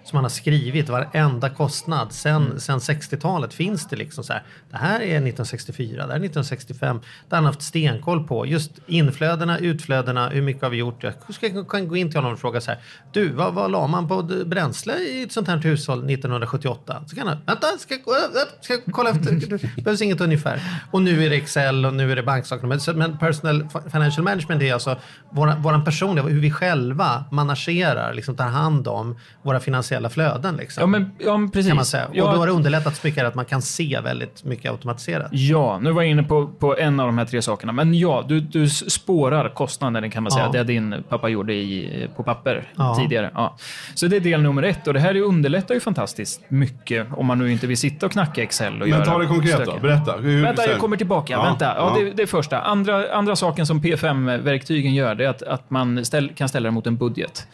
som 0.05 0.17
han 0.17 0.25
har 0.25 0.29
skrivit, 0.29 0.89
varenda 0.89 1.51
kostnad 1.51 2.13
sen, 2.13 2.61
sen 2.61 2.79
60-talet 2.79 3.55
finns 3.55 3.89
det 3.89 3.97
liksom 3.97 4.25
så 4.25 4.33
här. 4.33 4.43
Det 4.71 4.77
här 4.77 5.01
är 5.01 5.05
1964, 5.17 5.97
det 5.97 6.03
här 6.03 6.11
är 6.11 6.25
1965. 6.25 7.01
Där 7.29 7.37
han 7.37 7.45
har 7.45 7.53
haft 7.53 7.63
stenkoll 7.63 8.27
på 8.27 8.47
just 8.47 8.71
inflödena, 8.87 9.59
utflödena, 9.59 10.29
hur 10.29 10.43
mycket 10.43 10.63
har 10.63 10.71
vi 10.71 10.77
gjort? 10.77 11.03
Jag 11.03 11.15
ska- 11.35 11.65
kan 11.65 11.89
gå 11.89 11.97
in 11.97 12.09
till 12.11 12.19
honom 12.19 12.33
och 12.33 12.39
fråga 12.39 12.61
så 12.61 12.71
här. 12.71 12.81
Du, 13.13 13.29
vad, 13.29 13.55
vad 13.55 13.71
la 13.71 13.87
man 13.87 14.09
på 14.09 14.23
bränsle 14.23 14.95
i 14.95 15.23
ett 15.23 15.33
sånt 15.33 15.49
här 15.49 15.57
hushåll 15.57 15.99
1978? 16.11 17.05
Så 17.07 17.17
kan 17.17 17.29
han, 17.29 17.37
vänta, 17.47 17.67
ska, 17.79 17.95
jag- 17.95 18.25
äh, 18.25 18.49
ska 18.61 18.75
kolla 18.93 19.11
efter? 19.11 19.33
Det 19.77 19.83
behövs 19.83 20.03
inget 20.03 20.21
ungefär. 20.21 20.61
Och 20.91 21.03
nu 21.03 21.25
är 21.25 21.31
det 21.31 21.37
Excel 21.37 21.87
och 21.87 21.95
nu 21.95 22.13
är 22.13 22.17
det 22.17 22.23
banksaker. 22.23 22.93
Men, 22.95 23.19
personal 23.19 23.69
fi- 23.73 23.91
financial 23.91 24.25
management 24.25 24.63
är 24.63 24.73
alltså 24.75 24.97
våra, 25.31 25.57
våran 25.57 25.85
personliga, 25.85 26.25
hur 26.25 26.41
vi 26.41 26.51
själva 26.51 27.25
managerar, 27.31 28.15
liksom 28.15 28.37
tar 28.37 28.45
hand 28.49 28.89
om 28.89 29.19
våra 29.47 29.61
finansiella 29.61 30.09
flöden. 30.11 30.57
Liksom, 30.57 30.81
Ja, 30.81 30.87
men, 30.87 31.11
ja, 31.19 31.37
men 31.37 31.51
precis. 31.51 31.69
kan 31.71 31.77
man 31.77 31.85
säga. 31.85 32.07
Och 32.07 32.17
Ja, 32.17 32.33
då 32.33 32.39
har 32.39 32.47
det 32.47 32.53
underlättat 32.53 32.97
så 32.97 33.07
mycket 33.07 33.25
att 33.25 33.35
man 33.35 33.45
kan 33.45 33.63
se 33.63 34.01
väldigt 34.05 34.45
mycket 34.45 34.71
automatiserat. 34.71 35.29
Ja, 35.33 35.79
nu 35.83 35.93
var 35.93 36.03
jag 36.03 36.11
inne 36.11 36.23
på, 36.23 36.47
på 36.47 36.77
en 36.79 37.01
av 37.01 37.07
de 37.07 37.19
här 37.19 37.25
tre 37.25 37.43
sakerna. 37.43 37.73
Men 37.73 37.95
ja, 37.99 38.25
du, 38.29 38.41
du 38.41 38.69
spårar 38.69 39.49
kostnaden 39.49 40.11
kan 40.11 40.23
man 40.23 40.33
säga. 40.33 40.45
Ja. 40.45 40.53
Det 40.53 40.65
din 40.65 40.95
pappa 41.09 41.29
gjorde 41.29 41.53
i, 41.55 42.09
på 42.17 42.23
papper 42.23 42.69
Ja. 42.77 42.97
tidigare. 43.01 43.31
Ja. 43.35 43.57
Så 43.95 44.07
det 44.07 44.17
är 44.17 44.21
del 44.21 44.43
nummer 44.43 44.63
ett. 44.63 44.87
Och 44.87 44.95
det 44.95 45.01
här 45.01 45.17
underlättar 45.17 45.75
ju 45.75 45.81
fantastiskt 45.81 46.41
mycket 46.49 47.07
om 47.17 47.27
man 47.27 47.39
nu 47.39 47.53
inte 47.53 47.67
vill 47.67 47.77
sitta 47.79 48.07
och 48.07 48.13
knacka 48.13 48.43
Excel 48.43 48.73
och 48.73 48.79
Men 48.79 48.89
göra 48.89 49.05
ta 49.05 49.19
det 49.19 49.27
konkret 49.27 49.57
då. 49.59 49.63
stökigt. 49.63 49.83
Berätta. 49.83 50.13
Hur, 50.17 50.43
Vänta, 50.43 50.67
jag 50.67 50.79
kommer 50.79 50.97
tillbaka. 50.97 51.33
Ja, 51.33 51.43
Vänta. 51.43 51.65
Ja, 51.65 51.93
ja. 51.99 52.05
Det, 52.05 52.11
det 52.11 52.23
är 52.23 52.27
första. 52.27 52.61
Andra, 52.61 53.13
andra 53.13 53.37
saken 53.37 53.67
som 53.67 53.81
P5-verktygen 53.81 54.95
gör, 54.95 55.15
det 55.15 55.25
är 55.25 55.29
att, 55.29 55.43
att 55.43 55.71
man 55.71 56.05
ställ, 56.05 56.33
kan 56.37 56.49
ställa 56.49 56.65
det 56.69 56.71
mot 56.71 56.87
en 56.87 56.97
budget 56.97 57.47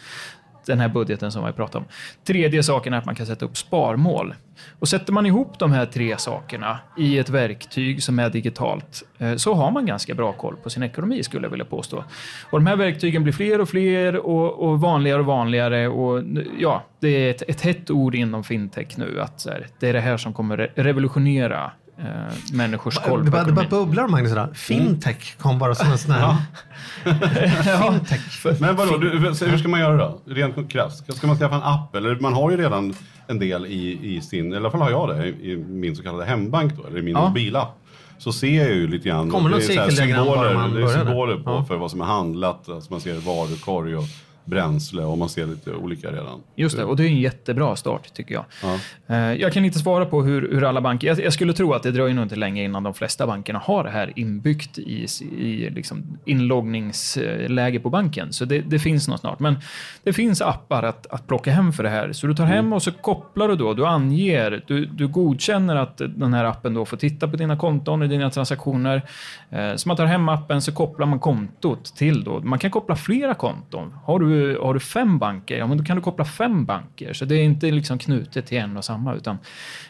den 0.66 0.80
här 0.80 0.88
budgeten 0.88 1.32
som 1.32 1.46
vi 1.46 1.52
pratat 1.52 1.74
om. 1.74 1.84
Tredje 2.24 2.62
saken 2.62 2.92
är 2.92 2.98
att 2.98 3.04
man 3.04 3.14
kan 3.14 3.26
sätta 3.26 3.44
upp 3.44 3.56
sparmål. 3.56 4.34
Och 4.78 4.88
sätter 4.88 5.12
man 5.12 5.26
ihop 5.26 5.58
de 5.58 5.72
här 5.72 5.86
tre 5.86 6.18
sakerna 6.18 6.78
i 6.98 7.18
ett 7.18 7.30
verktyg 7.30 8.02
som 8.02 8.18
är 8.18 8.30
digitalt 8.30 9.02
eh, 9.18 9.36
så 9.36 9.54
har 9.54 9.70
man 9.70 9.86
ganska 9.86 10.14
bra 10.14 10.32
koll 10.32 10.56
på 10.56 10.70
sin 10.70 10.82
ekonomi 10.82 11.22
skulle 11.22 11.44
jag 11.44 11.50
vilja 11.50 11.64
påstå. 11.64 12.04
Och 12.50 12.58
de 12.58 12.66
här 12.66 12.76
verktygen 12.76 13.22
blir 13.22 13.32
fler 13.32 13.60
och 13.60 13.68
fler 13.68 14.16
och, 14.16 14.68
och 14.68 14.80
vanligare 14.80 15.20
och 15.20 15.26
vanligare. 15.26 15.88
Och, 15.88 16.22
ja, 16.58 16.82
det 17.00 17.08
är 17.08 17.30
ett, 17.30 17.42
ett 17.42 17.60
hett 17.60 17.90
ord 17.90 18.14
inom 18.14 18.44
fintech 18.44 18.96
nu 18.96 19.20
att 19.20 19.40
så 19.40 19.50
här, 19.50 19.66
det 19.78 19.88
är 19.88 19.92
det 19.92 20.00
här 20.00 20.16
som 20.16 20.32
kommer 20.32 20.72
revolutionera 20.74 21.70
eh, 21.98 22.04
människors 22.52 22.98
koll 22.98 23.18
Det 23.24 23.24
på 23.24 23.30
bara, 23.30 23.44
det 23.44 23.52
bara 23.52 23.64
ekonomin. 23.64 23.86
bubblar 23.86 24.04
om 24.04 24.10
Magnus 24.10 24.32
idag. 24.32 24.48
Fintech 24.56 25.36
kom 25.38 25.58
bara 25.58 25.74
som 25.74 25.90
en 25.92 25.98
sån 25.98 26.10
här... 26.12 26.36
Fintech. 27.82 28.60
Men 28.60 28.76
vadå, 28.76 28.96
du, 28.96 29.34
så 29.34 29.44
hur 29.46 29.58
ska 29.58 29.68
man 29.68 29.80
göra 29.80 29.96
då? 29.96 30.20
Rent 30.26 30.70
krasst. 30.72 31.14
Ska 31.16 31.26
man 31.26 31.36
skaffa 31.36 31.54
en 31.54 31.62
app? 31.62 31.94
Eller 31.94 32.16
man 32.20 32.32
har 32.34 32.50
ju 32.50 32.56
redan 32.56 32.94
en 33.26 33.38
del 33.38 33.66
i, 33.66 33.98
i 34.16 34.20
sin, 34.20 34.52
i 34.52 34.56
alla 34.56 34.70
fall 34.70 34.80
har 34.80 34.90
jag 34.90 35.08
det, 35.08 35.26
i 35.28 35.56
min 35.56 35.96
så 35.96 36.02
kallade 36.02 36.24
hembank 36.24 36.72
då, 36.76 36.86
eller 36.86 36.98
i 36.98 37.02
min 37.02 37.14
Ja. 37.14 37.28
mobilapp. 37.28 37.78
Så 38.18 38.32
ser 38.32 38.62
jag 38.64 38.74
ju 38.74 38.88
lite 38.88 39.08
grann, 39.08 39.30
Kommer 39.30 39.50
något 39.50 39.66
det 39.68 39.74
är 39.76 39.90
symboler, 39.90 40.54
man 40.54 40.74
det 40.74 40.82
är 40.82 40.86
symboler 40.86 41.36
på 41.36 41.50
Ja. 41.50 41.64
för 41.64 41.76
vad 41.76 41.90
som 41.90 42.00
är 42.00 42.04
handlat. 42.04 42.68
Alltså 42.68 42.92
man 42.92 43.00
ser 43.00 43.14
varukorg 43.14 43.96
och 43.96 44.04
bränsle 44.44 45.02
och 45.02 45.18
man 45.18 45.28
ser 45.28 45.46
lite 45.46 45.72
olika 45.72 46.08
redan. 46.12 46.40
Just 46.56 46.76
det, 46.76 46.84
och 46.84 46.96
det 46.96 47.02
är 47.04 47.08
en 47.08 47.20
jättebra 47.20 47.76
start 47.76 48.14
tycker 48.14 48.34
jag. 48.34 48.44
Ja. 48.62 48.78
Eh, 49.14 49.32
Jag 49.32 49.52
kan 49.52 49.64
inte 49.64 49.78
svara 49.78 50.06
på 50.06 50.22
hur, 50.22 50.52
hur 50.52 50.64
alla 50.64 50.80
banker... 50.80 51.08
Jag, 51.08 51.20
jag 51.20 51.32
skulle 51.32 51.52
tro 51.52 51.72
att 51.72 51.82
det 51.82 51.90
dröjer 51.90 52.14
nog 52.14 52.24
inte 52.24 52.36
länge 52.36 52.64
innan 52.64 52.82
de 52.82 52.94
flesta 52.94 53.26
bankerna 53.26 53.58
har 53.58 53.84
det 53.84 53.90
här 53.90 54.12
inbyggt 54.16 54.78
i, 54.78 55.06
i 55.38 55.70
liksom 55.70 56.18
inloggningsläge 56.24 57.80
på 57.80 57.90
banken. 57.90 58.32
Så 58.32 58.44
det, 58.44 58.60
det 58.60 58.78
finns 58.78 59.08
nog 59.08 59.18
snart. 59.18 59.40
Men 59.40 59.56
det 60.02 60.12
finns 60.12 60.40
appar 60.42 60.82
att, 60.82 61.06
att 61.06 61.26
plocka 61.26 61.52
hem 61.52 61.72
för 61.72 61.82
det 61.82 61.88
här. 61.90 62.12
Så 62.12 62.26
du 62.26 62.34
tar 62.34 62.44
hem 62.44 62.72
och 62.72 62.82
så 62.82 62.92
kopplar 62.92 63.48
du 63.48 63.56
då, 63.56 63.74
du 63.74 63.86
anger, 63.86 64.64
du, 64.66 64.86
du 64.86 65.08
godkänner 65.08 65.76
att 65.76 65.98
den 65.98 66.34
här 66.34 66.44
appen 66.44 66.74
då 66.74 66.84
får 66.84 66.96
titta 66.96 67.28
på 67.28 67.36
dina 67.36 67.56
konton 67.56 68.02
och 68.02 68.08
dina 68.08 68.30
transaktioner. 68.30 69.02
Eh, 69.50 69.74
Så 69.76 69.88
man 69.88 69.96
tar 69.96 70.06
hem 70.06 70.28
appen 70.28 70.62
så 70.62 70.72
kopplar 70.72 71.06
man 71.06 71.18
kontot 71.18 71.84
till 71.96 72.24
då. 72.24 72.40
Man 72.40 72.58
kan 72.58 72.70
koppla 72.70 72.96
flera 72.96 73.34
konton. 73.34 73.94
Har 74.04 74.18
du, 74.18 74.31
har 74.62 74.74
du 74.74 74.80
fem 74.80 75.18
banker, 75.18 75.58
ja 75.58 75.66
men 75.66 75.78
då 75.78 75.84
kan 75.84 75.96
du 75.96 76.02
koppla 76.02 76.24
fem 76.24 76.64
banker. 76.64 77.12
Så 77.12 77.24
det 77.24 77.34
är 77.34 77.42
inte 77.42 77.70
liksom 77.70 77.98
knutet 77.98 78.46
till 78.46 78.58
en 78.58 78.76
och 78.76 78.84
samma. 78.84 79.14
Utan, 79.14 79.38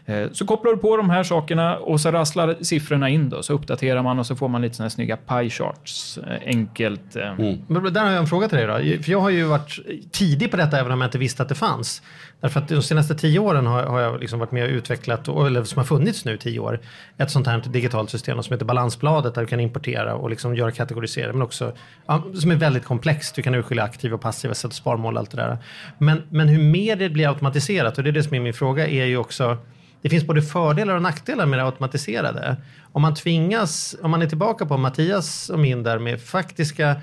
eh, 0.07 0.27
så 0.33 0.47
kopplar 0.47 0.73
du 0.73 0.79
på 0.79 0.97
de 0.97 1.11
här 1.11 1.23
sakerna 1.23 1.77
och 1.77 2.01
så 2.01 2.11
rasslar 2.11 2.57
siffrorna 2.61 3.09
in 3.09 3.29
då. 3.31 3.43
Så 3.43 3.53
uppdaterar 3.53 4.03
man 4.03 4.19
och 4.19 4.27
så 4.27 4.37
får 4.37 4.49
man 4.49 4.63
lite 4.63 4.75
såna 4.75 4.85
här 4.85 4.91
snygga 4.91 5.17
pie 5.17 5.51
charts. 5.51 6.19
Eh, 6.19 6.41
Enkelt. 6.47 7.17
eh, 7.17 7.29
mm. 7.29 7.59
Men 7.67 7.93
där 7.93 8.05
har 8.05 8.11
jag 8.11 8.19
en 8.19 8.27
fråga 8.27 8.49
till 8.49 8.59
dig 8.59 8.67
då. 8.67 9.03
För 9.03 9.13
jag 9.13 9.21
har 9.21 9.31
ju 9.31 9.45
varit 9.45 9.79
tidig 10.11 10.51
på 10.51 10.57
detta 10.57 10.79
även 10.79 10.93
om 10.93 11.01
jag 11.01 11.09
inte 11.09 11.19
visste 11.19 11.43
att 11.43 11.49
det 11.49 11.55
fanns. 11.55 12.03
Därför 12.43 12.61
att 12.61 12.69
de 12.69 12.83
senaste 12.83 13.15
tio 13.15 13.39
åren 13.39 13.67
har, 13.67 13.83
har 13.83 14.01
jag 14.01 14.21
liksom 14.21 14.39
varit 14.39 14.53
med 14.53 14.65
och 14.65 14.71
utvecklat, 14.71 15.29
eller 15.29 15.65
som 15.65 15.79
har 15.79 15.85
funnits 15.85 16.25
nu 16.25 16.35
i 16.35 16.39
tio 16.39 16.59
år, 16.59 16.81
ett 17.17 17.31
sånt 17.31 17.47
här 17.47 17.63
digitalt 17.67 18.11
system 18.11 18.43
som 18.43 18.55
heter 18.55 18.67
Balansbladet 18.67 19.35
där 19.35 19.41
du 19.41 19.47
kan 19.47 19.61
importera 19.61 20.15
och 20.15 20.31
liksom 20.31 20.57
göra 20.57 20.71
kategorisera, 20.71 21.33
men 21.33 21.43
också 21.43 21.73
ja, 22.07 22.23
som 22.35 22.51
är 22.51 22.57
väldigt 22.57 22.85
komplext. 22.85 23.35
Du 23.35 23.43
kan 23.43 23.55
urskilja 23.55 23.85
aktiva 23.85 24.15
och 24.15 24.21
passiva, 24.21 24.32
sätta 24.33 24.71
sparmål 24.71 25.15
och 25.15 25.21
allt 25.21 25.31
det 25.31 25.37
där. 25.37 25.59
Men, 25.99 26.23
men 26.31 26.49
hur 26.49 26.63
mer 26.63 26.97
det 26.97 27.11
blir 27.11 27.29
automatiserat, 27.29 27.99
och 27.99 28.05
det 28.05 28.11
är 28.11 28.13
det 28.13 28.23
som 28.23 28.35
är 28.35 28.41
min 28.41 28.55
fråga, 28.55 28.89
är 28.89 29.05
ju 29.05 29.17
också 29.17 29.59
det 30.03 30.09
finns 30.09 30.25
både 30.25 30.43
fördelar 30.43 30.95
och 30.95 31.03
nackdelar 31.03 31.47
med 31.47 31.59
det 31.59 31.65
automatiserade. 31.65 32.57
Om 32.93 33.03
man 33.03 33.15
tvingas, 33.15 33.97
om 34.03 34.11
man 34.11 34.23
är 34.23 34.27
tillbaka 34.27 34.67
på 34.67 34.77
Mattias 34.77 35.51
och 35.51 35.59
min 35.59 35.83
där 35.83 35.99
med 35.99 36.21
faktiska 36.21 36.97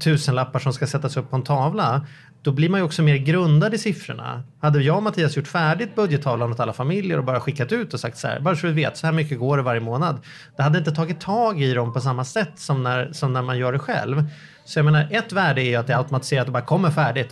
tusenlappar 0.00 0.58
som 0.58 0.72
ska 0.72 0.86
sättas 0.86 1.16
upp 1.16 1.30
på 1.30 1.36
en 1.36 1.42
tavla, 1.42 2.06
då 2.42 2.52
blir 2.52 2.68
man 2.68 2.80
ju 2.80 2.84
också 2.84 3.02
mer 3.02 3.16
grundad 3.16 3.74
i 3.74 3.78
siffrorna. 3.78 4.42
Hade 4.60 4.82
jag 4.82 4.96
och 4.96 5.02
Mattias 5.02 5.36
gjort 5.36 5.46
färdigt 5.46 5.94
budgettavlan 5.94 6.52
åt 6.52 6.60
alla 6.60 6.72
familjer 6.72 7.18
och 7.18 7.24
bara 7.24 7.40
skickat 7.40 7.72
ut 7.72 7.94
och 7.94 8.00
sagt 8.00 8.18
så 8.18 8.28
här, 8.28 8.40
bara 8.40 8.56
så 8.56 8.66
vi 8.66 8.72
vet, 8.72 8.96
så 8.96 9.06
här 9.06 9.14
mycket 9.14 9.38
går 9.38 9.56
det 9.56 9.62
varje 9.62 9.80
månad. 9.80 10.18
Det 10.56 10.62
hade 10.62 10.78
inte 10.78 10.90
tagit 10.90 11.20
tag 11.20 11.62
i 11.62 11.74
dem 11.74 11.92
på 11.92 12.00
samma 12.00 12.24
sätt 12.24 12.52
som 12.54 12.82
när, 12.82 13.12
som 13.12 13.32
när 13.32 13.42
man 13.42 13.58
gör 13.58 13.72
det 13.72 13.78
själv. 13.78 14.24
Så 14.64 14.78
jag 14.78 14.84
menar, 14.84 15.08
ett 15.10 15.32
värde 15.32 15.62
är 15.62 15.64
ju 15.64 15.76
att 15.76 15.86
det 15.86 15.92
är 15.92 15.98
automatiserat 15.98 16.46
och 16.46 16.52
bara 16.52 16.64
kommer 16.64 16.90
färdigt. 16.90 17.30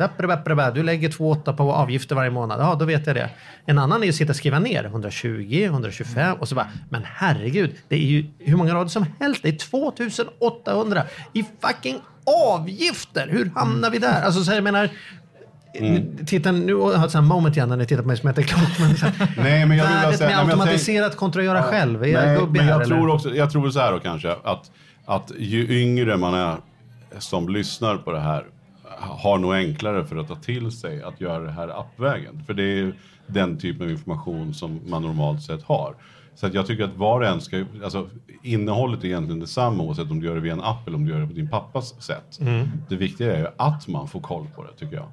Du 0.74 0.82
lägger 0.82 1.08
2,8 1.08 1.56
på 1.56 1.72
avgifter 1.72 2.14
varje 2.14 2.30
månad. 2.30 2.60
Ja, 2.60 2.74
då 2.74 2.84
vet 2.84 3.06
jag 3.06 3.16
det. 3.16 3.30
En 3.66 3.78
annan 3.78 4.00
är 4.00 4.04
ju 4.04 4.10
att 4.10 4.16
sitta 4.16 4.30
och 4.30 4.36
skriva 4.36 4.58
ner 4.58 4.84
120, 4.84 5.62
125 5.64 6.36
och 6.40 6.48
så 6.48 6.54
bara, 6.54 6.68
men 6.90 7.02
herregud, 7.04 7.74
det 7.88 7.96
är 7.96 8.00
ju 8.00 8.26
hur 8.38 8.56
många 8.56 8.74
rader 8.74 8.88
som 8.88 9.06
helst. 9.20 9.42
Det 9.42 9.48
är 9.48 9.58
2800 9.58 11.02
i 11.32 11.44
fucking 11.60 12.00
avgifter. 12.54 13.28
Hur 13.28 13.50
hamnar 13.54 13.90
vi 13.90 13.98
där? 13.98 14.22
Alltså 14.22 14.44
så 14.44 14.50
här, 14.50 14.56
jag 14.56 14.64
menar, 14.64 14.90
Titta, 16.26 16.52
nu 16.52 16.74
har 16.74 16.92
jag 16.92 17.04
ett 17.04 17.10
sånt 17.10 17.24
här 17.24 17.34
moment 17.34 17.56
igen 17.56 17.68
när 17.68 17.76
ni 17.76 17.86
tittar 17.86 18.02
på 18.02 18.08
mig 18.08 18.16
som 18.16 18.28
inte 18.28 18.40
är 18.40 18.42
klok. 18.42 18.78
Men 18.78 18.90
här, 18.96 19.32
Nej, 19.42 19.66
men 19.66 19.78
jag 19.78 19.86
vill 19.86 19.94
värdet 19.96 20.18
säga- 20.18 20.28
med 20.30 20.38
jag 20.38 20.46
automatiserat 20.50 21.16
kontra 21.16 21.40
att 21.40 21.46
göra 21.46 21.62
själv. 21.62 22.02
Är 22.02 22.06
jag 22.08 22.26
Nej, 22.26 22.36
gubbig 22.38 22.58
men 22.58 22.64
här 22.64 22.72
jag 22.72 22.82
eller? 22.82 22.96
tror 22.96 23.10
också, 23.14 23.34
jag 23.34 23.50
tror 23.50 23.70
så 23.70 23.80
här 23.80 23.92
då 23.92 23.98
kanske, 23.98 24.32
att, 24.44 24.70
att 25.06 25.32
ju 25.38 25.80
yngre 25.82 26.16
man 26.16 26.34
är 26.34 26.56
som 27.18 27.48
lyssnar 27.48 27.96
på 27.96 28.12
det 28.12 28.20
här 28.20 28.44
har 28.98 29.38
nog 29.38 29.54
enklare 29.54 30.04
för 30.06 30.16
att 30.16 30.28
ta 30.28 30.34
till 30.36 30.70
sig 30.72 31.02
att 31.02 31.20
göra 31.20 31.42
det 31.44 31.50
här 31.52 31.80
appvägen. 31.80 32.42
För 32.46 32.54
det 32.54 32.62
är 32.80 32.92
den 33.26 33.58
typen 33.58 33.86
av 33.86 33.90
information 33.92 34.54
som 34.54 34.80
man 34.86 35.02
normalt 35.02 35.42
sett 35.42 35.62
har. 35.62 35.94
Så 36.38 36.46
att 36.46 36.54
jag 36.54 36.66
tycker 36.66 36.84
att 36.84 36.96
var 36.96 37.20
och 37.20 37.26
en 37.26 37.40
ska, 37.40 37.64
alltså 37.84 38.08
innehållet 38.42 39.04
är 39.04 39.08
egentligen 39.08 39.40
detsamma 39.40 39.82
oavsett 39.82 40.10
om 40.10 40.20
du 40.20 40.26
gör 40.26 40.34
det 40.34 40.40
via 40.40 40.52
en 40.52 40.60
app 40.60 40.86
eller 40.86 40.96
om 40.96 41.04
du 41.04 41.12
gör 41.12 41.20
det 41.20 41.26
på 41.26 41.32
din 41.32 41.48
pappas 41.48 42.02
sätt. 42.02 42.38
Det 42.88 42.96
viktiga 42.96 43.36
är 43.36 43.38
ju 43.38 43.46
att 43.56 43.88
man 43.88 44.08
får 44.08 44.20
koll 44.20 44.46
på 44.56 44.62
det 44.62 44.72
tycker 44.78 44.96
jag. 44.96 45.06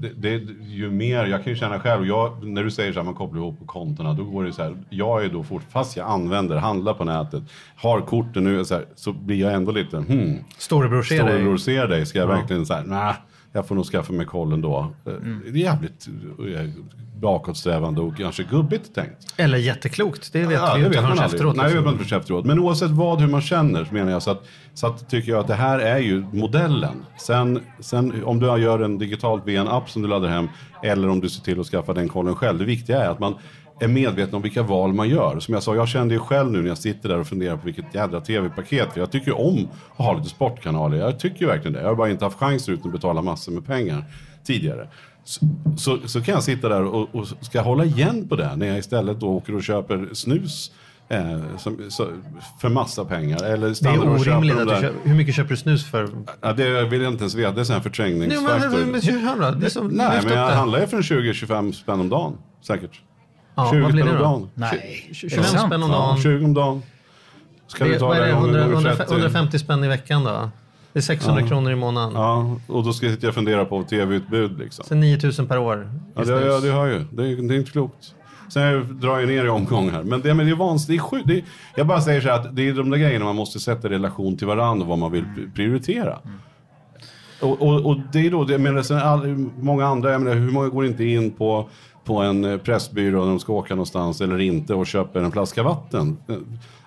Det, 0.00 0.08
det, 0.08 0.52
ju 0.62 0.90
mer, 0.90 1.26
jag 1.26 1.44
kan 1.44 1.52
ju 1.52 1.58
känna 1.58 1.80
själv, 1.80 2.06
jag, 2.06 2.44
när 2.44 2.64
du 2.64 2.70
säger 2.70 2.92
så 2.92 2.98
här, 2.98 3.04
man 3.04 3.14
kopplar 3.14 3.38
ihop 3.40 3.58
på 3.58 3.64
kontona, 3.64 4.12
då 4.12 4.24
går 4.24 4.44
det 4.44 4.52
så 4.52 4.62
här, 4.62 4.76
jag 4.90 5.24
är 5.24 5.28
då 5.28 5.42
fort, 5.42 5.62
fast 5.70 5.96
jag 5.96 6.10
använder, 6.10 6.56
handlar 6.56 6.94
på 6.94 7.04
nätet, 7.04 7.42
har 7.76 8.00
korten 8.00 8.44
nu, 8.44 8.64
så, 8.64 8.74
här, 8.74 8.84
så 8.94 9.12
blir 9.12 9.40
jag 9.40 9.52
ändå 9.52 9.72
lite, 9.72 9.96
hmm, 9.96 10.38
Storebror 10.58 11.02
ser 11.02 11.16
dig. 11.16 11.28
storebror 11.28 11.56
ser 11.56 11.88
dig, 11.88 12.06
ska 12.06 12.18
jag 12.18 12.26
verkligen 12.26 12.66
så 12.66 12.74
här, 12.74 12.84
nej, 12.84 13.14
jag 13.52 13.66
får 13.66 13.74
nog 13.74 13.84
skaffa 13.84 14.12
mig 14.12 14.26
koll 14.26 14.52
ändå. 14.52 14.92
Eh, 15.06 15.12
Det 15.52 15.58
är 15.60 15.62
jävligt 15.62 16.08
eh, 16.56 16.70
bakåtsträvande 17.20 18.00
och 18.00 18.16
kanske 18.16 18.42
gubbigt 18.42 18.94
tänkt. 18.94 19.34
Eller 19.36 19.58
jätteklokt, 19.58 20.32
det 20.32 20.46
vet 20.46 20.52
Ja, 20.52 20.74
vi 20.74 20.80
det 20.80 20.86
inte 20.86 20.98
vet 20.98 21.08
man 21.08 21.16
förrän 21.16 21.26
efteråt. 21.26 21.56
Nej, 21.56 21.68
det 21.68 21.74
vet 21.74 21.84
man 21.84 21.98
inte 22.00 22.16
efteråt. 22.16 22.44
Men 22.44 22.58
oavsett 22.58 22.90
vad, 22.90 23.20
hur 23.20 23.28
man 23.28 23.40
känner, 23.40 23.84
så 23.84 23.94
menar 23.94 24.12
jag 24.12 24.22
så 24.22 24.30
att, 24.30 24.44
så 24.74 24.86
att 24.86 25.08
tycker 25.10 25.32
jag 25.32 25.40
att 25.40 25.46
det 25.46 25.54
här 25.54 25.78
är 25.78 25.98
ju 25.98 26.24
modellen. 26.32 26.94
Sen, 27.20 27.60
sen 27.80 28.24
om 28.24 28.38
du 28.40 28.46
gör 28.46 28.78
en 28.78 29.68
app 29.68 29.90
som 29.90 30.02
du 30.02 30.08
laddar 30.08 30.28
hem 30.28 30.48
eller 30.82 31.08
om 31.08 31.20
du 31.20 31.28
ser 31.28 31.42
till 31.42 31.60
att 31.60 31.66
skaffa 31.66 31.92
den 31.94 32.08
kollen 32.08 32.34
själv. 32.34 32.58
Det 32.58 32.64
viktiga 32.64 33.04
är 33.04 33.08
att 33.08 33.18
man 33.18 33.34
är 33.82 33.88
medveten 33.88 34.34
om 34.34 34.42
vilka 34.42 34.62
val 34.62 34.92
man 34.92 35.08
gör. 35.08 35.40
Som 35.40 35.54
jag 35.54 35.62
sa, 35.62 35.74
jag 35.74 35.88
kände 35.88 36.14
ju 36.14 36.20
själv 36.20 36.50
nu 36.50 36.62
när 36.62 36.68
jag 36.68 36.78
sitter 36.78 37.08
där 37.08 37.18
och 37.18 37.26
funderar 37.26 37.56
på 37.56 37.64
vilket 37.64 37.94
jädra 37.94 38.20
tv-paket. 38.20 38.92
För 38.92 39.00
jag 39.00 39.10
tycker 39.10 39.26
ju 39.26 39.32
om 39.32 39.68
att 39.96 40.06
ha 40.06 40.12
lite 40.12 40.28
sportkanaler. 40.28 40.96
Jag 40.96 41.18
tycker 41.18 41.40
ju 41.40 41.46
verkligen 41.46 41.72
det. 41.72 41.80
Jag 41.80 41.88
har 41.88 41.94
bara 41.94 42.10
inte 42.10 42.24
haft 42.24 42.38
chans 42.38 42.64
förut 42.66 42.80
att 42.84 42.92
betala 42.92 43.22
massor 43.22 43.52
med 43.52 43.66
pengar 43.66 44.04
tidigare. 44.44 44.88
Så, 45.24 45.46
så, 45.76 45.98
så 46.08 46.20
kan 46.20 46.34
jag 46.34 46.42
sitta 46.42 46.68
där 46.68 46.84
och, 46.84 47.14
och 47.14 47.28
ska 47.40 47.60
hålla 47.60 47.84
igen 47.84 48.28
på 48.28 48.36
det 48.36 48.56
när 48.56 48.66
jag 48.66 48.78
istället 48.78 49.20
då 49.20 49.28
åker 49.28 49.54
och 49.54 49.62
köper 49.62 50.08
snus 50.12 50.72
eh, 51.08 51.56
som, 51.58 51.90
så, 51.90 52.08
för 52.60 52.68
massa 52.68 53.04
pengar. 53.04 53.44
Eller 53.44 53.82
Det 53.82 53.88
är 53.88 54.08
orimligt 54.08 54.58
att 54.58 54.68
du 54.68 54.74
köper, 54.74 55.08
Hur 55.08 55.14
mycket 55.14 55.34
köper 55.34 55.50
du 55.50 55.56
snus 55.56 55.90
för? 55.90 56.08
Ja, 56.40 56.52
det 56.52 56.84
vill 56.84 57.02
jag 57.02 57.12
inte 57.12 57.22
ens 57.22 57.34
veta. 57.34 57.52
Det 57.52 57.60
är 57.60 57.64
sån 57.64 57.74
här 57.74 57.80
Nej, 57.80 57.82
förträngningsfaktor. 57.82 58.68
men, 58.68 58.70
men, 58.70 58.90
men, 59.38 59.60
det 59.60 59.66
är 59.66 59.70
som, 59.70 59.88
Nej, 59.88 60.20
men 60.24 60.32
jag 60.32 60.50
handlar 60.50 60.80
ju 60.80 60.86
för 60.86 60.96
en 60.96 61.02
20-25 61.02 61.72
spänn 61.72 62.00
om 62.00 62.08
dagen. 62.08 62.38
Säkert. 62.62 63.00
Ja, 63.54 63.70
20 63.72 63.80
vad 63.82 63.92
blir 63.92 64.02
spänn 64.02 64.16
om 64.16 64.22
dagen. 64.22 64.48
Nej. 64.54 65.10
25 65.12 65.44
sant? 65.44 65.66
spänn 65.66 65.82
om 65.82 65.90
Ja, 65.90 65.96
dagen. 65.96 66.18
20 66.22 66.44
om 66.44 66.54
dagen. 66.54 66.82
Ska 67.66 67.84
Det, 67.84 67.90
du 67.92 67.98
ta 67.98 68.06
vad 68.06 68.16
är 68.16 68.20
det 68.20 68.26
det? 68.26 68.32
gånger 68.32 68.46
100, 68.46 68.60
gånger 68.60 68.74
100, 68.74 68.96
30? 68.96 69.12
150 69.14 69.58
spänn 69.58 69.84
i 69.84 69.88
veckan 69.88 70.24
då? 70.24 70.50
Det 70.92 70.98
är 70.98 71.02
600 71.02 71.42
kronor 71.42 71.72
i 71.72 71.76
månaden. 71.76 72.12
Ja, 72.14 72.56
och 72.66 72.84
då 72.84 72.92
ska 72.92 73.06
jag 73.20 73.34
fundera 73.34 73.64
på 73.64 73.82
tv-utbud 73.82 74.58
liksom. 74.58 74.84
Sen 74.84 75.00
9000 75.00 75.46
per 75.46 75.58
år. 75.58 75.90
Ja, 76.14 76.24
det, 76.24 76.46
ja, 76.46 76.60
det 76.60 76.68
har 76.70 76.86
ju. 76.86 77.04
Det, 77.10 77.22
är- 77.22 77.48
det 77.48 77.54
är 77.54 77.58
inte 77.58 77.70
klokt. 77.70 78.14
Sen 78.48 78.62
jag 78.62 78.84
drar 78.86 79.18
jag 79.18 79.28
ner 79.28 79.44
i 79.44 79.48
omgång 79.48 79.90
här. 79.90 80.02
Men 80.02 80.20
det, 80.20 80.34
men 80.34 80.46
det 80.46 80.52
är 80.52 80.56
vansinnigt. 80.56 81.02
Det 81.02 81.06
är 81.06 81.08
sjukt. 81.08 81.26
Det 81.28 81.34
är, 81.38 81.44
jag 81.76 81.86
bara 81.86 82.00
säger 82.00 82.20
så 82.20 82.28
här 82.28 82.34
att 82.34 82.56
det 82.56 82.68
är 82.68 82.72
de 82.74 82.90
där 82.90 82.98
grejerna 82.98 83.24
man 83.24 83.36
måste 83.36 83.60
sätta 83.60 83.88
i 83.88 83.90
relation 83.90 84.36
till 84.36 84.46
varandra 84.46 84.82
och 84.84 84.88
vad 84.88 84.98
man 84.98 85.12
vill 85.12 85.24
prioritera. 85.54 86.18
Och, 87.40 87.62
och, 87.62 87.86
och 87.86 87.96
det 88.12 88.26
är 88.26 88.30
då, 88.30 88.44
det, 88.44 88.58
men 88.58 88.84
sen 88.84 88.98
all, 88.98 89.26
många 89.60 89.86
andra, 89.86 90.12
jag 90.12 90.20
menar, 90.22 90.36
hur 90.36 90.50
många 90.50 90.68
går 90.68 90.86
inte 90.86 91.04
in 91.04 91.30
på, 91.30 91.68
på 92.04 92.18
en 92.18 92.44
eh, 92.44 92.58
pressbyrå 92.58 93.20
när 93.20 93.28
de 93.28 93.40
ska 93.40 93.52
åka 93.52 93.74
någonstans 93.74 94.20
eller 94.20 94.38
inte 94.38 94.74
och 94.74 94.86
köper 94.86 95.20
en 95.22 95.32
flaska 95.32 95.62
vatten? 95.62 96.16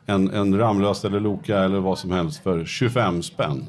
En, 0.05 0.29
en 0.29 0.57
Ramlös 0.57 1.05
eller 1.05 1.19
Loka 1.19 1.59
eller 1.59 1.79
vad 1.79 1.97
som 1.97 2.11
helst 2.11 2.43
för 2.43 2.65
25 2.65 3.23
spänn. 3.23 3.65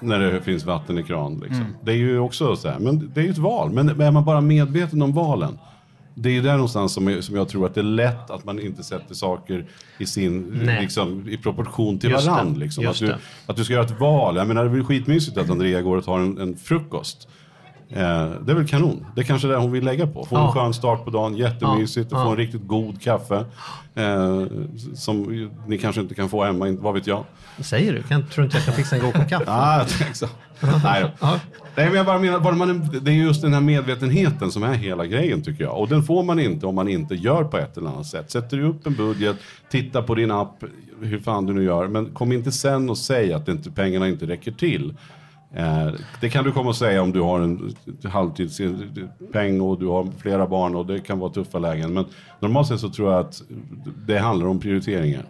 När 0.00 0.18
det 0.18 0.42
finns 0.42 0.64
vatten 0.64 0.98
i 0.98 1.02
kran. 1.02 1.40
Liksom. 1.44 1.64
Det 1.82 1.92
är 1.92 1.96
ju 1.96 2.18
också 2.18 2.56
så 2.56 2.68
här, 2.68 2.78
men 2.78 3.10
det 3.14 3.20
är 3.20 3.24
ju 3.24 3.30
ett 3.30 3.38
val. 3.38 3.70
Men 3.72 4.00
är 4.00 4.10
man 4.10 4.24
bara 4.24 4.40
medveten 4.40 5.02
om 5.02 5.12
valen. 5.12 5.58
Det 6.14 6.28
är 6.28 6.32
ju 6.32 6.42
där 6.42 6.52
någonstans 6.52 6.92
som 6.92 7.08
jag, 7.08 7.24
som 7.24 7.36
jag 7.36 7.48
tror 7.48 7.66
att 7.66 7.74
det 7.74 7.80
är 7.80 7.84
lätt 7.84 8.30
att 8.30 8.44
man 8.44 8.60
inte 8.60 8.82
sätter 8.82 9.14
saker 9.14 9.66
i, 9.98 10.06
sin, 10.06 10.60
liksom, 10.80 11.28
i 11.28 11.36
proportion 11.36 11.98
till 11.98 12.12
varandra. 12.12 12.58
Liksom. 12.58 12.86
Att, 12.86 12.98
du, 12.98 13.14
att 13.46 13.56
du 13.56 13.64
ska 13.64 13.74
göra 13.74 13.84
ett 13.84 14.00
val. 14.00 14.36
Jag 14.36 14.48
menar, 14.48 14.64
det 14.64 14.70
blir 14.70 14.82
skitmysigt 14.82 15.38
att 15.38 15.50
Andrea 15.50 15.82
går 15.82 15.96
och 15.96 16.04
tar 16.04 16.18
en, 16.18 16.38
en 16.38 16.56
frukost. 16.56 17.28
Eh, 17.90 18.30
det 18.46 18.52
är 18.52 18.54
väl 18.54 18.68
kanon. 18.68 19.06
Det 19.14 19.20
är 19.20 19.24
kanske 19.24 19.48
det 19.48 19.56
hon 19.56 19.72
vill 19.72 19.84
lägga 19.84 20.06
på. 20.06 20.24
Få 20.24 20.36
en 20.36 20.42
Ja. 20.42 20.52
skön 20.52 20.74
start 20.74 21.04
på 21.04 21.10
dagen, 21.10 21.36
jättemysigt 21.36 22.08
Ja. 22.12 22.24
få 22.24 22.30
en 22.30 22.36
riktigt 22.36 22.66
god 22.66 23.02
kaffe. 23.02 23.44
Eh, 23.94 24.42
som 24.94 25.48
ni 25.66 25.78
kanske 25.78 26.00
inte 26.00 26.14
kan 26.14 26.28
få 26.28 26.44
hemma, 26.44 26.76
vad 26.80 26.94
vet 26.94 27.06
jag. 27.06 27.24
Vad 27.56 27.66
säger 27.66 27.92
du? 27.92 28.02
Kan, 28.02 28.26
tror 28.26 28.42
du 28.42 28.44
inte 28.44 28.56
jag 28.56 28.64
kan 28.64 28.74
fixa 28.74 28.96
en 28.96 29.02
god 29.02 29.14
kopp 29.14 29.28
kaffe? 29.28 29.44
Ah, 29.48 29.84
så. 30.12 30.26
Nej, 30.84 31.02
då. 31.20 31.28
Nej, 31.76 31.86
men 31.86 31.94
jag 31.94 32.06
bara 32.06 32.18
menar, 32.18 32.40
bara 32.40 32.54
man, 32.54 32.88
det 33.02 33.10
är 33.10 33.14
just 33.14 33.42
den 33.42 33.54
här 33.54 33.60
medvetenheten 33.60 34.50
som 34.50 34.62
är 34.62 34.74
hela 34.74 35.06
grejen 35.06 35.42
tycker 35.42 35.64
jag. 35.64 35.78
Och 35.78 35.88
den 35.88 36.02
får 36.02 36.22
man 36.22 36.38
inte 36.40 36.66
om 36.66 36.74
man 36.74 36.88
inte 36.88 37.14
gör 37.14 37.44
på 37.44 37.58
ett 37.58 37.76
eller 37.76 37.88
annat 37.90 38.06
sätt. 38.06 38.30
Sätter 38.30 38.56
du 38.56 38.62
upp 38.64 38.86
en 38.86 38.94
budget, 38.94 39.36
titta 39.70 40.02
på 40.02 40.14
din 40.14 40.30
app, 40.30 40.64
hur 41.02 41.18
fan 41.18 41.46
du 41.46 41.52
nu 41.52 41.64
gör. 41.64 41.88
Men 41.88 42.06
kom 42.06 42.32
inte 42.32 42.52
sen 42.52 42.90
och 42.90 42.98
säg 42.98 43.32
att 43.32 43.48
inte, 43.48 43.70
pengarna 43.70 44.08
inte 44.08 44.26
räcker 44.26 44.52
till. 44.52 44.94
Eh, 45.54 45.88
det 46.20 46.28
kan 46.28 46.44
du 46.44 46.52
komma 46.52 46.68
och 46.68 46.76
säga 46.76 47.02
om 47.02 47.12
du 47.12 47.20
har 47.20 47.40
en 47.40 47.74
halvtidspeng 48.04 49.60
och 49.60 49.78
du 49.78 49.86
har 49.86 50.08
flera 50.18 50.46
barn 50.46 50.74
och 50.74 50.86
det 50.86 51.00
kan 51.00 51.18
vara 51.18 51.32
tuffa 51.32 51.58
lägen. 51.58 51.94
Men 51.94 52.04
normalt 52.40 52.68
sett 52.68 52.80
så 52.80 52.88
tror 52.88 53.12
jag 53.12 53.20
att 53.20 53.42
det 54.06 54.18
handlar 54.18 54.46
om 54.46 54.60
prioriteringar. 54.60 55.24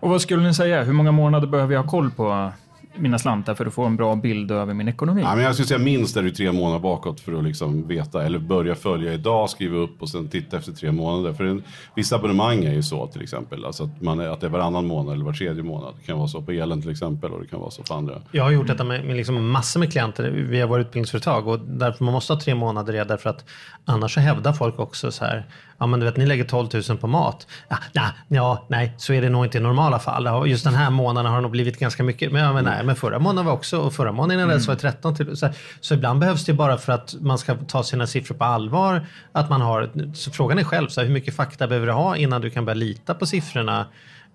Och 0.00 0.10
vad 0.10 0.20
skulle 0.20 0.42
ni 0.42 0.54
säga? 0.54 0.82
Hur 0.82 0.92
många 0.92 1.12
månader 1.12 1.46
behöver 1.46 1.74
jag 1.74 1.82
ha 1.82 1.90
koll 1.90 2.10
på 2.10 2.52
mina 2.96 3.18
slantar 3.18 3.54
för 3.54 3.66
att 3.66 3.74
få 3.74 3.84
en 3.84 3.96
bra 3.96 4.16
bild 4.16 4.50
över 4.50 4.74
min 4.74 4.88
ekonomi? 4.88 5.22
Ja, 5.22 5.34
men 5.34 5.44
jag 5.44 5.54
skulle 5.54 5.66
säga 5.68 5.78
minst 5.78 6.16
är 6.16 6.22
det 6.22 6.30
tre 6.30 6.52
månader 6.52 6.78
bakåt 6.78 7.20
för 7.20 7.32
att 7.32 7.44
liksom 7.44 7.88
veta, 7.88 8.24
eller 8.24 8.38
börja 8.38 8.74
följa 8.74 9.12
idag, 9.12 9.50
skriva 9.50 9.76
upp 9.76 10.02
och 10.02 10.08
sen 10.08 10.28
titta 10.28 10.56
efter 10.56 10.72
tre 10.72 10.92
månader. 10.92 11.32
För 11.32 11.44
en, 11.44 11.62
vissa 11.94 12.16
abonnemang 12.16 12.64
är 12.64 12.72
ju 12.72 12.82
så 12.82 13.06
till 13.06 13.22
exempel, 13.22 13.64
alltså 13.64 13.84
att, 13.84 14.00
man 14.02 14.20
är, 14.20 14.28
att 14.28 14.40
det 14.40 14.46
är 14.46 14.50
varannan 14.50 14.86
månad 14.86 15.14
eller 15.14 15.24
var 15.24 15.32
tredje 15.32 15.62
månad. 15.62 15.94
Det 16.00 16.06
kan 16.06 16.18
vara 16.18 16.28
så 16.28 16.42
på 16.42 16.52
elen 16.52 16.82
till 16.82 16.90
exempel 16.90 17.32
och 17.32 17.40
det 17.40 17.46
kan 17.46 17.60
vara 17.60 17.70
så 17.70 17.82
på 17.82 17.94
andra. 17.94 18.14
Jag 18.30 18.44
har 18.44 18.50
gjort 18.50 18.66
detta 18.66 18.84
med, 18.84 19.04
med 19.04 19.16
liksom 19.16 19.50
massor 19.50 19.80
med 19.80 19.92
klienter 19.92 20.30
via 20.30 20.66
våra 20.66 20.80
utbildningsföretag 20.80 21.48
och 21.48 21.58
därför 21.58 22.04
man 22.04 22.14
måste 22.14 22.32
ha 22.32 22.40
tre 22.40 22.54
månader 22.54 22.92
redan 22.92 23.18
för 23.18 23.30
att 23.30 23.44
annars 23.84 24.14
så 24.14 24.20
hävdar 24.20 24.52
folk 24.52 24.78
också 24.78 25.12
så 25.12 25.24
här, 25.24 25.46
ja 25.78 25.86
men 25.86 26.00
du 26.00 26.06
vet 26.06 26.16
ni 26.16 26.26
lägger 26.26 26.44
12 26.44 26.68
000 26.88 26.98
på 26.98 27.06
mat. 27.06 27.46
Ja, 27.68 27.76
ja, 27.92 28.02
ja 28.28 28.66
nej, 28.68 28.94
så 28.96 29.12
är 29.12 29.22
det 29.22 29.28
nog 29.28 29.44
inte 29.44 29.58
i 29.58 29.60
normala 29.60 29.98
fall. 29.98 30.48
Just 30.48 30.64
den 30.64 30.74
här 30.74 30.90
månaden 30.90 31.30
har 31.30 31.38
det 31.38 31.42
nog 31.42 31.50
blivit 31.50 31.78
ganska 31.78 32.02
mycket. 32.02 32.32
Men, 32.32 32.42
ja, 32.42 32.52
men 32.52 32.64
nej, 32.64 32.79
men 32.82 32.96
förra 32.96 33.18
månaden 33.18 33.46
var 33.46 33.52
också, 33.52 33.78
och 33.78 33.92
förra 33.92 34.12
månaden 34.12 34.38
innan 34.38 34.48
dess 34.48 34.68
var 34.68 34.74
det 34.74 34.80
13 34.80 35.14
till. 35.14 35.36
Så, 35.36 35.48
så 35.80 35.94
ibland 35.94 36.20
behövs 36.20 36.44
det 36.44 36.52
bara 36.52 36.78
för 36.78 36.92
att 36.92 37.14
man 37.20 37.38
ska 37.38 37.54
ta 37.54 37.82
sina 37.82 38.06
siffror 38.06 38.34
på 38.36 38.44
allvar. 38.44 39.06
Att 39.32 39.50
man 39.50 39.60
har, 39.60 39.90
så 40.14 40.30
frågan 40.30 40.58
är 40.58 40.64
själv, 40.64 40.88
så 40.88 41.00
här, 41.00 41.06
hur 41.06 41.14
mycket 41.14 41.36
fakta 41.36 41.66
behöver 41.66 41.86
du 41.86 41.92
ha 41.92 42.16
innan 42.16 42.40
du 42.40 42.50
kan 42.50 42.64
börja 42.64 42.74
lita 42.74 43.14
på 43.14 43.26
siffrorna? 43.26 43.86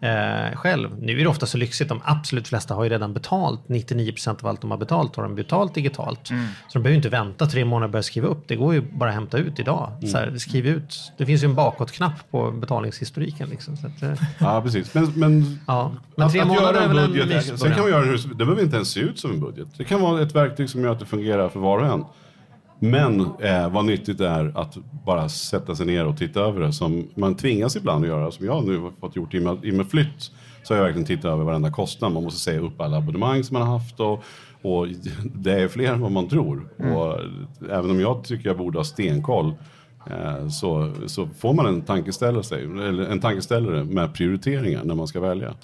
Eh, 0.01 0.55
själv. 0.57 0.89
Nu 1.01 1.19
är 1.19 1.23
det 1.23 1.29
ofta 1.29 1.45
så 1.45 1.57
lyxigt, 1.57 1.89
de 1.89 2.01
absolut 2.03 2.47
flesta 2.47 2.73
har 2.73 2.83
ju 2.83 2.89
redan 2.89 3.13
betalt. 3.13 3.61
99% 3.67 4.29
av 4.41 4.47
allt 4.47 4.61
de 4.61 4.71
har 4.71 4.77
betalt 4.77 5.15
har 5.15 5.23
de 5.23 5.35
betalt 5.35 5.73
digitalt. 5.73 6.27
Så 6.27 6.33
de 6.73 6.79
behöver 6.79 6.89
ju 6.89 6.95
inte 6.95 7.09
vänta 7.09 7.45
tre 7.45 7.65
månader 7.65 7.85
och 7.85 7.91
börja 7.91 8.03
skriva 8.03 8.27
upp. 8.27 8.47
Det 8.47 8.55
går 8.55 8.73
ju 8.73 8.81
bara 8.81 9.09
att 9.09 9.15
hämta 9.15 9.37
ut 9.37 9.59
idag. 9.59 9.91
Så 10.11 10.17
här, 10.17 10.37
skriv 10.37 10.67
ut. 10.67 11.11
Det 11.17 11.25
finns 11.25 11.43
ju 11.43 11.45
en 11.45 11.55
bakåtknapp 11.55 12.31
på 12.31 12.51
betalningshistoriken. 12.51 13.49
Liksom, 13.49 13.77
så 13.77 13.87
att, 13.87 14.03
eh, 14.03 14.13
Ja, 14.39 14.61
precis. 14.61 14.93
Men, 14.93 15.11
men, 15.15 15.59
ja. 15.67 15.91
Men 16.15 16.25
att, 16.25 16.31
tre 16.31 16.41
att 16.41 16.47
månader 16.47 16.73
göra 16.73 16.79
är 16.79 16.89
en 16.89 16.95
väl 16.95 17.05
en 17.05 17.11
budget, 17.11 17.59
sen 17.59 17.71
kan 17.71 17.81
man 17.81 17.89
göra 17.89 18.05
hur, 18.05 18.17
det 18.29 18.45
behöver 18.45 18.63
inte 18.63 18.75
ens 18.75 18.89
se 18.89 18.99
ut 18.99 19.19
som 19.19 19.31
en 19.31 19.39
budget. 19.39 19.67
Det 19.77 19.83
kan 19.83 20.01
vara 20.01 20.21
ett 20.21 20.35
verktyg 20.35 20.69
som 20.69 20.83
gör 20.83 20.91
att 20.91 20.99
det 20.99 21.05
fungerar 21.05 21.49
för 21.49 21.59
var 21.59 21.79
och 21.79 21.85
en. 21.87 22.03
Men 22.85 23.21
eh, 23.39 23.69
vad 23.69 23.85
nyttigt 23.85 24.17
det 24.17 24.27
är 24.27 24.51
att 24.55 24.77
bara 25.05 25.29
sätta 25.29 25.75
sig 25.75 25.85
ner 25.85 26.05
och 26.05 26.17
titta 26.17 26.39
över 26.39 26.61
det 26.61 26.73
som 26.73 27.07
man 27.15 27.35
tvingas 27.35 27.75
ibland 27.75 28.03
att 28.03 28.09
göra, 28.09 28.31
som 28.31 28.45
jag 28.45 28.65
nu 28.65 28.77
har 28.77 28.91
fått 28.99 29.15
gjort 29.15 29.33
i 29.33 29.39
och 29.39 29.43
med, 29.43 29.65
i 29.65 29.71
och 29.71 29.75
med 29.75 29.87
flytt. 29.87 30.31
Så 30.63 30.73
har 30.73 30.77
jag 30.77 30.83
verkligen 30.83 31.07
tittat 31.07 31.25
över 31.25 31.43
varenda 31.43 31.71
kostnad. 31.71 32.11
Man 32.11 32.23
måste 32.23 32.39
säga 32.39 32.59
upp 32.59 32.81
alla 32.81 32.97
abonnemang 32.97 33.43
som 33.43 33.53
man 33.53 33.67
har 33.67 33.79
haft 33.79 33.99
och, 33.99 34.23
och 34.61 34.87
det 35.23 35.51
är 35.51 35.67
fler 35.67 35.93
än 35.93 36.01
vad 36.01 36.11
man 36.11 36.29
tror. 36.29 36.67
Och 36.77 37.19
även 37.71 37.91
om 37.91 37.99
jag 37.99 38.23
tycker 38.23 38.49
jag 38.49 38.57
borde 38.57 38.79
ha 38.79 38.83
stenkoll 38.83 39.53
eh, 40.09 40.47
så, 40.47 40.91
så 41.05 41.27
får 41.27 41.53
man 41.53 41.65
en 41.65 41.81
tankeställare, 41.81 42.87
eller 42.87 43.03
en 43.03 43.19
tankeställare 43.19 43.83
med 43.83 44.13
prioriteringar 44.13 44.83
när 44.83 44.95
man 44.95 45.07
ska 45.07 45.19
välja. 45.19 45.55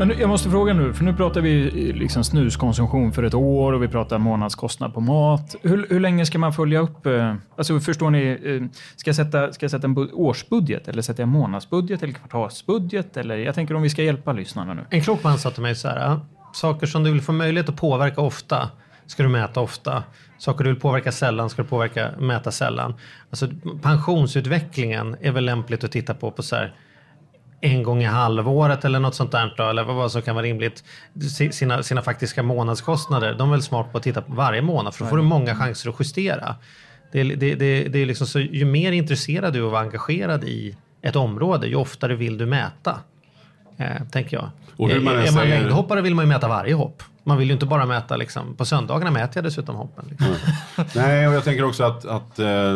Men 0.00 0.18
jag 0.18 0.28
måste 0.28 0.50
fråga 0.50 0.72
nu, 0.72 0.94
för 0.94 1.04
nu 1.04 1.14
pratar 1.14 1.40
vi 1.40 1.88
eh, 1.88 1.96
liksom 1.96 2.24
snuskonsumtion 2.24 3.12
för 3.12 3.22
ett 3.22 3.34
år 3.34 3.72
och 3.72 3.82
vi 3.82 3.88
pratar 3.88 4.18
månadskostnad 4.18 4.94
på 4.94 5.00
mat. 5.00 5.54
Hur, 5.62 5.86
hur 5.90 6.00
länge 6.00 6.26
ska 6.26 6.38
man 6.38 6.52
följa 6.52 6.80
upp? 6.80 7.06
Eh, 7.06 7.34
alltså 7.56 7.80
förstår 7.80 8.10
ni, 8.10 8.38
eh, 8.44 8.78
ska 8.96 9.08
jag 9.08 9.16
sätta, 9.16 9.52
ska 9.52 9.64
jag 9.64 9.70
sätta 9.70 9.86
en 9.86 10.10
årsbudget 10.12 10.88
eller 10.88 11.02
sätter 11.02 11.22
jag 11.22 11.28
månadsbudget 11.28 12.02
eller 12.02 12.12
kvartalsbudget? 12.12 13.16
Eller, 13.16 13.36
jag 13.36 13.54
tänker 13.54 13.74
om 13.74 13.82
vi 13.82 13.90
ska 13.90 14.02
hjälpa 14.02 14.32
lyssnarna 14.32 14.74
nu. 14.74 14.84
En 14.90 15.00
klok 15.00 15.24
man 15.24 15.38
sa 15.38 15.50
till 15.50 15.62
mig 15.62 15.74
så 15.74 15.88
här. 15.88 16.20
Saker 16.52 16.86
som 16.86 17.04
du 17.04 17.12
vill 17.12 17.22
få 17.22 17.32
möjlighet 17.32 17.68
att 17.68 17.76
påverka 17.76 18.20
ofta 18.20 18.70
ska 19.06 19.22
du 19.22 19.28
mäta 19.28 19.60
ofta. 19.60 20.02
Saker 20.38 20.64
du 20.64 20.70
vill 20.70 20.80
påverka 20.80 21.12
sällan 21.12 21.50
ska 21.50 21.62
du 21.62 21.68
påverka, 21.68 22.10
mäta 22.18 22.50
sällan. 22.50 22.94
Alltså, 23.30 23.48
pensionsutvecklingen 23.82 25.16
är 25.20 25.32
väl 25.32 25.44
lämpligt 25.44 25.84
att 25.84 25.92
titta 25.92 26.14
på 26.14 26.30
på 26.30 26.42
så 26.42 26.56
här 26.56 26.74
en 27.60 27.82
gång 27.82 28.02
i 28.02 28.06
halvåret 28.06 28.84
eller 28.84 29.00
något 29.00 29.14
sånt 29.14 29.32
där. 29.32 29.54
Då, 29.56 29.68
eller 29.68 29.84
vad 29.84 30.12
som 30.12 30.22
kan 30.22 30.34
vara 30.34 30.44
rimligt. 30.46 30.84
Si- 31.36 31.52
Sina, 31.52 31.82
sina 31.82 32.02
faktiska 32.02 32.42
månadskostnader. 32.42 33.34
De 33.34 33.48
är 33.48 33.52
väl 33.52 33.62
smart 33.62 33.92
på 33.92 33.98
att 33.98 34.04
titta 34.04 34.22
på 34.22 34.32
varje 34.34 34.62
månad 34.62 34.94
för 34.94 35.04
då 35.04 35.08
får 35.10 35.16
du 35.16 35.22
många 35.22 35.54
chanser 35.56 35.90
att 35.90 35.96
justera. 36.00 36.54
Det, 37.12 37.20
är- 37.20 37.24
det, 37.36 37.54
det, 37.54 37.84
det 37.84 37.98
är 37.98 38.06
liksom 38.06 38.26
så, 38.26 38.40
ju 38.40 38.64
mer 38.64 38.92
intresserad 38.92 39.52
du 39.52 39.58
är 39.58 39.64
och 39.64 39.78
engagerad 39.80 40.44
i 40.44 40.76
ett 41.02 41.16
område, 41.16 41.66
ju 41.66 41.74
oftare 41.74 42.14
vill 42.14 42.38
du 42.38 42.46
mäta. 42.46 42.96
Eh, 43.78 43.86
tänker 44.12 44.36
jag. 44.36 44.50
Och 44.76 44.88
hur 44.90 45.00
man 45.00 45.14
är, 45.16 45.18
är 45.26 45.32
man 45.32 45.48
längdhoppare 45.48 46.00
vill 46.00 46.14
man 46.14 46.24
ju 46.24 46.28
mäta 46.28 46.48
varje 46.48 46.74
hopp. 46.74 47.02
Man 47.24 47.38
vill 47.38 47.48
ju 47.48 47.52
inte 47.52 47.66
bara 47.66 47.86
mäta 47.86 48.16
liksom, 48.16 48.54
på 48.56 48.64
söndagarna 48.64 49.10
mäter 49.10 49.32
jag 49.34 49.44
dessutom 49.44 49.76
hoppen. 49.76 50.04
Liksom. 50.10 50.34
Nej, 50.94 51.28
och 51.28 51.34
jag 51.34 51.44
tänker 51.44 51.64
också 51.64 51.84
att, 51.84 52.04
att 52.04 52.38
eh, 52.38 52.74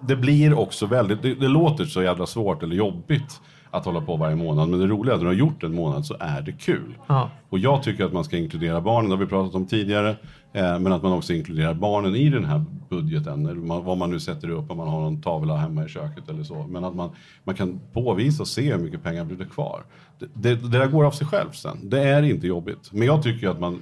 det 0.00 0.16
blir 0.16 0.58
också 0.58 0.86
väldigt, 0.86 1.22
det, 1.22 1.34
det 1.34 1.48
låter 1.48 1.84
så 1.84 2.02
jävla 2.02 2.26
svårt 2.26 2.62
eller 2.62 2.76
jobbigt 2.76 3.40
att 3.70 3.84
hålla 3.84 4.00
på 4.00 4.16
varje 4.16 4.36
månad. 4.36 4.68
Men 4.68 4.80
det 4.80 4.86
roliga 4.86 5.12
är 5.12 5.16
att 5.16 5.22
när 5.22 5.30
du 5.30 5.36
har 5.36 5.46
gjort 5.48 5.62
en 5.62 5.74
månad 5.74 6.06
så 6.06 6.16
är 6.20 6.42
det 6.42 6.52
kul. 6.52 6.98
Ja. 7.06 7.30
Och 7.48 7.58
jag 7.58 7.82
tycker 7.82 8.04
att 8.04 8.12
man 8.12 8.24
ska 8.24 8.36
inkludera 8.36 8.80
barnen, 8.80 9.10
det 9.10 9.16
har 9.16 9.20
vi 9.20 9.26
pratat 9.26 9.54
om 9.54 9.66
tidigare. 9.66 10.16
Eh, 10.52 10.78
men 10.78 10.92
att 10.92 11.02
man 11.02 11.12
också 11.12 11.32
inkluderar 11.32 11.74
barnen 11.74 12.16
i 12.16 12.30
den 12.30 12.44
här 12.44 12.64
budgeten. 12.88 13.66
Man, 13.66 13.84
vad 13.84 13.98
man 13.98 14.10
nu 14.10 14.20
sätter 14.20 14.50
upp, 14.50 14.70
om 14.70 14.76
man 14.76 14.88
har 14.88 15.00
någon 15.00 15.22
tavla 15.22 15.56
hemma 15.56 15.84
i 15.84 15.88
köket 15.88 16.28
eller 16.28 16.42
så. 16.42 16.66
Men 16.66 16.84
att 16.84 16.94
man, 16.94 17.10
man 17.44 17.54
kan 17.54 17.80
påvisa 17.92 18.42
och 18.42 18.48
se 18.48 18.72
hur 18.72 18.78
mycket 18.78 19.02
pengar 19.02 19.24
blir 19.24 19.36
det 19.36 19.44
kvar. 19.44 19.84
Det, 20.18 20.54
det, 20.54 20.68
där 20.68 20.86
går 20.86 21.04
av 21.04 21.10
sig 21.10 21.26
själv 21.26 21.50
sen. 21.52 21.78
Det 21.82 22.00
är 22.00 22.22
inte 22.22 22.46
jobbigt. 22.46 22.92
Men 22.92 23.06
jag 23.06 23.22
tycker 23.22 23.48
att 23.48 23.60
man 23.60 23.80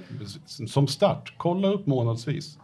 som 0.67 0.87
start, 0.87 1.33
kolla 1.37 1.67
upp 1.67 1.87
månadsvis. 1.87 2.57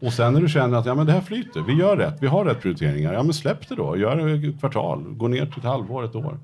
Och 0.00 0.12
sen 0.12 0.32
när 0.34 0.40
du 0.40 0.48
känner 0.48 0.78
att 0.78 0.86
ja, 0.86 0.94
men 0.94 1.06
det 1.06 1.12
här 1.12 1.20
flyter, 1.20 1.60
vi 1.60 1.72
gör 1.72 1.96
rätt, 1.96 2.16
vi 2.20 2.26
har 2.26 2.44
rätt 2.44 2.60
prioriteringar. 2.60 3.12
Ja 3.12 3.22
men 3.22 3.34
släpp 3.34 3.68
det 3.68 3.74
då, 3.74 3.96
gör 3.96 4.16
det 4.16 4.48
ett 4.48 4.60
kvartal, 4.60 5.04
gå 5.08 5.28
ner 5.28 5.46
till 5.46 5.58
ett 5.58 5.64
halvår, 5.64 6.04
ett 6.04 6.14
år. 6.14 6.38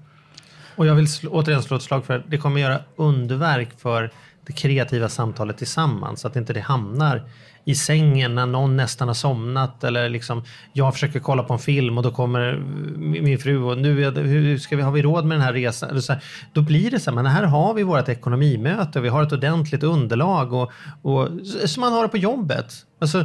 Och 0.76 0.86
jag 0.86 0.94
vill 0.94 1.04
sl- 1.06 1.28
återigen 1.30 1.62
slå 1.62 1.76
ett 1.76 1.82
slag 1.82 2.04
för 2.04 2.18
att 2.18 2.30
det 2.30 2.38
kommer 2.38 2.60
göra 2.60 2.78
underverk 2.96 3.80
för 3.80 4.10
det 4.46 4.52
kreativa 4.52 5.08
samtalet 5.08 5.58
tillsammans. 5.58 6.20
Så 6.20 6.28
att 6.28 6.36
inte 6.36 6.52
det 6.52 6.60
hamnar 6.60 7.22
i 7.64 7.74
sängen 7.74 8.34
när 8.34 8.46
någon 8.46 8.76
nästan 8.76 9.08
har 9.08 9.14
somnat 9.14 9.84
eller 9.84 10.08
liksom 10.08 10.44
jag 10.72 10.92
försöker 10.92 11.20
kolla 11.20 11.42
på 11.42 11.52
en 11.52 11.58
film 11.58 11.98
och 11.98 12.04
då 12.04 12.11
kommer 12.11 12.58
min 13.20 13.38
fru 13.38 13.62
och 13.62 13.78
nu 13.78 14.04
är 14.04 14.11
det, 14.11 14.20
hur 14.20 14.58
ska 14.58 14.76
vi, 14.76 14.82
har 14.82 14.92
vi 14.92 15.02
råd 15.02 15.24
med 15.24 15.38
den 15.38 15.44
här 15.44 15.52
resan? 15.52 15.90
Eller 15.90 16.00
så 16.00 16.12
här, 16.12 16.22
då 16.52 16.62
blir 16.62 16.90
det 16.90 17.00
så 17.00 17.11
här, 17.11 17.14
men 17.14 17.26
här 17.26 17.42
har 17.42 17.74
vi 17.74 17.82
vårt 17.82 18.08
ekonomimöte, 18.08 18.98
och 18.98 19.04
vi 19.04 19.08
har 19.08 19.22
ett 19.22 19.32
ordentligt 19.32 19.82
underlag 19.82 20.52
och, 20.52 20.72
och 21.02 21.28
som 21.64 21.80
man 21.80 21.92
har 21.92 22.02
det 22.02 22.08
på 22.08 22.16
jobbet. 22.16 22.72
Alltså, 23.00 23.24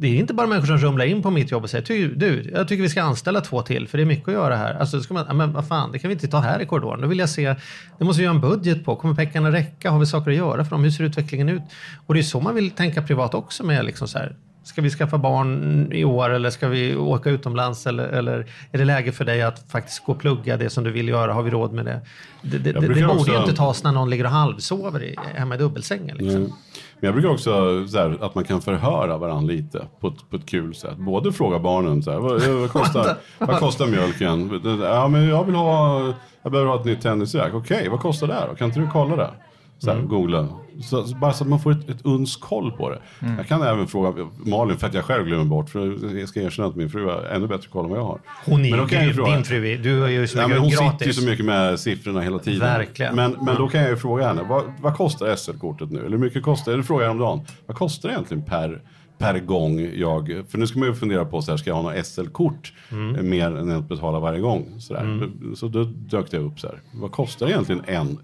det 0.00 0.06
är 0.08 0.14
inte 0.14 0.34
bara 0.34 0.46
människor 0.46 0.66
som 0.66 0.78
rumlar 0.78 1.04
in 1.04 1.22
på 1.22 1.30
mitt 1.30 1.50
jobb 1.50 1.62
och 1.62 1.70
säger 1.70 1.84
"Ty- 1.84 2.14
du, 2.14 2.50
jag 2.54 2.68
tycker 2.68 2.82
vi 2.82 2.88
ska 2.88 3.02
anställa 3.02 3.40
två 3.40 3.62
till 3.62 3.88
för 3.88 3.98
det 3.98 4.04
är 4.04 4.06
mycket 4.06 4.28
att 4.28 4.34
göra 4.34 4.56
här. 4.56 4.74
Alltså, 4.74 5.00
ska 5.00 5.14
man, 5.14 5.24
"Ja, 5.28 5.34
men 5.34 5.52
vad 5.52 5.68
fan, 5.68 5.92
det 5.92 5.98
kan 5.98 6.08
vi 6.08 6.12
inte 6.14 6.28
ta 6.28 6.38
här 6.38 6.60
i 6.60 6.66
korridoren. 6.66 7.00
Då 7.00 7.06
vill 7.08 7.18
jag 7.18 7.28
se, 7.28 7.54
det 7.98 8.04
måste 8.04 8.20
vi 8.20 8.24
göra 8.24 8.34
en 8.34 8.40
budget 8.40 8.84
på. 8.84 8.96
Kommer 8.96 9.14
pengarna 9.14 9.52
räcka? 9.52 9.90
Har 9.90 9.98
vi 9.98 10.06
saker 10.06 10.30
att 10.30 10.36
göra 10.36 10.64
för 10.64 10.70
dem? 10.70 10.84
Hur 10.84 10.90
ser 10.90 11.04
utvecklingen 11.04 11.48
ut? 11.48 11.62
Och 12.06 12.14
det 12.14 12.20
är 12.20 12.22
så 12.22 12.40
man 12.40 12.54
vill 12.54 12.70
tänka 12.70 13.02
privat 13.02 13.34
också 13.34 13.64
med 13.64 13.84
liksom 13.84 14.08
så 14.08 14.18
här, 14.18 14.36
Ska 14.64 14.82
vi 14.82 14.90
skaffa 14.90 15.18
barn 15.18 15.92
i 15.92 16.04
år 16.04 16.30
eller 16.30 16.50
ska 16.50 16.68
vi 16.68 16.96
åka 16.96 17.30
utomlands 17.30 17.86
eller, 17.86 18.04
eller 18.08 18.46
är 18.72 18.78
det 18.78 18.84
läge 18.84 19.12
för 19.12 19.24
dig 19.24 19.42
att 19.42 19.70
faktiskt 19.70 20.04
gå 20.04 20.12
och 20.12 20.20
plugga 20.20 20.56
det 20.56 20.70
som 20.70 20.84
du 20.84 20.90
vill 20.90 21.08
göra? 21.08 21.32
Har 21.32 21.42
vi 21.42 21.50
råd 21.50 21.72
med 21.72 21.84
det? 21.84 22.00
Det, 22.42 22.58
det, 22.58 22.72
det, 22.72 22.80
borde 22.88 23.06
också- 23.06 23.32
ju 23.32 23.38
inte 23.38 23.52
tas 23.56 23.84
när 23.84 23.92
någon 23.92 24.10
ligger 24.10 24.24
och 24.24 24.30
halvsover 24.30 25.02
i, 25.02 25.16
hemma 25.34 25.54
i 25.54 25.58
dubbelsängen. 25.58 26.16
Liksom. 26.16 26.36
Mm. 26.36 26.52
Men 27.00 27.08
jag 27.08 27.14
brukar 27.14 27.28
också 27.28 27.50
så 27.88 27.98
här, 27.98 28.18
att 28.20 28.34
man 28.34 28.44
kan 28.44 28.60
förhöra 28.60 29.18
varandra 29.18 29.52
lite 29.52 29.86
på 30.00 30.08
ett, 30.08 30.30
på 30.30 30.36
ett 30.36 30.46
kul 30.46 30.74
sätt. 30.74 30.96
Både 30.96 31.32
fråga 31.32 31.58
barnen 31.58 32.02
så 32.02 32.10
här, 32.10 32.18
vad, 32.18 32.42
vad, 32.42 32.70
kostar, 32.70 33.16
vad 33.38 33.58
kostar 33.58 33.86
mjölken? 33.86 34.60
Ja, 34.82 35.08
men 35.08 35.28
jag 35.28 35.44
vill 35.44 35.54
ha, 35.54 36.12
jag 36.42 36.52
behöver 36.52 36.70
ha 36.70 36.80
ett 36.80 36.84
nytt 36.84 37.00
tennisrack. 37.00 37.54
Okej, 37.54 37.88
vad 37.88 38.00
kostar 38.00 38.26
det 38.26 38.34
här 38.34 38.48
då? 38.48 38.54
Kan 38.54 38.68
inte 38.68 38.80
du 38.80 38.86
kolla 38.92 39.16
det? 39.16 39.30
Så 39.78 39.90
här, 39.90 40.00
Googla. 40.00 40.48
Så, 40.82 41.06
bara 41.20 41.32
så 41.32 41.44
att 41.44 41.50
man 41.50 41.60
får 41.60 41.72
ett, 41.72 41.88
ett 41.90 42.00
uns 42.06 42.36
koll 42.36 42.72
på 42.72 42.90
det. 42.90 42.98
Mm. 43.22 43.36
Jag 43.36 43.46
kan 43.46 43.62
även 43.62 43.86
fråga 43.86 44.28
Malin, 44.44 44.76
för 44.76 44.86
att 44.86 44.94
jag 44.94 45.04
själv 45.04 45.26
glömmer 45.26 45.44
bort, 45.44 45.70
för 45.70 46.16
jag 46.18 46.28
ska 46.28 46.40
erkänna 46.42 46.68
att 46.68 46.76
min 46.76 46.90
fru 46.90 47.04
har 47.06 47.22
ännu 47.22 47.46
bättre 47.46 47.68
koll 47.68 47.84
än 47.84 47.90
vad 47.90 47.98
jag 47.98 48.04
har. 48.04 48.20
Hon 48.44 48.64
är 48.64 48.70
Men 48.70 48.78
då 48.80 48.86
kan 48.86 49.04
ju 49.06 49.14
fråga- 49.14 49.32
din 49.34 49.44
fru. 49.44 49.68
är- 49.68 49.78
Du 49.78 50.00
har 50.00 50.08
ju 50.08 50.26
så 50.26 50.38
Ja, 50.38 50.42
mycket 50.48 50.54
men 50.56 50.62
hon 50.62 50.70
sitter 50.70 50.84
ju 50.84 50.90
gratis. 50.98 51.16
så 51.24 51.30
mycket 51.30 51.44
med 51.44 51.80
siffrorna 51.80 52.20
hela 52.20 52.38
tiden. 52.38 52.60
Verkligen. 52.60 53.14
Men, 53.16 53.36
men 53.42 53.56
då 53.56 53.68
kan 53.68 53.80
jag 53.80 53.90
ju 53.90 53.96
fråga 53.96 54.26
henne, 54.28 54.42
vad, 54.48 54.64
vad 54.80 54.96
kostar 54.96 55.36
SL-kortet 55.36 55.90
nu? 55.90 55.98
Eller 55.98 56.10
hur 56.10 56.18
mycket 56.18 56.42
kostar, 56.42 56.72
eller 56.72 56.82
frågar 56.82 57.04
jag 57.04 57.12
om 57.12 57.18
dagen, 57.18 57.40
vad 57.66 57.76
kostar 57.76 58.08
det 58.08 58.14
egentligen 58.14 58.42
per, 58.44 58.82
per 59.18 59.38
gång 59.38 59.90
jag, 59.94 60.44
för 60.48 60.58
nu 60.58 60.66
ska 60.66 60.78
man 60.78 60.88
ju 60.88 60.94
fundera 60.94 61.24
på 61.24 61.42
så 61.42 61.50
här, 61.50 61.58
ska 61.58 61.70
jag 61.70 61.74
ha 61.74 61.82
något 61.82 62.06
SL-kort 62.06 62.72
Mm. 62.92 63.28
mer 63.30 63.46
än 63.56 63.70
att 63.70 63.88
betala 63.88 64.20
varje 64.20 64.40
gång? 64.40 64.66
Så, 64.80 64.94
där. 64.94 65.28
så 65.54 65.68
då 65.68 65.84
dök 65.84 66.30
det 66.30 66.38
upp 66.38 66.60
så 66.60 66.66
här, 66.66 66.80
vad 66.94 67.12
kostar 67.12 67.46
egentligen 67.48 67.82
en, 67.86 68.18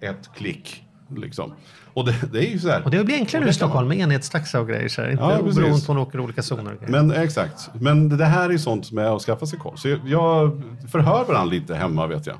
ett 0.00 0.30
klick? 0.36 0.82
Liksom. 1.16 1.52
Och 1.94 2.04
det, 2.06 2.14
det 2.32 2.38
är 2.38 2.50
ju 2.50 2.58
så 2.58 2.68
här. 2.68 2.82
Och 2.84 2.90
det 2.90 3.04
blir 3.04 3.14
enklare 3.16 3.44
Och 3.44 3.50
i 3.50 3.52
Stockholm 3.52 3.88
med 3.88 3.98
enhetstaxa 3.98 4.60
och 4.60 4.68
grejer. 4.68 4.88
Så 4.88 5.02
här. 5.02 5.10
Inte 5.10 5.22
Ja, 5.22 5.28
beroende 5.42 5.62
på 5.86 5.92
om 5.92 5.96
man 5.96 5.98
åker 6.06 6.20
olika 6.20 6.42
zoner. 6.42 6.76
Men 6.88 7.12
exakt. 7.12 7.70
Men 7.80 8.08
det 8.18 8.24
här 8.24 8.50
är 8.50 8.58
sånt 8.58 8.86
som 8.86 8.98
är 8.98 9.16
att 9.16 9.22
skaffa 9.22 9.46
sig 9.46 9.58
koll. 9.58 9.78
Så 9.78 9.88
jag- 9.88 9.98
jag 10.06 10.62
förhör 10.92 11.24
varandra 11.24 11.44
lite 11.44 11.74
hemma 11.74 12.06
vet 12.06 12.26
jag. 12.26 12.36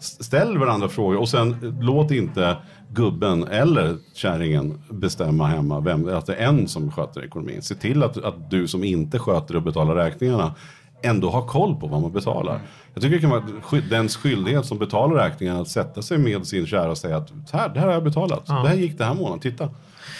S- 0.00 0.24
Ställ 0.24 0.58
varandra 0.58 0.88
frågor 0.88 1.20
och 1.20 1.28
sen 1.28 1.52
eh, 1.52 1.58
låt 1.80 2.10
inte 2.10 2.56
gubben 2.90 3.44
eller 3.48 3.96
kärringen 4.14 4.82
bestämma 4.90 5.46
hemma 5.46 5.80
vem, 5.80 6.08
att 6.08 6.26
det 6.26 6.34
är 6.34 6.46
en 6.48 6.68
som 6.68 6.90
sköter 6.92 7.24
ekonomin. 7.24 7.62
Se 7.62 7.74
till 7.74 8.02
att, 8.02 8.24
att 8.24 8.50
du 8.50 8.68
som 8.68 8.84
inte 8.84 9.18
sköter 9.18 9.56
och 9.56 9.62
betalar 9.62 9.94
räkningarna 9.94 10.54
ändå 11.02 11.30
har 11.30 11.46
koll 11.46 11.76
på 11.76 11.86
vad 11.86 12.02
man 12.02 12.12
betalar. 12.12 12.60
Jag 12.94 13.02
tycker 13.02 13.16
det 13.16 13.20
kan 13.20 13.30
vara 13.30 13.82
dens 13.90 14.16
skyldighet 14.16 14.66
som 14.66 14.78
betalar 14.78 15.14
räkningarna 15.14 15.60
att 15.60 15.68
sätta 15.68 16.02
sig 16.02 16.18
med 16.18 16.46
sin 16.46 16.66
kära 16.66 16.90
och 16.90 16.98
säga 16.98 17.16
att 17.16 17.32
här, 17.52 17.68
det 17.68 17.80
här 17.80 17.86
har 17.86 17.94
jag 17.94 18.04
betalat. 18.04 18.46
Det 18.46 18.52
här 18.52 18.74
gick 18.74 18.98
det 18.98 19.04
här 19.04 19.14
månaden, 19.14 19.40
titta. 19.40 19.70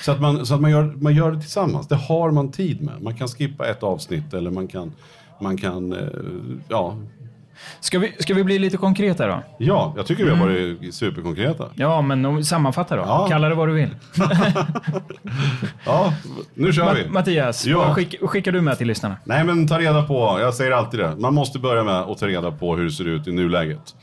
Så 0.04 0.12
att, 0.12 0.20
man, 0.20 0.46
så 0.46 0.54
att 0.54 0.60
man, 0.60 0.70
gör, 0.70 0.82
man 0.96 1.14
gör 1.14 1.32
det 1.32 1.40
tillsammans. 1.40 1.88
Det 1.88 1.96
har 1.96 2.30
man 2.30 2.50
tid 2.50 2.82
med. 2.82 3.02
Man 3.02 3.14
kan 3.14 3.28
skippa 3.28 3.66
ett 3.66 3.82
avsnitt 3.82 4.34
eller 4.34 4.50
man 4.50 4.68
kan, 4.68 4.92
man 5.40 5.56
kan 5.56 5.92
eh, 5.92 6.08
ja. 6.68 6.96
Ska 7.80 7.98
vi, 7.98 8.12
ska 8.18 8.34
vi 8.34 8.44
bli 8.44 8.58
lite 8.58 8.76
konkreta 8.76 9.26
då? 9.26 9.42
ja, 9.58 9.92
jag 9.96 10.06
tycker 10.06 10.24
vi 10.24 10.30
har 10.30 10.36
varit 10.46 10.94
superkonkreta. 10.94 11.64
Ja, 11.74 12.00
men 12.02 12.24
om 12.24 12.44
sammanfattar 12.44 12.96
då. 12.96 13.02
Ja. 13.02 13.26
Kalla 13.30 13.48
det 13.48 13.54
vad 13.54 13.68
du 13.68 13.72
vill. 13.74 13.90
Ja, 15.86 16.12
nu 16.54 16.72
kör 16.72 16.94
vi. 16.94 17.02
Ma- 17.02 17.10
Mattias, 17.12 17.66
Ja. 17.66 17.78
vad 17.78 17.94
skick, 17.94 18.14
skickar 18.22 18.52
du 18.52 18.60
med 18.60 18.78
till 18.78 18.86
lyssnarna? 18.86 19.16
Nej 19.24 19.44
men 19.44 19.68
ta 19.68 19.78
reda 19.78 20.02
på, 20.02 20.38
jag 20.40 20.54
säger 20.54 20.72
alltid 20.72 21.00
det, 21.00 21.16
man 21.16 21.34
måste 21.34 21.58
börja 21.58 21.84
med 21.84 21.94
att 21.94 22.18
ta 22.18 22.26
reda 22.26 22.50
på 22.50 22.76
hur 22.76 22.84
det 22.84 22.90
ser 22.90 23.08
ut 23.08 23.28
i 23.28 23.32
nuläget. 23.32 23.94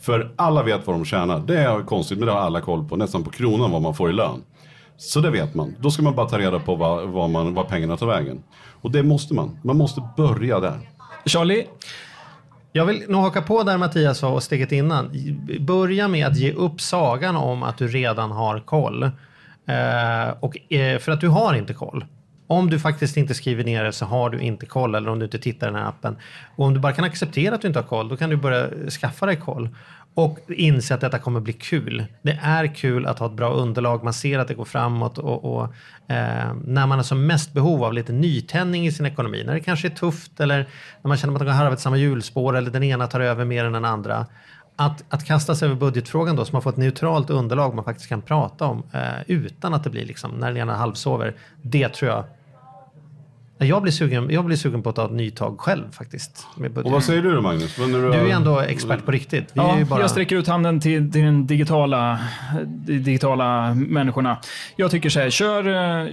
För 0.00 0.32
alla 0.36 0.62
vet 0.62 0.86
vad 0.86 0.96
de 0.96 1.04
tjänar, 1.04 1.38
det 1.46 1.58
är 1.58 1.82
konstigt 1.82 2.18
men 2.18 2.26
det 2.26 2.32
har 2.32 2.40
alla 2.40 2.60
koll 2.60 2.88
på, 2.88 2.96
nästan 2.96 3.24
på 3.24 3.30
kronan 3.30 3.70
vad 3.70 3.82
man 3.82 3.94
får 3.94 4.10
i 4.10 4.12
lön. 4.12 4.42
Så 4.96 5.20
det 5.20 5.30
vet 5.30 5.54
man, 5.54 5.74
då 5.78 5.90
ska 5.90 6.02
man 6.02 6.14
bara 6.14 6.28
ta 6.28 6.38
reda 6.38 6.58
på 6.58 6.74
vad, 6.74 7.08
vad, 7.08 7.30
man, 7.30 7.54
vad 7.54 7.68
pengarna 7.68 7.96
tar 7.96 8.06
vägen. 8.06 8.42
Och 8.80 8.90
det 8.90 9.02
måste 9.02 9.34
man, 9.34 9.58
man 9.64 9.76
måste 9.76 10.02
börja 10.16 10.60
där. 10.60 10.78
Charlie, 11.26 11.64
jag 12.74 12.86
vill 12.86 13.04
nog 13.08 13.22
haka 13.22 13.42
på 13.42 13.62
där 13.62 13.78
Mattias 13.78 14.18
sa 14.18 14.28
och 14.28 14.42
steget 14.42 14.72
innan. 14.72 15.10
Börja 15.60 16.08
med 16.08 16.26
att 16.26 16.36
ge 16.36 16.52
upp 16.52 16.80
sagan 16.80 17.36
om 17.36 17.62
att 17.62 17.78
du 17.78 17.88
redan 17.88 18.30
har 18.30 18.60
koll. 18.60 19.02
Eh, 19.02 20.30
och, 20.40 20.72
eh, 20.72 20.98
för 20.98 21.12
att 21.12 21.20
du 21.20 21.28
har 21.28 21.54
inte 21.54 21.74
koll. 21.74 22.04
Om 22.46 22.70
du 22.70 22.78
faktiskt 22.78 23.16
inte 23.16 23.34
skriver 23.34 23.64
ner 23.64 23.84
det 23.84 23.92
så 23.92 24.04
har 24.04 24.30
du 24.30 24.40
inte 24.40 24.66
koll 24.66 24.94
eller 24.94 25.10
om 25.10 25.18
du 25.18 25.24
inte 25.24 25.38
tittar 25.38 25.66
i 25.66 25.70
den 25.70 25.80
här 25.80 25.88
appen. 25.88 26.16
Och 26.56 26.66
om 26.66 26.74
du 26.74 26.80
bara 26.80 26.92
kan 26.92 27.04
acceptera 27.04 27.54
att 27.54 27.60
du 27.60 27.68
inte 27.68 27.80
har 27.80 27.86
koll 27.86 28.08
då 28.08 28.16
kan 28.16 28.30
du 28.30 28.36
börja 28.36 28.90
skaffa 28.90 29.26
dig 29.26 29.36
koll. 29.36 29.68
Och 30.14 30.38
inse 30.48 30.94
att 30.94 31.00
detta 31.00 31.18
kommer 31.18 31.40
bli 31.40 31.52
kul. 31.52 32.04
Det 32.22 32.38
är 32.42 32.74
kul 32.74 33.06
att 33.06 33.18
ha 33.18 33.26
ett 33.26 33.32
bra 33.32 33.52
underlag, 33.52 34.04
man 34.04 34.12
ser 34.12 34.38
att 34.38 34.48
det 34.48 34.54
går 34.54 34.64
framåt 34.64 35.18
och, 35.18 35.44
och 35.54 35.62
eh, 36.12 36.54
när 36.64 36.86
man 36.86 36.98
har 36.98 37.02
som 37.02 37.26
mest 37.26 37.52
behov 37.52 37.84
av 37.84 37.92
lite 37.92 38.12
nytändning 38.12 38.86
i 38.86 38.92
sin 38.92 39.06
ekonomi, 39.06 39.42
när 39.46 39.54
det 39.54 39.60
kanske 39.60 39.88
är 39.88 39.90
tufft 39.90 40.40
eller 40.40 40.58
när 41.02 41.08
man 41.08 41.16
känner 41.16 41.34
att 41.34 41.40
man 41.40 41.48
har 41.48 41.64
harvat 41.64 41.80
samma 41.80 41.96
hjulspår 41.96 42.56
eller 42.56 42.70
den 42.70 42.82
ena 42.82 43.06
tar 43.06 43.20
över 43.20 43.44
mer 43.44 43.64
än 43.64 43.72
den 43.72 43.84
andra. 43.84 44.26
Att, 44.76 45.04
att 45.08 45.24
kasta 45.24 45.54
sig 45.54 45.66
över 45.66 45.76
budgetfrågan 45.76 46.36
då, 46.36 46.44
så 46.44 46.52
man 46.52 46.62
får 46.62 46.70
ett 46.70 46.76
neutralt 46.76 47.30
underlag 47.30 47.74
man 47.74 47.84
faktiskt 47.84 48.08
kan 48.08 48.22
prata 48.22 48.64
om 48.64 48.82
eh, 48.92 49.22
utan 49.26 49.74
att 49.74 49.84
det 49.84 49.90
blir 49.90 50.04
liksom 50.04 50.30
när 50.30 50.48
den 50.48 50.56
ena 50.56 50.76
halvsover. 50.76 51.34
Det 51.62 51.88
tror 51.88 52.10
jag 52.10 52.24
jag 53.64 53.82
blir, 53.82 53.92
sugen, 53.92 54.30
jag 54.30 54.44
blir 54.44 54.56
sugen 54.56 54.82
på 54.82 54.90
att 54.90 54.96
ta 54.96 55.04
ett 55.04 55.12
nytag 55.12 55.60
själv 55.60 55.92
faktiskt. 55.92 56.46
Och 56.84 56.90
vad 56.90 57.04
säger 57.04 57.22
du 57.22 57.34
då 57.34 57.40
Magnus? 57.40 57.78
När 57.78 57.86
Du 57.86 58.12
är 58.12 58.34
ändå 58.34 58.60
expert 58.60 59.04
på 59.04 59.10
riktigt. 59.10 59.50
Vi 59.52 59.60
är 59.60 59.64
ja, 59.64 59.78
ju 59.78 59.84
bara... 59.84 60.00
jag 60.00 60.10
sträcker 60.10 60.36
ut 60.36 60.48
handen 60.48 60.80
till, 60.80 61.12
till 61.12 61.22
den 61.22 61.46
digitala, 61.46 62.18
de 62.64 62.98
digitala 62.98 63.74
människorna. 63.74 64.38
Jag 64.76 64.90
tycker 64.90 65.08
så 65.08 65.20
här, 65.20 65.30
kör, 65.30 65.66
eh, 66.02 66.08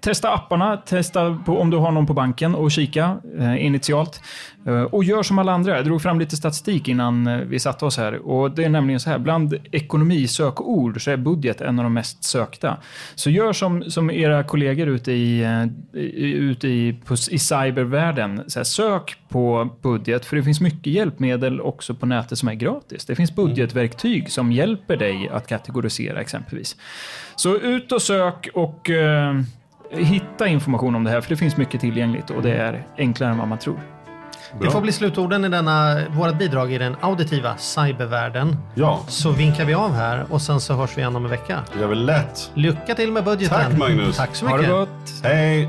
testa 0.00 0.34
apparna, 0.34 0.76
testa 0.76 1.38
på, 1.46 1.60
om 1.60 1.70
du 1.70 1.76
har 1.76 1.90
någon 1.90 2.06
på 2.06 2.14
banken 2.14 2.54
och 2.54 2.70
kika 2.70 3.16
eh, 3.38 3.66
initialt. 3.66 4.20
Eh, 4.66 4.82
och 4.82 5.04
gör 5.04 5.22
som 5.22 5.38
alla 5.38 5.52
andra. 5.52 5.76
Jag 5.76 5.84
drog 5.84 6.02
fram 6.02 6.20
lite 6.20 6.36
statistik 6.36 6.88
innan 6.88 7.26
eh, 7.26 7.36
vi 7.38 7.58
satte 7.58 7.84
oss 7.84 7.96
här. 7.96 8.28
Och 8.28 8.50
det 8.50 8.64
är 8.64 8.68
nämligen 8.68 9.00
så 9.00 9.10
här, 9.10 9.18
bland 9.18 9.54
ekonomisökord 9.72 11.04
så 11.04 11.10
är 11.10 11.16
budget 11.16 11.60
en 11.60 11.78
av 11.78 11.84
de 11.84 11.94
mest 11.94 12.24
sökta. 12.24 12.76
Så 13.14 13.30
gör 13.30 13.52
som, 13.52 13.82
som 13.90 14.10
era 14.10 14.44
kollegor 14.44 14.88
ute 14.88 15.12
i, 15.12 15.42
eh, 15.42 16.00
i, 16.00 16.32
ute 16.32 16.68
i, 16.68 17.00
på, 17.04 17.14
i 17.14 17.38
cybervärlden. 17.38 18.42
Så 18.46 18.58
här, 18.58 18.64
sök 18.64 19.16
på 19.28 19.70
budget, 19.82 20.24
för 20.24 20.36
det 20.36 20.42
finns 20.42 20.60
mycket 20.60 20.92
hjälpmedel 20.92 21.60
också 21.60 21.94
på 21.94 22.06
nätet 22.06 22.38
som 22.38 22.48
är 22.48 22.54
gratis. 22.54 23.04
Det 23.04 23.14
finns 23.14 23.34
budgetverktyg 23.34 24.30
som 24.30 24.52
hjälper 24.52 24.96
dig 24.96 25.28
att 25.32 25.46
kategorisera 25.46 26.20
exempelvis. 26.20 26.76
Så 27.36 27.56
ut 27.56 27.92
och 27.92 28.02
sök 28.02 28.48
och 28.54 28.90
eh, 28.90 29.40
hitta 29.90 30.48
information 30.48 30.94
om 30.94 31.04
det 31.04 31.10
här, 31.10 31.20
för 31.20 31.30
det 31.30 31.36
finns 31.36 31.56
mycket 31.56 31.80
tillgängligt 31.80 32.30
och 32.30 32.42
det 32.42 32.52
är 32.52 32.86
enklare 32.98 33.30
än 33.30 33.38
vad 33.38 33.48
man 33.48 33.58
tror. 33.58 33.80
Det 34.60 34.70
får 34.70 34.80
bli 34.80 34.92
slutorden 34.92 35.44
i 35.44 35.48
denna, 35.48 36.00
vårt 36.08 36.38
bidrag 36.38 36.72
i 36.72 36.78
den 36.78 36.96
auditiva 37.00 37.56
cybervärlden. 37.56 38.56
Ja, 38.74 39.00
Så 39.08 39.30
vinkar 39.30 39.64
vi 39.64 39.74
av 39.74 39.92
här 39.94 40.26
och 40.30 40.42
sen 40.42 40.60
så 40.60 40.74
hörs 40.74 40.96
vi 40.96 41.00
igen 41.00 41.16
om 41.16 41.24
en 41.24 41.30
vecka. 41.30 41.60
det 41.74 41.80
gör 41.80 41.88
väl 41.88 42.04
lätt. 42.06 42.50
Lycka 42.54 42.94
till 42.94 43.12
med 43.12 43.24
budgeten. 43.24 43.58
Tack, 43.70 43.78
Magnus. 43.78 44.16
Tack 44.16 44.34
så 44.36 44.46
Ha 44.46 44.56
mycket. 44.56 44.70
det 44.70 44.76
gott! 44.76 45.22
Hej! 45.22 45.68